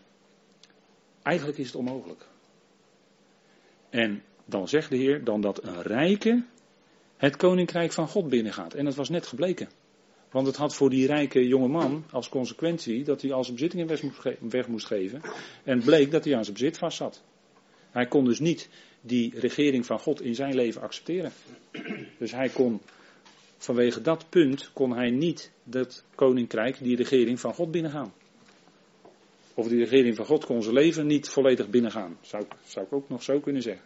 eigenlijk 1.22 1.58
is 1.58 1.66
het 1.66 1.74
onmogelijk. 1.74 2.26
En 3.90 4.22
dan 4.44 4.68
zegt 4.68 4.90
de 4.90 4.96
Heer 4.96 5.24
dan 5.24 5.40
dat 5.40 5.64
een 5.64 5.82
rijke 5.82 6.44
het 7.16 7.36
koninkrijk 7.36 7.92
van 7.92 8.08
God 8.08 8.28
binnengaat. 8.28 8.74
En 8.74 8.84
dat 8.84 8.94
was 8.94 9.08
net 9.08 9.26
gebleken. 9.26 9.68
Want 10.30 10.46
het 10.46 10.56
had 10.56 10.74
voor 10.74 10.90
die 10.90 11.06
rijke 11.06 11.46
jonge 11.46 11.68
man 11.68 12.04
als 12.10 12.28
consequentie 12.28 13.04
dat 13.04 13.22
hij 13.22 13.32
al 13.32 13.42
zijn 13.42 13.54
bezittingen 13.54 13.86
weg 13.86 14.02
moest, 14.02 14.22
weg 14.40 14.68
moest 14.68 14.86
geven. 14.86 15.20
En 15.64 15.82
bleek 15.82 16.10
dat 16.10 16.24
hij 16.24 16.36
aan 16.36 16.44
zijn 16.44 16.56
bezit 16.56 16.78
vast 16.78 16.96
zat. 16.96 17.22
Hij 17.92 18.06
kon 18.06 18.24
dus 18.24 18.38
niet 18.40 18.68
die 19.00 19.40
regering 19.40 19.86
van 19.86 19.98
God 19.98 20.20
in 20.20 20.34
zijn 20.34 20.54
leven 20.54 20.82
accepteren. 20.82 21.32
Dus 22.18 22.32
hij 22.32 22.48
kon, 22.48 22.80
vanwege 23.56 24.00
dat 24.00 24.26
punt, 24.28 24.70
kon 24.72 24.92
hij 24.96 25.10
niet 25.10 25.50
dat 25.64 26.04
koninkrijk, 26.14 26.78
die 26.82 26.96
regering 26.96 27.40
van 27.40 27.54
God 27.54 27.70
binnengaan. 27.70 28.12
Of 29.54 29.68
die 29.68 29.78
regering 29.78 30.16
van 30.16 30.26
God 30.26 30.44
kon 30.44 30.62
zijn 30.62 30.74
leven 30.74 31.06
niet 31.06 31.28
volledig 31.28 31.68
binnengaan. 31.68 32.18
Zou, 32.20 32.44
zou 32.64 32.86
ik 32.86 32.92
ook 32.92 33.08
nog 33.08 33.22
zo 33.22 33.40
kunnen 33.40 33.62
zeggen. 33.62 33.84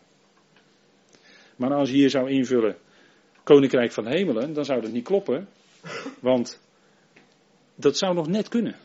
Maar 1.56 1.72
als 1.72 1.88
je 1.88 1.94
hier 1.94 2.10
zou 2.10 2.30
invullen 2.30 2.76
koninkrijk 3.42 3.92
van 3.92 4.04
de 4.04 4.10
hemelen, 4.10 4.52
dan 4.52 4.64
zou 4.64 4.80
dat 4.80 4.92
niet 4.92 5.04
kloppen. 5.04 5.48
Want 6.20 6.60
dat 7.74 7.96
zou 7.96 8.14
nog 8.14 8.28
net 8.28 8.48
kunnen. 8.48 8.76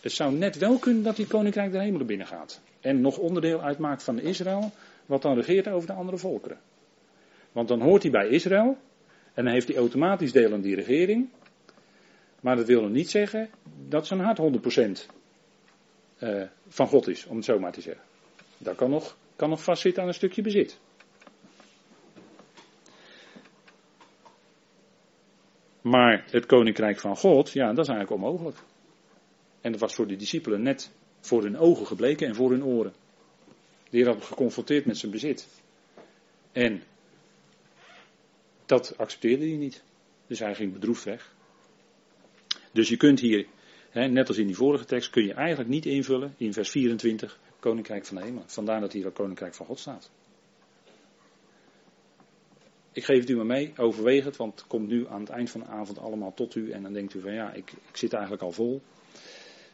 Het 0.00 0.12
zou 0.12 0.32
net 0.32 0.58
wel 0.58 0.78
kunnen 0.78 1.02
dat 1.02 1.16
die 1.16 1.26
koninkrijk 1.26 1.72
der 1.72 1.80
hemelen 1.80 2.06
binnengaat. 2.06 2.60
En 2.80 3.00
nog 3.00 3.18
onderdeel 3.18 3.60
uitmaakt 3.62 4.02
van 4.02 4.20
Israël, 4.20 4.70
wat 5.06 5.22
dan 5.22 5.34
regeert 5.34 5.68
over 5.68 5.86
de 5.86 5.94
andere 5.94 6.18
volkeren. 6.18 6.58
Want 7.52 7.68
dan 7.68 7.80
hoort 7.80 8.02
hij 8.02 8.10
bij 8.10 8.28
Israël. 8.28 8.76
En 9.34 9.44
dan 9.44 9.52
heeft 9.52 9.68
hij 9.68 9.76
automatisch 9.76 10.32
deel 10.32 10.52
aan 10.52 10.60
die 10.60 10.74
regering. 10.74 11.28
Maar 12.40 12.56
dat 12.56 12.66
wil 12.66 12.82
nog 12.82 12.90
niet 12.90 13.10
zeggen 13.10 13.50
dat 13.88 14.06
zijn 14.06 14.20
hart 14.20 14.38
100% 14.38 14.42
uh, 16.18 16.42
van 16.68 16.86
God 16.86 17.08
is, 17.08 17.26
om 17.26 17.36
het 17.36 17.44
zo 17.44 17.58
maar 17.58 17.72
te 17.72 17.80
zeggen. 17.80 18.04
Dat 18.58 18.74
kan 18.76 18.90
nog, 18.90 19.16
kan 19.36 19.48
nog 19.48 19.62
vastzitten 19.62 20.02
aan 20.02 20.08
een 20.08 20.14
stukje 20.14 20.42
bezit. 20.42 20.78
Maar 25.80 26.24
het 26.30 26.46
koninkrijk 26.46 27.00
van 27.00 27.16
God, 27.16 27.50
ja, 27.50 27.72
dat 27.72 27.88
is 27.88 27.88
eigenlijk 27.88 28.22
onmogelijk. 28.22 28.56
En 29.60 29.72
dat 29.72 29.80
was 29.80 29.94
voor 29.94 30.06
de 30.06 30.16
discipelen 30.16 30.62
net 30.62 30.90
voor 31.20 31.42
hun 31.42 31.58
ogen 31.58 31.86
gebleken 31.86 32.26
en 32.26 32.34
voor 32.34 32.50
hun 32.50 32.64
oren. 32.64 32.92
De 33.90 33.96
Heer 33.96 34.06
had 34.06 34.24
geconfronteerd 34.24 34.86
met 34.86 34.98
zijn 34.98 35.12
bezit. 35.12 35.48
En 36.52 36.82
Dat 38.66 38.94
accepteerde 38.96 39.46
hij 39.46 39.56
niet. 39.56 39.82
Dus 40.26 40.38
hij 40.38 40.54
ging 40.54 40.72
bedroefd 40.72 41.04
weg. 41.04 41.34
Dus 42.72 42.88
je 42.88 42.96
kunt 42.96 43.20
hier, 43.20 43.46
hè, 43.90 44.08
net 44.08 44.28
als 44.28 44.38
in 44.38 44.46
die 44.46 44.56
vorige 44.56 44.84
tekst, 44.84 45.10
kun 45.10 45.24
je 45.24 45.34
eigenlijk 45.34 45.68
niet 45.68 45.86
invullen 45.86 46.34
in 46.36 46.52
vers 46.52 46.70
24, 46.70 47.38
Koninkrijk 47.60 48.06
van 48.06 48.16
de 48.16 48.22
Hemel. 48.22 48.42
Vandaar 48.46 48.80
dat 48.80 48.92
hier 48.92 49.06
ook 49.06 49.14
Koninkrijk 49.14 49.54
van 49.54 49.66
God 49.66 49.78
staat. 49.78 50.10
Ik 52.92 53.04
geef 53.04 53.20
het 53.20 53.30
u 53.30 53.36
maar 53.36 53.46
mee, 53.46 53.72
overweeg 53.76 54.24
het, 54.24 54.36
want 54.36 54.60
het 54.60 54.68
komt 54.68 54.88
nu 54.88 55.08
aan 55.08 55.20
het 55.20 55.28
eind 55.28 55.50
van 55.50 55.60
de 55.60 55.66
avond 55.66 55.98
allemaal 55.98 56.34
tot 56.34 56.54
u. 56.54 56.70
En 56.70 56.82
dan 56.82 56.92
denkt 56.92 57.14
u 57.14 57.20
van 57.20 57.32
ja, 57.32 57.52
ik, 57.52 57.72
ik 57.72 57.96
zit 57.96 58.12
eigenlijk 58.12 58.42
al 58.42 58.52
vol. 58.52 58.82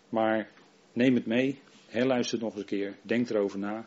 Maar 0.09 0.49
neem 0.93 1.15
het 1.15 1.27
mee, 1.27 1.59
herluister 1.87 2.39
nog 2.39 2.51
eens 2.51 2.61
een 2.61 2.67
keer, 2.67 2.97
denk 3.03 3.31
erover 3.31 3.59
na. 3.59 3.87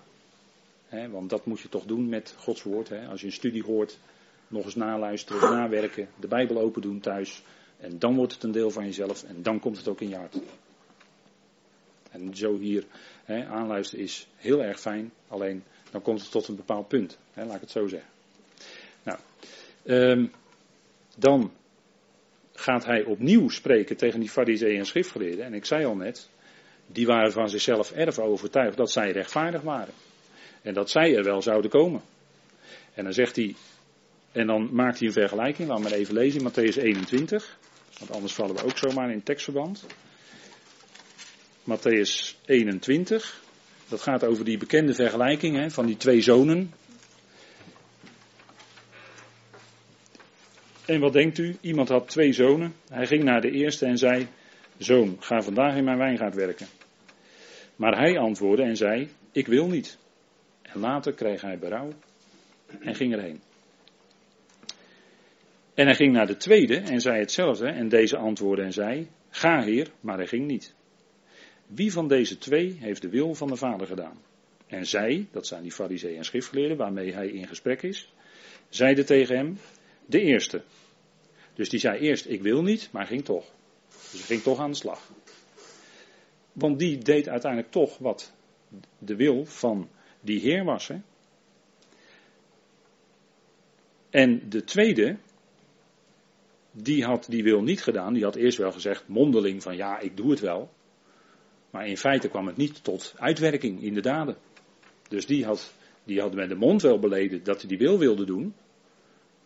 Hè, 0.88 1.10
want 1.10 1.30
dat 1.30 1.46
moet 1.46 1.60
je 1.60 1.70
toch 1.70 1.86
doen 1.86 2.10
met 2.10 2.36
Gods 2.38 2.64
woord. 2.64 2.90
Hè. 2.90 3.08
Als 3.08 3.20
je 3.22 3.26
een 3.26 3.34
studie 3.34 3.64
hoort, 3.64 4.00
nog 4.48 4.66
eens 4.66 4.76
naluisteren, 4.76 5.52
nawerken, 5.52 6.10
de 6.20 6.28
Bijbel 6.28 6.60
open 6.60 6.82
doen 6.82 7.00
thuis. 7.00 7.44
En 7.78 8.00
dan 8.00 8.16
wordt 8.16 8.34
het 8.34 8.44
een 8.44 8.52
deel 8.52 8.72
van 8.72 8.86
jezelf 8.86 9.24
en 9.24 9.42
dan 9.42 9.60
komt 9.60 9.78
het 9.78 9.88
ook 9.88 10.02
in 10.02 10.10
je 10.10 10.16
hart. 10.16 10.40
En 12.12 12.36
zo 12.36 12.58
hier 12.58 12.86
hè, 13.24 13.46
aanluisteren 13.46 14.06
is 14.06 14.28
heel 14.36 14.64
erg 14.64 14.80
fijn, 14.80 15.12
alleen 15.28 15.64
dan 15.92 16.02
komt 16.02 16.22
het 16.22 16.32
tot 16.32 16.48
een 16.48 16.56
bepaald 16.56 16.88
punt. 16.88 17.18
Hè, 17.34 17.46
laat 17.46 17.56
ik 17.56 17.62
het 17.62 17.72
zo 17.72 17.88
zeggen. 17.88 18.10
Nou, 19.04 19.20
um, 19.86 20.32
dan 21.18 21.52
gaat 22.60 22.86
hij 22.86 23.04
opnieuw 23.04 23.50
spreken 23.50 23.98
tegen 23.98 24.20
die 24.20 24.30
fariseeën 24.30 24.78
en 24.78 24.86
schriftgeleerden. 24.86 25.46
En 25.46 25.54
ik 25.54 25.66
zei 25.66 25.86
al 25.86 25.96
net, 25.96 26.30
die 26.88 27.06
waren 27.06 27.32
van 27.32 27.50
zichzelf 27.50 27.92
erg 27.92 28.20
overtuigd 28.20 28.78
dat 28.78 28.92
zij 28.92 29.12
rechtvaardig 29.12 29.62
waren. 29.62 29.94
En 30.62 30.74
dat 30.74 30.90
zij 30.90 31.16
er 31.16 31.24
wel 31.24 31.42
zouden 31.42 31.72
komen. 31.72 32.02
En 32.94 33.04
dan 33.04 33.14
zegt 33.14 33.36
hij, 33.36 33.56
en 34.32 34.48
dan 34.48 34.70
maakt 34.72 35.00
hij 35.00 35.08
een 35.08 35.14
vergelijking, 35.14 35.68
laten 35.68 35.84
we 35.84 35.90
maar 35.90 36.00
even 36.00 36.14
lezen 36.14 36.42
in 36.42 36.52
Matthäus 36.52 36.78
21. 36.78 37.58
Want 38.00 38.12
anders 38.12 38.34
vallen 38.34 38.56
we 38.56 38.64
ook 38.64 38.78
zomaar 38.78 39.12
in 39.12 39.24
tekstverband. 39.24 39.86
Matthäus 41.64 42.36
21. 42.46 43.42
Dat 43.90 44.02
gaat 44.02 44.26
over 44.26 44.46
die 44.46 44.58
bekende 44.58 44.94
vergelijking 44.94 45.58
hè, 45.58 45.70
van 45.70 45.86
die 45.86 45.98
twee 45.98 46.22
zonen. 46.22 46.74
En 50.90 51.00
wat 51.00 51.14
denkt 51.14 51.38
u? 51.38 51.56
Iemand 51.62 51.90
had 51.90 52.08
twee 52.08 52.34
zonen. 52.34 52.74
Hij 52.92 53.08
ging 53.08 53.24
naar 53.24 53.42
de 53.42 53.52
eerste 53.52 53.86
en 53.86 53.98
zei: 53.98 54.28
Zoon, 54.78 55.18
ga 55.20 55.42
vandaag 55.42 55.76
in 55.76 55.84
mijn 55.84 55.98
wijngaard 55.98 56.36
werken. 56.36 56.68
Maar 57.76 57.98
hij 57.98 58.18
antwoordde 58.18 58.64
en 58.64 58.78
zei: 58.78 59.10
Ik 59.32 59.48
wil 59.48 59.68
niet. 59.68 59.98
En 60.62 60.80
later 60.80 61.14
kreeg 61.14 61.42
hij 61.42 61.60
berouw 61.60 61.90
en 62.80 62.96
ging 62.96 63.14
erheen. 63.14 63.42
En 65.74 65.86
hij 65.86 65.96
ging 65.96 66.14
naar 66.14 66.28
de 66.28 66.38
tweede 66.38 66.78
en 66.78 67.02
zei 67.02 67.20
hetzelfde. 67.20 67.68
En 67.68 67.90
deze 67.90 68.18
antwoordde 68.18 68.64
en 68.64 68.74
zei: 68.74 69.08
Ga, 69.30 69.62
heer, 69.62 69.92
maar 70.00 70.18
hij 70.18 70.28
ging 70.28 70.48
niet. 70.48 70.74
Wie 71.68 71.92
van 71.92 72.08
deze 72.08 72.38
twee 72.38 72.78
heeft 72.80 73.02
de 73.02 73.10
wil 73.10 73.36
van 73.36 73.48
de 73.48 73.56
Vader 73.56 73.88
gedaan? 73.88 74.18
En 74.68 74.86
zij, 74.86 75.28
dat 75.32 75.48
zijn 75.48 75.62
die 75.62 75.72
fariseeën 75.72 76.18
en 76.18 76.26
schriftgeleerden 76.26 76.78
waarmee 76.78 77.14
hij 77.14 77.28
in 77.28 77.48
gesprek 77.48 77.82
is, 77.82 78.14
zeiden 78.70 79.06
tegen 79.06 79.36
hem: 79.36 79.58
De 80.06 80.22
eerste. 80.22 80.62
Dus 81.60 81.70
die 81.70 81.80
zei 81.80 82.00
eerst: 82.00 82.30
Ik 82.30 82.42
wil 82.42 82.62
niet, 82.62 82.90
maar 82.92 83.06
ging 83.06 83.26
toch. 83.26 83.46
Dus 84.12 84.22
ging 84.22 84.42
toch 84.42 84.60
aan 84.60 84.72
de 84.72 84.78
slag. 84.78 85.12
Want 86.54 86.80
die 86.80 86.98
deed 86.98 87.30
uiteindelijk 87.30 87.72
toch 87.72 87.98
wat 87.98 88.34
de 88.98 89.16
wil 89.16 89.46
van 89.46 89.90
die 90.22 90.40
Heer 90.40 90.64
was. 90.64 90.88
Hè? 90.88 90.96
En 94.10 94.50
de 94.50 94.64
tweede, 94.64 95.18
die 96.72 97.04
had 97.04 97.26
die 97.30 97.44
wil 97.44 97.62
niet 97.62 97.84
gedaan. 97.84 98.14
Die 98.14 98.24
had 98.24 98.36
eerst 98.36 98.58
wel 98.58 98.72
gezegd, 98.72 99.08
mondeling, 99.08 99.64
van 99.64 99.76
ja, 99.76 100.00
ik 100.00 100.18
doe 100.18 100.32
het 100.32 100.40
wel. 100.40 100.70
Maar 101.70 101.88
in 101.88 101.98
feite 101.98 102.30
kwam 102.30 102.48
het 102.48 102.58
niet 102.58 102.84
tot 102.84 103.14
uitwerking 103.18 103.84
in 103.84 103.94
de 103.94 104.02
daden. 104.02 104.38
Dus 105.08 105.26
die 105.26 105.46
had, 105.46 105.74
die 106.04 106.22
had 106.22 106.34
met 106.34 106.50
de 106.50 106.56
mond 106.56 106.82
wel 106.82 107.00
beleden 107.00 107.44
dat 107.44 107.60
hij 107.60 107.70
die 107.70 107.78
wil 107.78 107.98
wilde 107.98 108.26
doen. 108.26 108.54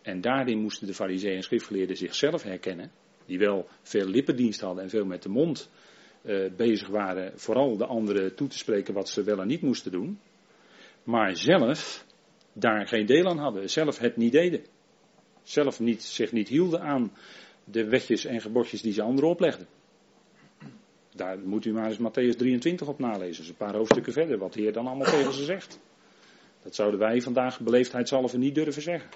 En 0.04 0.20
daarin 0.20 0.58
moesten 0.58 0.86
de 0.86 0.94
fariseeën 0.94 1.36
en 1.36 1.42
schriftgeleerden 1.42 1.96
zichzelf 1.96 2.42
herkennen. 2.42 2.90
Die 3.26 3.38
wel 3.38 3.68
veel 3.82 4.06
lippendienst 4.06 4.60
hadden 4.60 4.82
en 4.82 4.90
veel 4.90 5.04
met 5.04 5.22
de 5.22 5.28
mond 5.28 5.70
uh, 6.22 6.50
bezig 6.56 6.88
waren. 6.88 7.32
Vooral 7.34 7.76
de 7.76 7.86
anderen 7.86 8.34
toe 8.34 8.48
te 8.48 8.58
spreken 8.58 8.94
wat 8.94 9.08
ze 9.08 9.22
wel 9.22 9.40
en 9.40 9.46
niet 9.46 9.62
moesten 9.62 9.92
doen. 9.92 10.18
Maar 11.04 11.36
zelf 11.36 12.06
daar 12.52 12.86
geen 12.86 13.06
deel 13.06 13.26
aan 13.26 13.38
hadden. 13.38 13.70
Zelf 13.70 13.98
het 13.98 14.16
niet 14.16 14.32
deden 14.32 14.64
zelf 15.44 15.80
niet, 15.80 16.02
zich 16.02 16.32
niet 16.32 16.48
hielden 16.48 16.80
aan 16.80 17.12
de 17.64 17.84
wetjes 17.88 18.24
en 18.24 18.40
gebodjes 18.40 18.82
die 18.82 18.92
ze 18.92 19.02
anderen 19.02 19.30
oplegden. 19.30 19.66
Daar 21.14 21.38
moet 21.38 21.64
u 21.64 21.72
maar 21.72 21.88
eens 21.88 21.98
Matthäus 21.98 22.36
23 22.36 22.88
op 22.88 22.98
nalezen. 22.98 23.42
Dus 23.42 23.48
een 23.48 23.56
paar 23.56 23.74
hoofdstukken 23.74 24.12
verder, 24.12 24.38
wat 24.38 24.52
de 24.52 24.60
Heer 24.60 24.72
dan 24.72 24.86
allemaal 24.86 25.10
tegen 25.10 25.32
ze 25.32 25.44
zegt. 25.44 25.80
Dat 26.62 26.74
zouden 26.74 27.00
wij 27.00 27.20
vandaag 27.20 27.60
beleefdheidshalve 27.60 28.38
niet 28.38 28.54
durven 28.54 28.82
zeggen. 28.82 29.10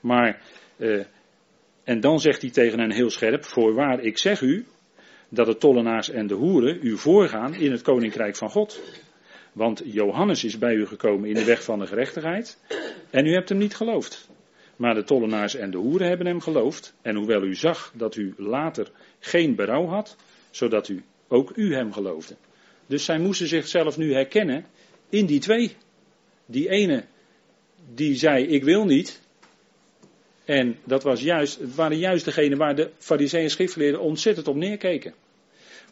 Maar, 0.00 0.42
eh, 0.76 1.04
en 1.84 2.00
dan 2.00 2.20
zegt 2.20 2.42
hij 2.42 2.50
tegen 2.50 2.78
hen 2.78 2.92
heel 2.92 3.10
scherp: 3.10 3.44
Voorwaar, 3.44 4.00
ik 4.00 4.18
zeg 4.18 4.40
u 4.40 4.66
dat 5.28 5.46
de 5.46 5.56
tollenaars 5.56 6.10
en 6.10 6.26
de 6.26 6.34
hoeren 6.34 6.78
u 6.82 6.96
voorgaan 6.98 7.54
in 7.54 7.70
het 7.70 7.82
koninkrijk 7.82 8.36
van 8.36 8.50
God. 8.50 8.80
Want 9.52 9.82
Johannes 9.84 10.44
is 10.44 10.58
bij 10.58 10.74
u 10.74 10.86
gekomen 10.86 11.28
in 11.28 11.34
de 11.34 11.44
weg 11.44 11.64
van 11.64 11.78
de 11.78 11.86
gerechtigheid. 11.86 12.58
En 13.10 13.26
u 13.26 13.32
hebt 13.32 13.48
hem 13.48 13.58
niet 13.58 13.76
geloofd. 13.76 14.28
Maar 14.76 14.94
de 14.94 15.04
tollenaars 15.04 15.54
en 15.54 15.70
de 15.70 15.76
hoeren 15.76 16.08
hebben 16.08 16.26
hem 16.26 16.40
geloofd. 16.40 16.94
En 17.02 17.16
hoewel 17.16 17.42
u 17.42 17.54
zag 17.54 17.92
dat 17.94 18.16
u 18.16 18.34
later 18.36 18.90
geen 19.18 19.54
berouw 19.54 19.86
had, 19.86 20.16
zodat 20.50 20.88
u 20.88 21.04
ook 21.28 21.52
u 21.56 21.74
hem 21.74 21.92
geloofde. 21.92 22.36
Dus 22.86 23.04
zij 23.04 23.18
moesten 23.18 23.46
zichzelf 23.46 23.96
nu 23.96 24.12
herkennen 24.12 24.66
in 25.08 25.26
die 25.26 25.40
twee. 25.40 25.76
Die 26.46 26.68
ene 26.68 27.04
die 27.94 28.14
zei 28.14 28.44
ik 28.46 28.64
wil 28.64 28.84
niet. 28.84 29.20
En 30.46 30.76
dat 30.84 31.02
was 31.02 31.20
juist, 31.20 31.58
het 31.58 31.74
waren 31.74 31.98
juist 31.98 32.24
degenen 32.24 32.58
waar 32.58 32.74
de 32.74 32.90
fariseeën 32.98 33.50
schriftgeleerden 33.50 34.00
ontzettend 34.00 34.48
op 34.48 34.56
neerkeken. 34.56 35.14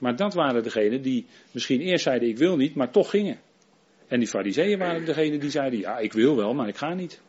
Maar 0.00 0.16
dat 0.16 0.34
waren 0.34 0.62
degenen 0.62 1.02
die 1.02 1.26
misschien 1.50 1.80
eerst 1.80 2.04
zeiden 2.04 2.28
ik 2.28 2.38
wil 2.38 2.56
niet, 2.56 2.74
maar 2.74 2.90
toch 2.90 3.10
gingen. 3.10 3.40
En 4.08 4.18
die 4.18 4.28
fariseeën 4.28 4.78
waren 4.78 5.04
degene 5.04 5.38
die 5.38 5.50
zeiden, 5.50 5.78
ja 5.78 5.98
ik 5.98 6.12
wil 6.12 6.36
wel, 6.36 6.54
maar 6.54 6.68
ik 6.68 6.76
ga 6.76 6.94
niet. 6.94 7.20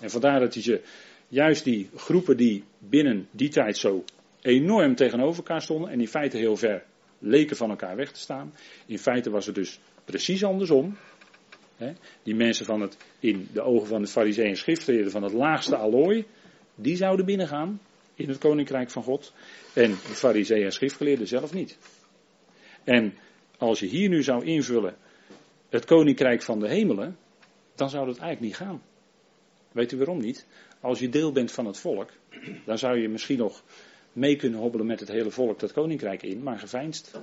En 0.00 0.10
vandaar 0.10 0.40
dat 0.40 0.54
hij 0.54 0.62
ze, 0.62 0.80
juist 1.28 1.64
die 1.64 1.90
groepen 1.96 2.36
die 2.36 2.64
binnen 2.78 3.28
die 3.30 3.48
tijd 3.48 3.76
zo 3.76 4.04
enorm 4.40 4.94
tegenover 4.94 5.36
elkaar 5.36 5.62
stonden 5.62 5.90
en 5.90 6.00
in 6.00 6.08
feite 6.08 6.36
heel 6.36 6.56
ver 6.56 6.82
leken 7.18 7.56
van 7.56 7.70
elkaar 7.70 7.96
weg 7.96 8.12
te 8.12 8.20
staan. 8.20 8.54
In 8.86 8.98
feite 8.98 9.30
was 9.30 9.46
het 9.46 9.54
dus 9.54 9.80
precies 10.04 10.44
andersom. 10.44 10.96
Die 12.22 12.34
mensen 12.34 12.66
van 12.66 12.80
het, 12.80 12.96
in 13.20 13.48
de 13.52 13.60
ogen 13.60 13.86
van 13.86 14.02
de 14.02 14.08
fariseeën 14.08 14.48
en 14.48 14.56
schriftgeleerden 14.56 15.12
van 15.12 15.22
het 15.22 15.32
laagste 15.32 15.76
allooi, 15.76 16.26
die 16.82 16.96
zouden 16.96 17.26
binnengaan 17.26 17.80
in 18.14 18.28
het 18.28 18.38
koninkrijk 18.38 18.90
van 18.90 19.02
God. 19.02 19.32
En 19.72 19.90
de 19.90 19.96
fariseeën 19.96 20.64
en 20.64 20.72
schriftgeleerden 20.72 21.26
zelf 21.26 21.52
niet. 21.52 21.78
En 22.84 23.14
als 23.58 23.80
je 23.80 23.86
hier 23.86 24.08
nu 24.08 24.22
zou 24.22 24.44
invullen 24.44 24.96
het 25.68 25.84
koninkrijk 25.84 26.42
van 26.42 26.60
de 26.60 26.68
hemelen, 26.68 27.16
dan 27.74 27.90
zou 27.90 28.06
dat 28.06 28.18
eigenlijk 28.18 28.40
niet 28.40 28.68
gaan. 28.68 28.82
Weet 29.72 29.92
u 29.92 29.96
waarom 29.96 30.20
niet? 30.20 30.46
Als 30.80 30.98
je 30.98 31.08
deel 31.08 31.32
bent 31.32 31.52
van 31.52 31.66
het 31.66 31.78
volk, 31.78 32.10
dan 32.64 32.78
zou 32.78 32.98
je 32.98 33.08
misschien 33.08 33.38
nog 33.38 33.62
mee 34.12 34.36
kunnen 34.36 34.60
hobbelen 34.60 34.86
met 34.86 35.00
het 35.00 35.08
hele 35.08 35.30
volk 35.30 35.58
dat 35.58 35.72
koninkrijk 35.72 36.22
in, 36.22 36.42
maar 36.42 36.58
geveinst. 36.58 37.20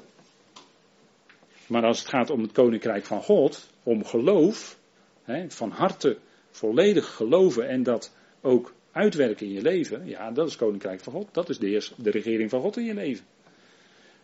Maar 1.68 1.84
als 1.84 1.99
het 1.99 2.08
gaat 2.08 2.30
om 2.30 2.41
het 2.41 2.51
koninkrijk 2.51 3.05
van 3.05 3.24
God, 3.24 3.70
om 3.84 4.05
geloof, 4.05 4.78
hè, 5.24 5.51
van 5.51 5.70
harte 5.70 6.18
volledig 6.51 7.16
geloven 7.16 7.68
en 7.68 7.84
dat 7.84 8.16
ook 8.41 8.74
uitwerken 8.98 9.45
in 9.45 9.54
je 9.54 9.62
leven, 9.62 10.08
ja, 10.08 10.32
dat 10.32 10.48
is 10.48 10.56
koninkrijk 10.56 11.00
van 11.00 11.14
God. 11.14 11.28
Dat 11.32 11.50
is 11.50 11.58
de, 11.58 11.89
de 11.98 12.12
regering 12.12 12.50
van 12.50 12.62
God 12.62 12.78
in 12.78 12.86
je 12.86 12.93
leven. 12.93 13.26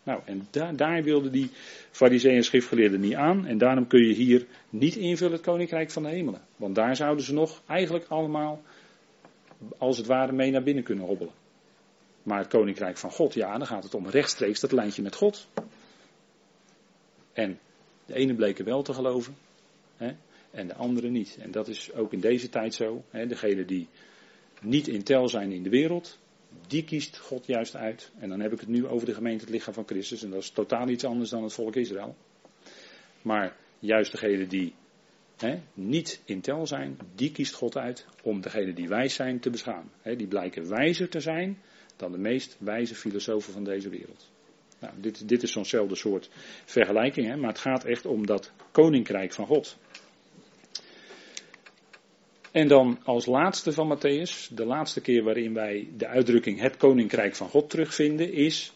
Nou, 0.04 0.22
en 0.26 0.48
daar, 0.52 0.76
daar 0.76 1.04
wilden 1.04 1.32
die 1.32 1.50
fariseeën 1.92 2.36
en 2.36 2.44
schriftgeleerden 2.44 3.00
niet 3.00 3.16
aan. 3.16 3.46
En 3.46 3.58
daarom 3.58 3.88
kun 3.88 4.08
je 4.08 4.14
hier 4.14 4.46
niet 4.70 4.96
invullen 4.96 5.34
het 5.34 5.42
koninkrijk 5.42 5.92
van 5.92 6.04
de 6.04 6.10
hemelen. 6.10 6.42
Want 6.56 6.76
daar 6.76 6.96
zouden 6.96 7.26
ze 7.26 7.34
nog 7.34 7.62
eigenlijk 7.68 8.06
allemaal, 8.08 8.62
als 9.78 9.98
het 9.98 10.06
ware, 10.06 10.32
mee 10.32 10.52
naar 10.52 10.64
binnen 10.64 10.84
kunnen 10.84 11.06
hobbelen. 11.06 11.34
Maar 12.24 12.40
het 12.40 12.48
koninkrijk 12.48 12.98
van 12.98 13.12
God, 13.12 13.34
ja, 13.34 13.58
dan 13.58 13.68
gaat 13.68 13.84
het 13.84 13.94
om 13.94 14.08
rechtstreeks 14.08 14.60
dat 14.60 14.72
lijntje 14.72 15.02
met 15.02 15.16
God. 15.16 15.48
En 17.34 17.60
de 18.06 18.14
ene 18.14 18.36
bleken 18.36 18.66
wel 18.66 18.82
te 18.82 18.94
geloven, 18.94 19.36
hè, 19.98 20.12
en 20.52 20.68
de 20.68 20.76
andere 20.76 21.10
niet. 21.10 21.38
En 21.42 21.52
dat 21.52 21.68
is 21.68 21.94
ook 21.94 22.14
in 22.14 22.20
deze 22.20 22.50
tijd 22.50 22.74
zo. 22.74 23.04
Hè, 23.10 23.28
degene 23.28 23.66
die 23.66 23.88
niet 24.64 24.88
in 24.88 25.04
tel 25.04 25.30
zijn 25.30 25.52
in 25.52 25.64
de 25.64 25.70
wereld, 25.70 26.20
die 26.68 26.84
kiest 26.84 27.18
God 27.18 27.46
juist 27.46 27.76
uit. 27.76 28.12
En 28.20 28.30
dan 28.30 28.40
heb 28.40 28.54
ik 28.54 28.60
het 28.60 28.70
nu 28.70 28.88
over 28.88 29.06
de 29.06 29.14
gemeente, 29.14 29.44
het 29.44 29.54
lichaam 29.54 29.74
van 29.74 29.88
Christus. 29.88 30.24
En 30.24 30.30
dat 30.30 30.42
is 30.42 30.50
totaal 30.50 30.90
iets 30.90 31.04
anders 31.04 31.30
dan 31.30 31.44
het 31.44 31.54
volk 31.54 31.76
Israël. 31.76 32.16
Maar 33.22 33.56
juist 33.80 34.12
degenen 34.12 34.50
die 34.50 34.74
hè, 35.38 35.60
niet 35.74 36.22
in 36.26 36.42
tel 36.42 36.68
zijn, 36.68 36.98
die 37.16 37.32
kiest 37.32 37.54
God 37.54 37.78
uit 37.78 38.06
om 38.24 38.42
degene 38.42 38.74
die 38.74 38.88
wijs 38.88 39.14
zijn 39.14 39.40
te 39.40 39.50
beschamen. 39.50 39.92
Hè, 40.02 40.16
die 40.16 40.28
blijken 40.28 40.70
wijzer 40.70 41.10
te 41.10 41.20
zijn 41.20 41.58
dan 41.96 42.12
de 42.12 42.18
meest 42.18 42.56
wijze 42.60 42.96
filosofen 42.96 43.54
van 43.54 43.64
deze 43.64 43.90
wereld. 43.90 44.32
Nou, 44.80 44.94
dit, 44.98 45.28
dit 45.28 45.44
is 45.44 45.52
zo'nzelfde 45.52 45.96
soort 45.96 46.30
vergelijking, 46.66 47.28
hè, 47.28 47.36
maar 47.36 47.50
het 47.50 47.60
gaat 47.60 47.84
echt 47.84 48.06
om 48.06 48.26
dat 48.26 48.52
koninkrijk 48.72 49.34
van 49.34 49.46
God. 49.46 49.78
En 52.54 52.68
dan 52.68 53.00
als 53.04 53.26
laatste 53.26 53.72
van 53.72 53.98
Matthäus, 53.98 54.50
de 54.50 54.66
laatste 54.66 55.02
keer 55.02 55.24
waarin 55.24 55.54
wij 55.54 55.88
de 55.98 56.08
uitdrukking 56.08 56.60
het 56.60 56.78
koninkrijk 56.78 57.36
van 57.36 57.50
God 57.50 57.70
terugvinden, 57.70 58.34
is 58.34 58.74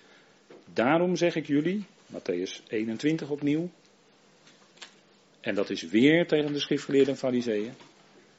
daarom 0.74 1.16
zeg 1.16 1.36
ik 1.36 1.48
jullie, 1.48 1.86
Matthäus 2.14 2.64
21 2.68 3.30
opnieuw, 3.30 3.70
en 5.42 5.56
dat 5.56 5.70
is 5.70 5.82
weer 5.82 6.28
tegen 6.28 6.54
de 6.54 6.60
schriftgeleerden 6.60 7.14
en 7.14 7.20
fariseeën, 7.20 7.74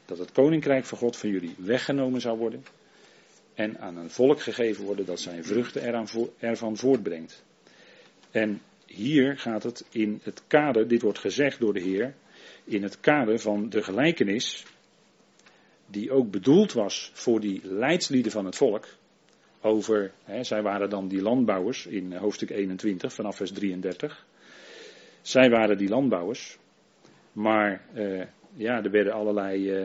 dat 0.06 0.18
het 0.18 0.32
koninkrijk 0.32 0.84
van 0.84 0.98
God 0.98 1.16
van 1.16 1.30
jullie 1.30 1.54
weggenomen 1.58 2.20
zou 2.20 2.38
worden 2.38 2.64
en 3.54 3.78
aan 3.78 3.96
een 3.96 4.10
volk 4.10 4.40
gegeven 4.40 4.84
worden 4.84 5.06
dat 5.06 5.20
zijn 5.20 5.44
vruchten 5.44 5.82
ervan 6.38 6.76
voortbrengt. 6.76 7.44
En 8.30 8.60
hier 8.86 9.38
gaat 9.38 9.62
het 9.62 9.84
in 9.90 10.20
het 10.22 10.42
kader, 10.46 10.88
dit 10.88 11.02
wordt 11.02 11.18
gezegd 11.18 11.60
door 11.60 11.72
de 11.72 11.80
Heer, 11.80 12.14
in 12.64 12.82
het 12.82 13.00
kader 13.00 13.38
van 13.38 13.68
de 13.68 13.82
gelijkenis 13.82 14.64
die 15.90 16.10
ook 16.10 16.30
bedoeld 16.30 16.72
was 16.72 17.10
voor 17.14 17.40
die 17.40 17.60
leidslieden 17.64 18.32
van 18.32 18.44
het 18.44 18.56
volk. 18.56 18.86
Over, 19.60 20.12
hè, 20.24 20.44
zij 20.44 20.62
waren 20.62 20.90
dan 20.90 21.08
die 21.08 21.22
landbouwers 21.22 21.86
in 21.86 22.12
hoofdstuk 22.12 22.50
21 22.50 23.12
vanaf 23.12 23.36
vers 23.36 23.52
33. 23.52 24.26
Zij 25.22 25.50
waren 25.50 25.78
die 25.78 25.88
landbouwers. 25.88 26.58
Maar 27.32 27.84
eh, 27.94 28.22
ja, 28.54 28.82
er 28.82 28.90
werden 28.90 29.12
allerlei 29.12 29.70
eh, 29.70 29.82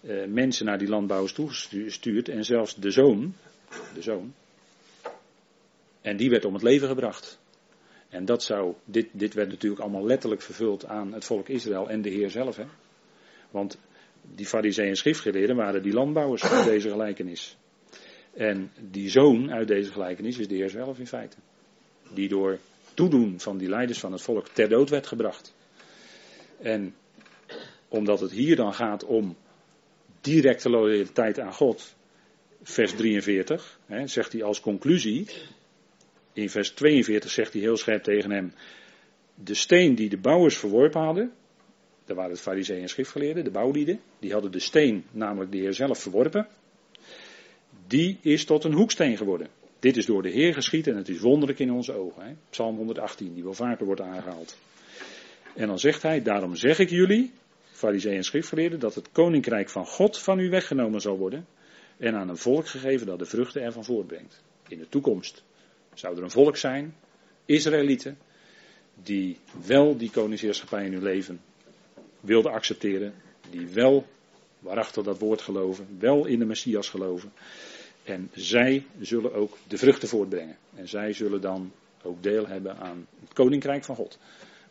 eh, 0.00 0.28
mensen 0.28 0.66
naar 0.66 0.78
die 0.78 0.88
landbouwers 0.88 1.32
toegestuurd. 1.32 2.28
En 2.28 2.44
zelfs 2.44 2.74
de 2.74 2.90
zoon, 2.90 3.34
de 3.94 4.02
zoon. 4.02 4.34
En 6.00 6.16
die 6.16 6.30
werd 6.30 6.44
om 6.44 6.54
het 6.54 6.62
leven 6.62 6.88
gebracht. 6.88 7.38
En 8.08 8.24
dat 8.24 8.42
zou, 8.42 8.74
dit, 8.84 9.08
dit 9.12 9.34
werd 9.34 9.48
natuurlijk 9.48 9.80
allemaal 9.80 10.06
letterlijk 10.06 10.42
vervuld 10.42 10.86
aan 10.86 11.12
het 11.12 11.24
volk 11.24 11.48
Israël 11.48 11.88
en 11.90 12.02
de 12.02 12.10
Heer 12.10 12.30
zelf. 12.30 12.56
Hè? 12.56 12.64
Want 13.50 13.78
die 14.34 14.46
fariseeën 14.46 14.88
en 14.88 14.96
schriftgeleerden 14.96 15.56
waren 15.56 15.82
die 15.82 15.92
landbouwers 15.92 16.44
uit 16.44 16.64
deze 16.64 16.90
gelijkenis. 16.90 17.56
En 18.34 18.72
die 18.90 19.10
zoon 19.10 19.52
uit 19.52 19.68
deze 19.68 19.92
gelijkenis 19.92 20.38
is 20.38 20.48
de 20.48 20.54
Heer 20.54 20.70
zelf 20.70 20.98
in 20.98 21.06
feite. 21.06 21.36
Die 22.14 22.28
door 22.28 22.58
toedoen 22.94 23.40
van 23.40 23.58
die 23.58 23.68
leiders 23.68 23.98
van 23.98 24.12
het 24.12 24.22
volk 24.22 24.48
ter 24.48 24.68
dood 24.68 24.90
werd 24.90 25.06
gebracht. 25.06 25.54
En 26.58 26.94
omdat 27.88 28.20
het 28.20 28.30
hier 28.30 28.56
dan 28.56 28.74
gaat 28.74 29.04
om 29.04 29.36
directe 30.20 30.70
loyaliteit 30.70 31.40
aan 31.40 31.52
God, 31.52 31.94
vers 32.62 32.92
43, 32.92 33.78
hè, 33.86 34.06
zegt 34.06 34.32
hij 34.32 34.42
als 34.42 34.60
conclusie, 34.60 35.26
in 36.32 36.50
vers 36.50 36.70
42 36.70 37.30
zegt 37.30 37.52
hij 37.52 37.62
heel 37.62 37.76
scherp 37.76 38.02
tegen 38.02 38.30
hem, 38.30 38.54
de 39.34 39.54
steen 39.54 39.94
die 39.94 40.08
de 40.08 40.18
bouwers 40.18 40.56
verworpen 40.56 41.00
hadden, 41.00 41.32
daar 42.10 42.18
waren 42.18 42.34
het 42.34 42.44
fariseeën 42.44 42.82
en 42.82 42.88
schriftgeleerden, 42.88 43.44
de 43.44 43.50
bouwlieden. 43.50 44.00
Die 44.18 44.32
hadden 44.32 44.52
de 44.52 44.58
steen, 44.58 45.04
namelijk 45.10 45.52
de 45.52 45.58
Heer 45.58 45.74
zelf, 45.74 45.98
verworpen. 45.98 46.48
Die 47.86 48.18
is 48.20 48.44
tot 48.44 48.64
een 48.64 48.72
hoeksteen 48.72 49.16
geworden. 49.16 49.48
Dit 49.78 49.96
is 49.96 50.06
door 50.06 50.22
de 50.22 50.30
Heer 50.30 50.54
geschied 50.54 50.86
en 50.86 50.96
het 50.96 51.08
is 51.08 51.20
wonderlijk 51.20 51.58
in 51.58 51.72
onze 51.72 51.92
ogen. 51.92 52.22
Hè? 52.22 52.32
Psalm 52.50 52.76
118, 52.76 53.34
die 53.34 53.42
wel 53.42 53.54
vaker 53.54 53.86
wordt 53.86 54.00
aangehaald. 54.00 54.56
En 55.54 55.66
dan 55.66 55.78
zegt 55.78 56.02
hij, 56.02 56.22
daarom 56.22 56.56
zeg 56.56 56.78
ik 56.78 56.90
jullie, 56.90 57.32
fariseeën 57.72 58.16
en 58.16 58.24
schriftgeleerden, 58.24 58.80
dat 58.80 58.94
het 58.94 59.12
koninkrijk 59.12 59.70
van 59.70 59.86
God 59.86 60.18
van 60.18 60.38
u 60.38 60.50
weggenomen 60.50 61.00
zal 61.00 61.18
worden 61.18 61.46
en 61.96 62.14
aan 62.14 62.28
een 62.28 62.36
volk 62.36 62.66
gegeven 62.66 63.06
dat 63.06 63.18
de 63.18 63.26
vruchten 63.26 63.62
ervan 63.62 63.84
voortbrengt. 63.84 64.42
In 64.68 64.78
de 64.78 64.88
toekomst 64.88 65.42
zou 65.94 66.16
er 66.16 66.22
een 66.22 66.30
volk 66.30 66.56
zijn, 66.56 66.94
Israëlieten, 67.44 68.18
die 69.02 69.38
wel 69.66 69.96
die 69.96 70.10
koningsheerschappij 70.10 70.84
in 70.84 70.92
hun 70.92 71.02
leven 71.02 71.40
wilden 72.20 72.52
accepteren, 72.52 73.14
die 73.50 73.66
wel 73.66 74.06
waarachtig 74.58 75.04
dat 75.04 75.18
woord 75.18 75.42
geloven, 75.42 75.86
wel 75.98 76.26
in 76.26 76.38
de 76.38 76.44
Messias 76.44 76.88
geloven. 76.88 77.32
En 78.04 78.30
zij 78.34 78.86
zullen 79.00 79.34
ook 79.34 79.56
de 79.68 79.78
vruchten 79.78 80.08
voortbrengen. 80.08 80.56
En 80.74 80.88
zij 80.88 81.12
zullen 81.12 81.40
dan 81.40 81.72
ook 82.02 82.22
deel 82.22 82.46
hebben 82.46 82.76
aan 82.76 83.06
het 83.20 83.32
koninkrijk 83.32 83.84
van 83.84 83.96
God. 83.96 84.18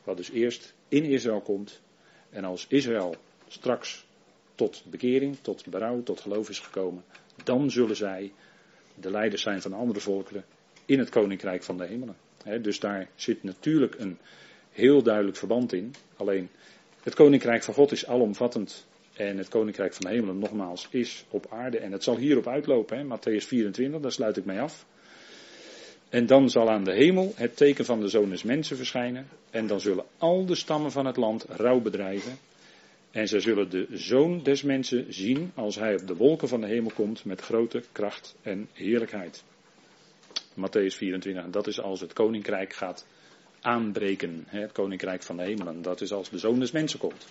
Wat 0.04 0.18
dus 0.18 0.32
eerst 0.32 0.74
in 0.88 1.04
Israël 1.04 1.42
komt. 1.42 1.82
En 2.30 2.44
als 2.44 2.66
Israël 2.68 3.16
straks 3.48 4.06
tot 4.56 4.84
bekering, 4.90 5.38
tot 5.42 5.66
berouw, 5.70 6.04
tot 6.04 6.20
geloof 6.20 6.50
is 6.50 6.60
gekomen, 6.60 7.04
dan 7.44 7.72
zullen 7.72 7.96
zij 7.96 8.32
de 8.96 9.12
leiders 9.12 9.42
zijn 9.42 9.62
van 9.62 9.74
andere 9.74 10.00
volkeren 10.00 10.46
in 10.86 11.00
het 11.00 11.10
koninkrijk 11.10 11.64
van 11.64 11.78
de 11.78 11.86
hemelen. 11.86 12.16
dus 12.62 12.80
daar 12.80 13.10
zit 13.16 13.44
natuurlijk 13.44 13.96
een 14.00 14.18
heel 14.72 15.04
duidelijk 15.04 15.38
verband 15.38 15.74
in. 15.74 15.94
Alleen 16.16 16.50
het 17.04 17.14
koninkrijk 17.14 17.64
van 17.64 17.74
God 17.74 17.92
is 17.92 18.08
alomvattend. 18.08 18.88
En 19.14 19.38
het 19.38 19.48
koninkrijk 19.48 19.94
van 19.94 20.06
de 20.06 20.16
hemelen, 20.16 20.40
nogmaals, 20.40 20.88
is 20.92 21.26
op 21.30 21.46
aarde. 21.50 21.78
En 21.78 21.92
het 21.92 22.04
zal 22.04 22.18
hierop 22.18 22.48
uitlopen, 22.48 22.98
hè? 22.98 23.04
Matthäus 23.04 23.46
24, 23.46 24.02
daar 24.02 24.12
sluit 24.12 24.38
ik 24.38 24.46
mee 24.46 24.60
af. 24.60 24.86
En 26.10 26.26
dan 26.26 26.50
zal 26.50 26.70
aan 26.70 26.84
de 26.84 26.94
hemel 26.94 27.34
het 27.36 27.58
teken 27.58 27.86
van 27.86 28.00
de 28.00 28.08
zoon 28.08 28.30
des 28.30 28.44
mensen 28.44 28.78
verschijnen. 28.78 29.28
En 29.50 29.68
dan 29.68 29.80
zullen 29.80 30.06
al 30.18 30.46
de 30.46 30.56
stammen 30.56 30.92
van 30.92 31.06
het 31.06 31.18
land 31.18 31.46
rouw 31.50 31.80
bedrijven. 31.80 32.38
En 33.12 33.28
zij 33.28 33.40
zullen 33.40 33.70
de 33.70 33.88
zoon 33.92 34.44
des 34.44 34.64
mensen 34.64 35.14
zien 35.14 35.52
als 35.56 35.76
hij 35.76 35.94
op 35.94 36.08
de 36.08 36.16
wolken 36.16 36.48
van 36.48 36.62
de 36.62 36.68
hemel 36.68 36.92
komt 36.96 37.26
met 37.26 37.42
grote 37.42 37.84
kracht 37.92 38.36
en 38.42 38.70
heerlijkheid. 38.74 39.44
Matthäus 40.54 40.96
24, 40.96 41.50
dat 41.50 41.68
is 41.68 41.82
als 41.82 42.02
het 42.02 42.14
koninkrijk 42.14 42.74
gaat 42.74 43.06
aanbreken. 43.62 44.44
Het 44.48 44.72
koninkrijk 44.72 45.24
van 45.24 45.38
de 45.38 45.44
hemelen. 45.44 45.82
Dat 45.82 46.02
is 46.02 46.12
als 46.12 46.30
de 46.30 46.38
zoon 46.38 46.60
des 46.60 46.72
mensen 46.72 47.00
komt. 47.00 47.26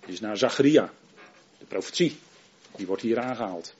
Het 0.00 0.08
is 0.08 0.20
naar 0.20 0.36
Zacharia, 0.36 0.92
de 1.58 1.64
profetie. 1.64 2.16
Die 2.76 2.86
wordt 2.86 3.02
hier 3.02 3.18
aangehaald. 3.18 3.74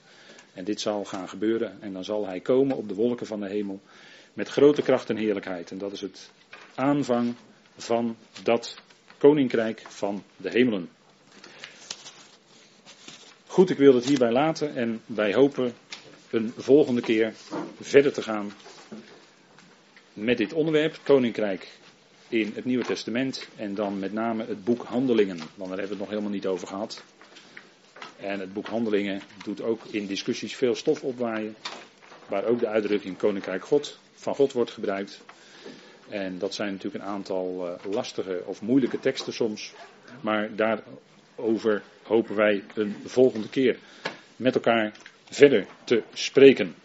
En 0.53 0.63
dit 0.63 0.81
zal 0.81 1.05
gaan 1.05 1.29
gebeuren. 1.29 1.81
En 1.81 1.93
dan 1.93 2.03
zal 2.03 2.27
hij 2.27 2.39
komen 2.39 2.77
op 2.77 2.87
de 2.87 2.95
wolken 2.95 3.25
van 3.25 3.39
de 3.39 3.49
hemel. 3.49 3.79
Met 4.33 4.49
grote 4.49 4.81
kracht 4.81 5.09
en 5.09 5.17
heerlijkheid. 5.17 5.71
En 5.71 5.77
dat 5.77 5.91
is 5.91 6.01
het 6.01 6.31
aanvang 6.75 7.35
van 7.77 8.17
dat 8.43 8.77
koninkrijk 9.17 9.83
van 9.87 10.23
de 10.37 10.49
hemelen. 10.49 10.89
Goed, 13.47 13.69
ik 13.69 13.77
wil 13.77 13.95
het 13.95 14.05
hierbij 14.05 14.31
laten. 14.31 14.75
En 14.75 15.01
wij 15.05 15.33
hopen 15.33 15.73
een 16.29 16.53
volgende 16.57 17.01
keer 17.01 17.33
verder 17.81 18.13
te 18.13 18.21
gaan 18.21 18.51
met 20.13 20.37
dit 20.37 20.53
onderwerp, 20.53 20.99
Koninkrijk 21.03 21.67
in 22.27 22.51
het 22.55 22.65
Nieuwe 22.65 22.83
Testament 22.85 23.47
en 23.55 23.75
dan 23.75 23.99
met 23.99 24.13
name 24.13 24.45
het 24.45 24.63
boek 24.63 24.83
Handelingen, 24.83 25.37
want 25.37 25.69
daar 25.69 25.79
hebben 25.79 25.83
we 25.85 25.89
het 25.89 25.97
nog 25.97 26.09
helemaal 26.09 26.31
niet 26.31 26.47
over 26.47 26.67
gehad. 26.67 27.03
En 28.19 28.39
het 28.39 28.53
boek 28.53 28.67
Handelingen 28.67 29.21
doet 29.43 29.61
ook 29.61 29.81
in 29.91 30.07
discussies 30.07 30.55
veel 30.55 30.75
stof 30.75 31.03
opwaaien, 31.03 31.55
waar 32.27 32.45
ook 32.45 32.59
de 32.59 32.67
uitdrukking 32.67 33.17
Koninkrijk 33.17 33.65
God 33.65 33.99
van 34.13 34.35
God 34.35 34.51
wordt 34.51 34.71
gebruikt. 34.71 35.21
En 36.09 36.37
dat 36.37 36.53
zijn 36.53 36.71
natuurlijk 36.71 37.03
een 37.03 37.09
aantal 37.09 37.67
uh, 37.67 37.93
lastige 37.93 38.41
of 38.45 38.61
moeilijke 38.61 38.99
teksten 38.99 39.33
soms, 39.33 39.73
maar 40.21 40.55
daarover 40.55 41.83
hopen 42.03 42.35
wij 42.35 42.63
een 42.75 42.95
volgende 43.05 43.49
keer 43.49 43.77
met 44.35 44.55
elkaar 44.55 44.91
verder 45.29 45.65
te 45.83 46.03
spreken. 46.13 46.75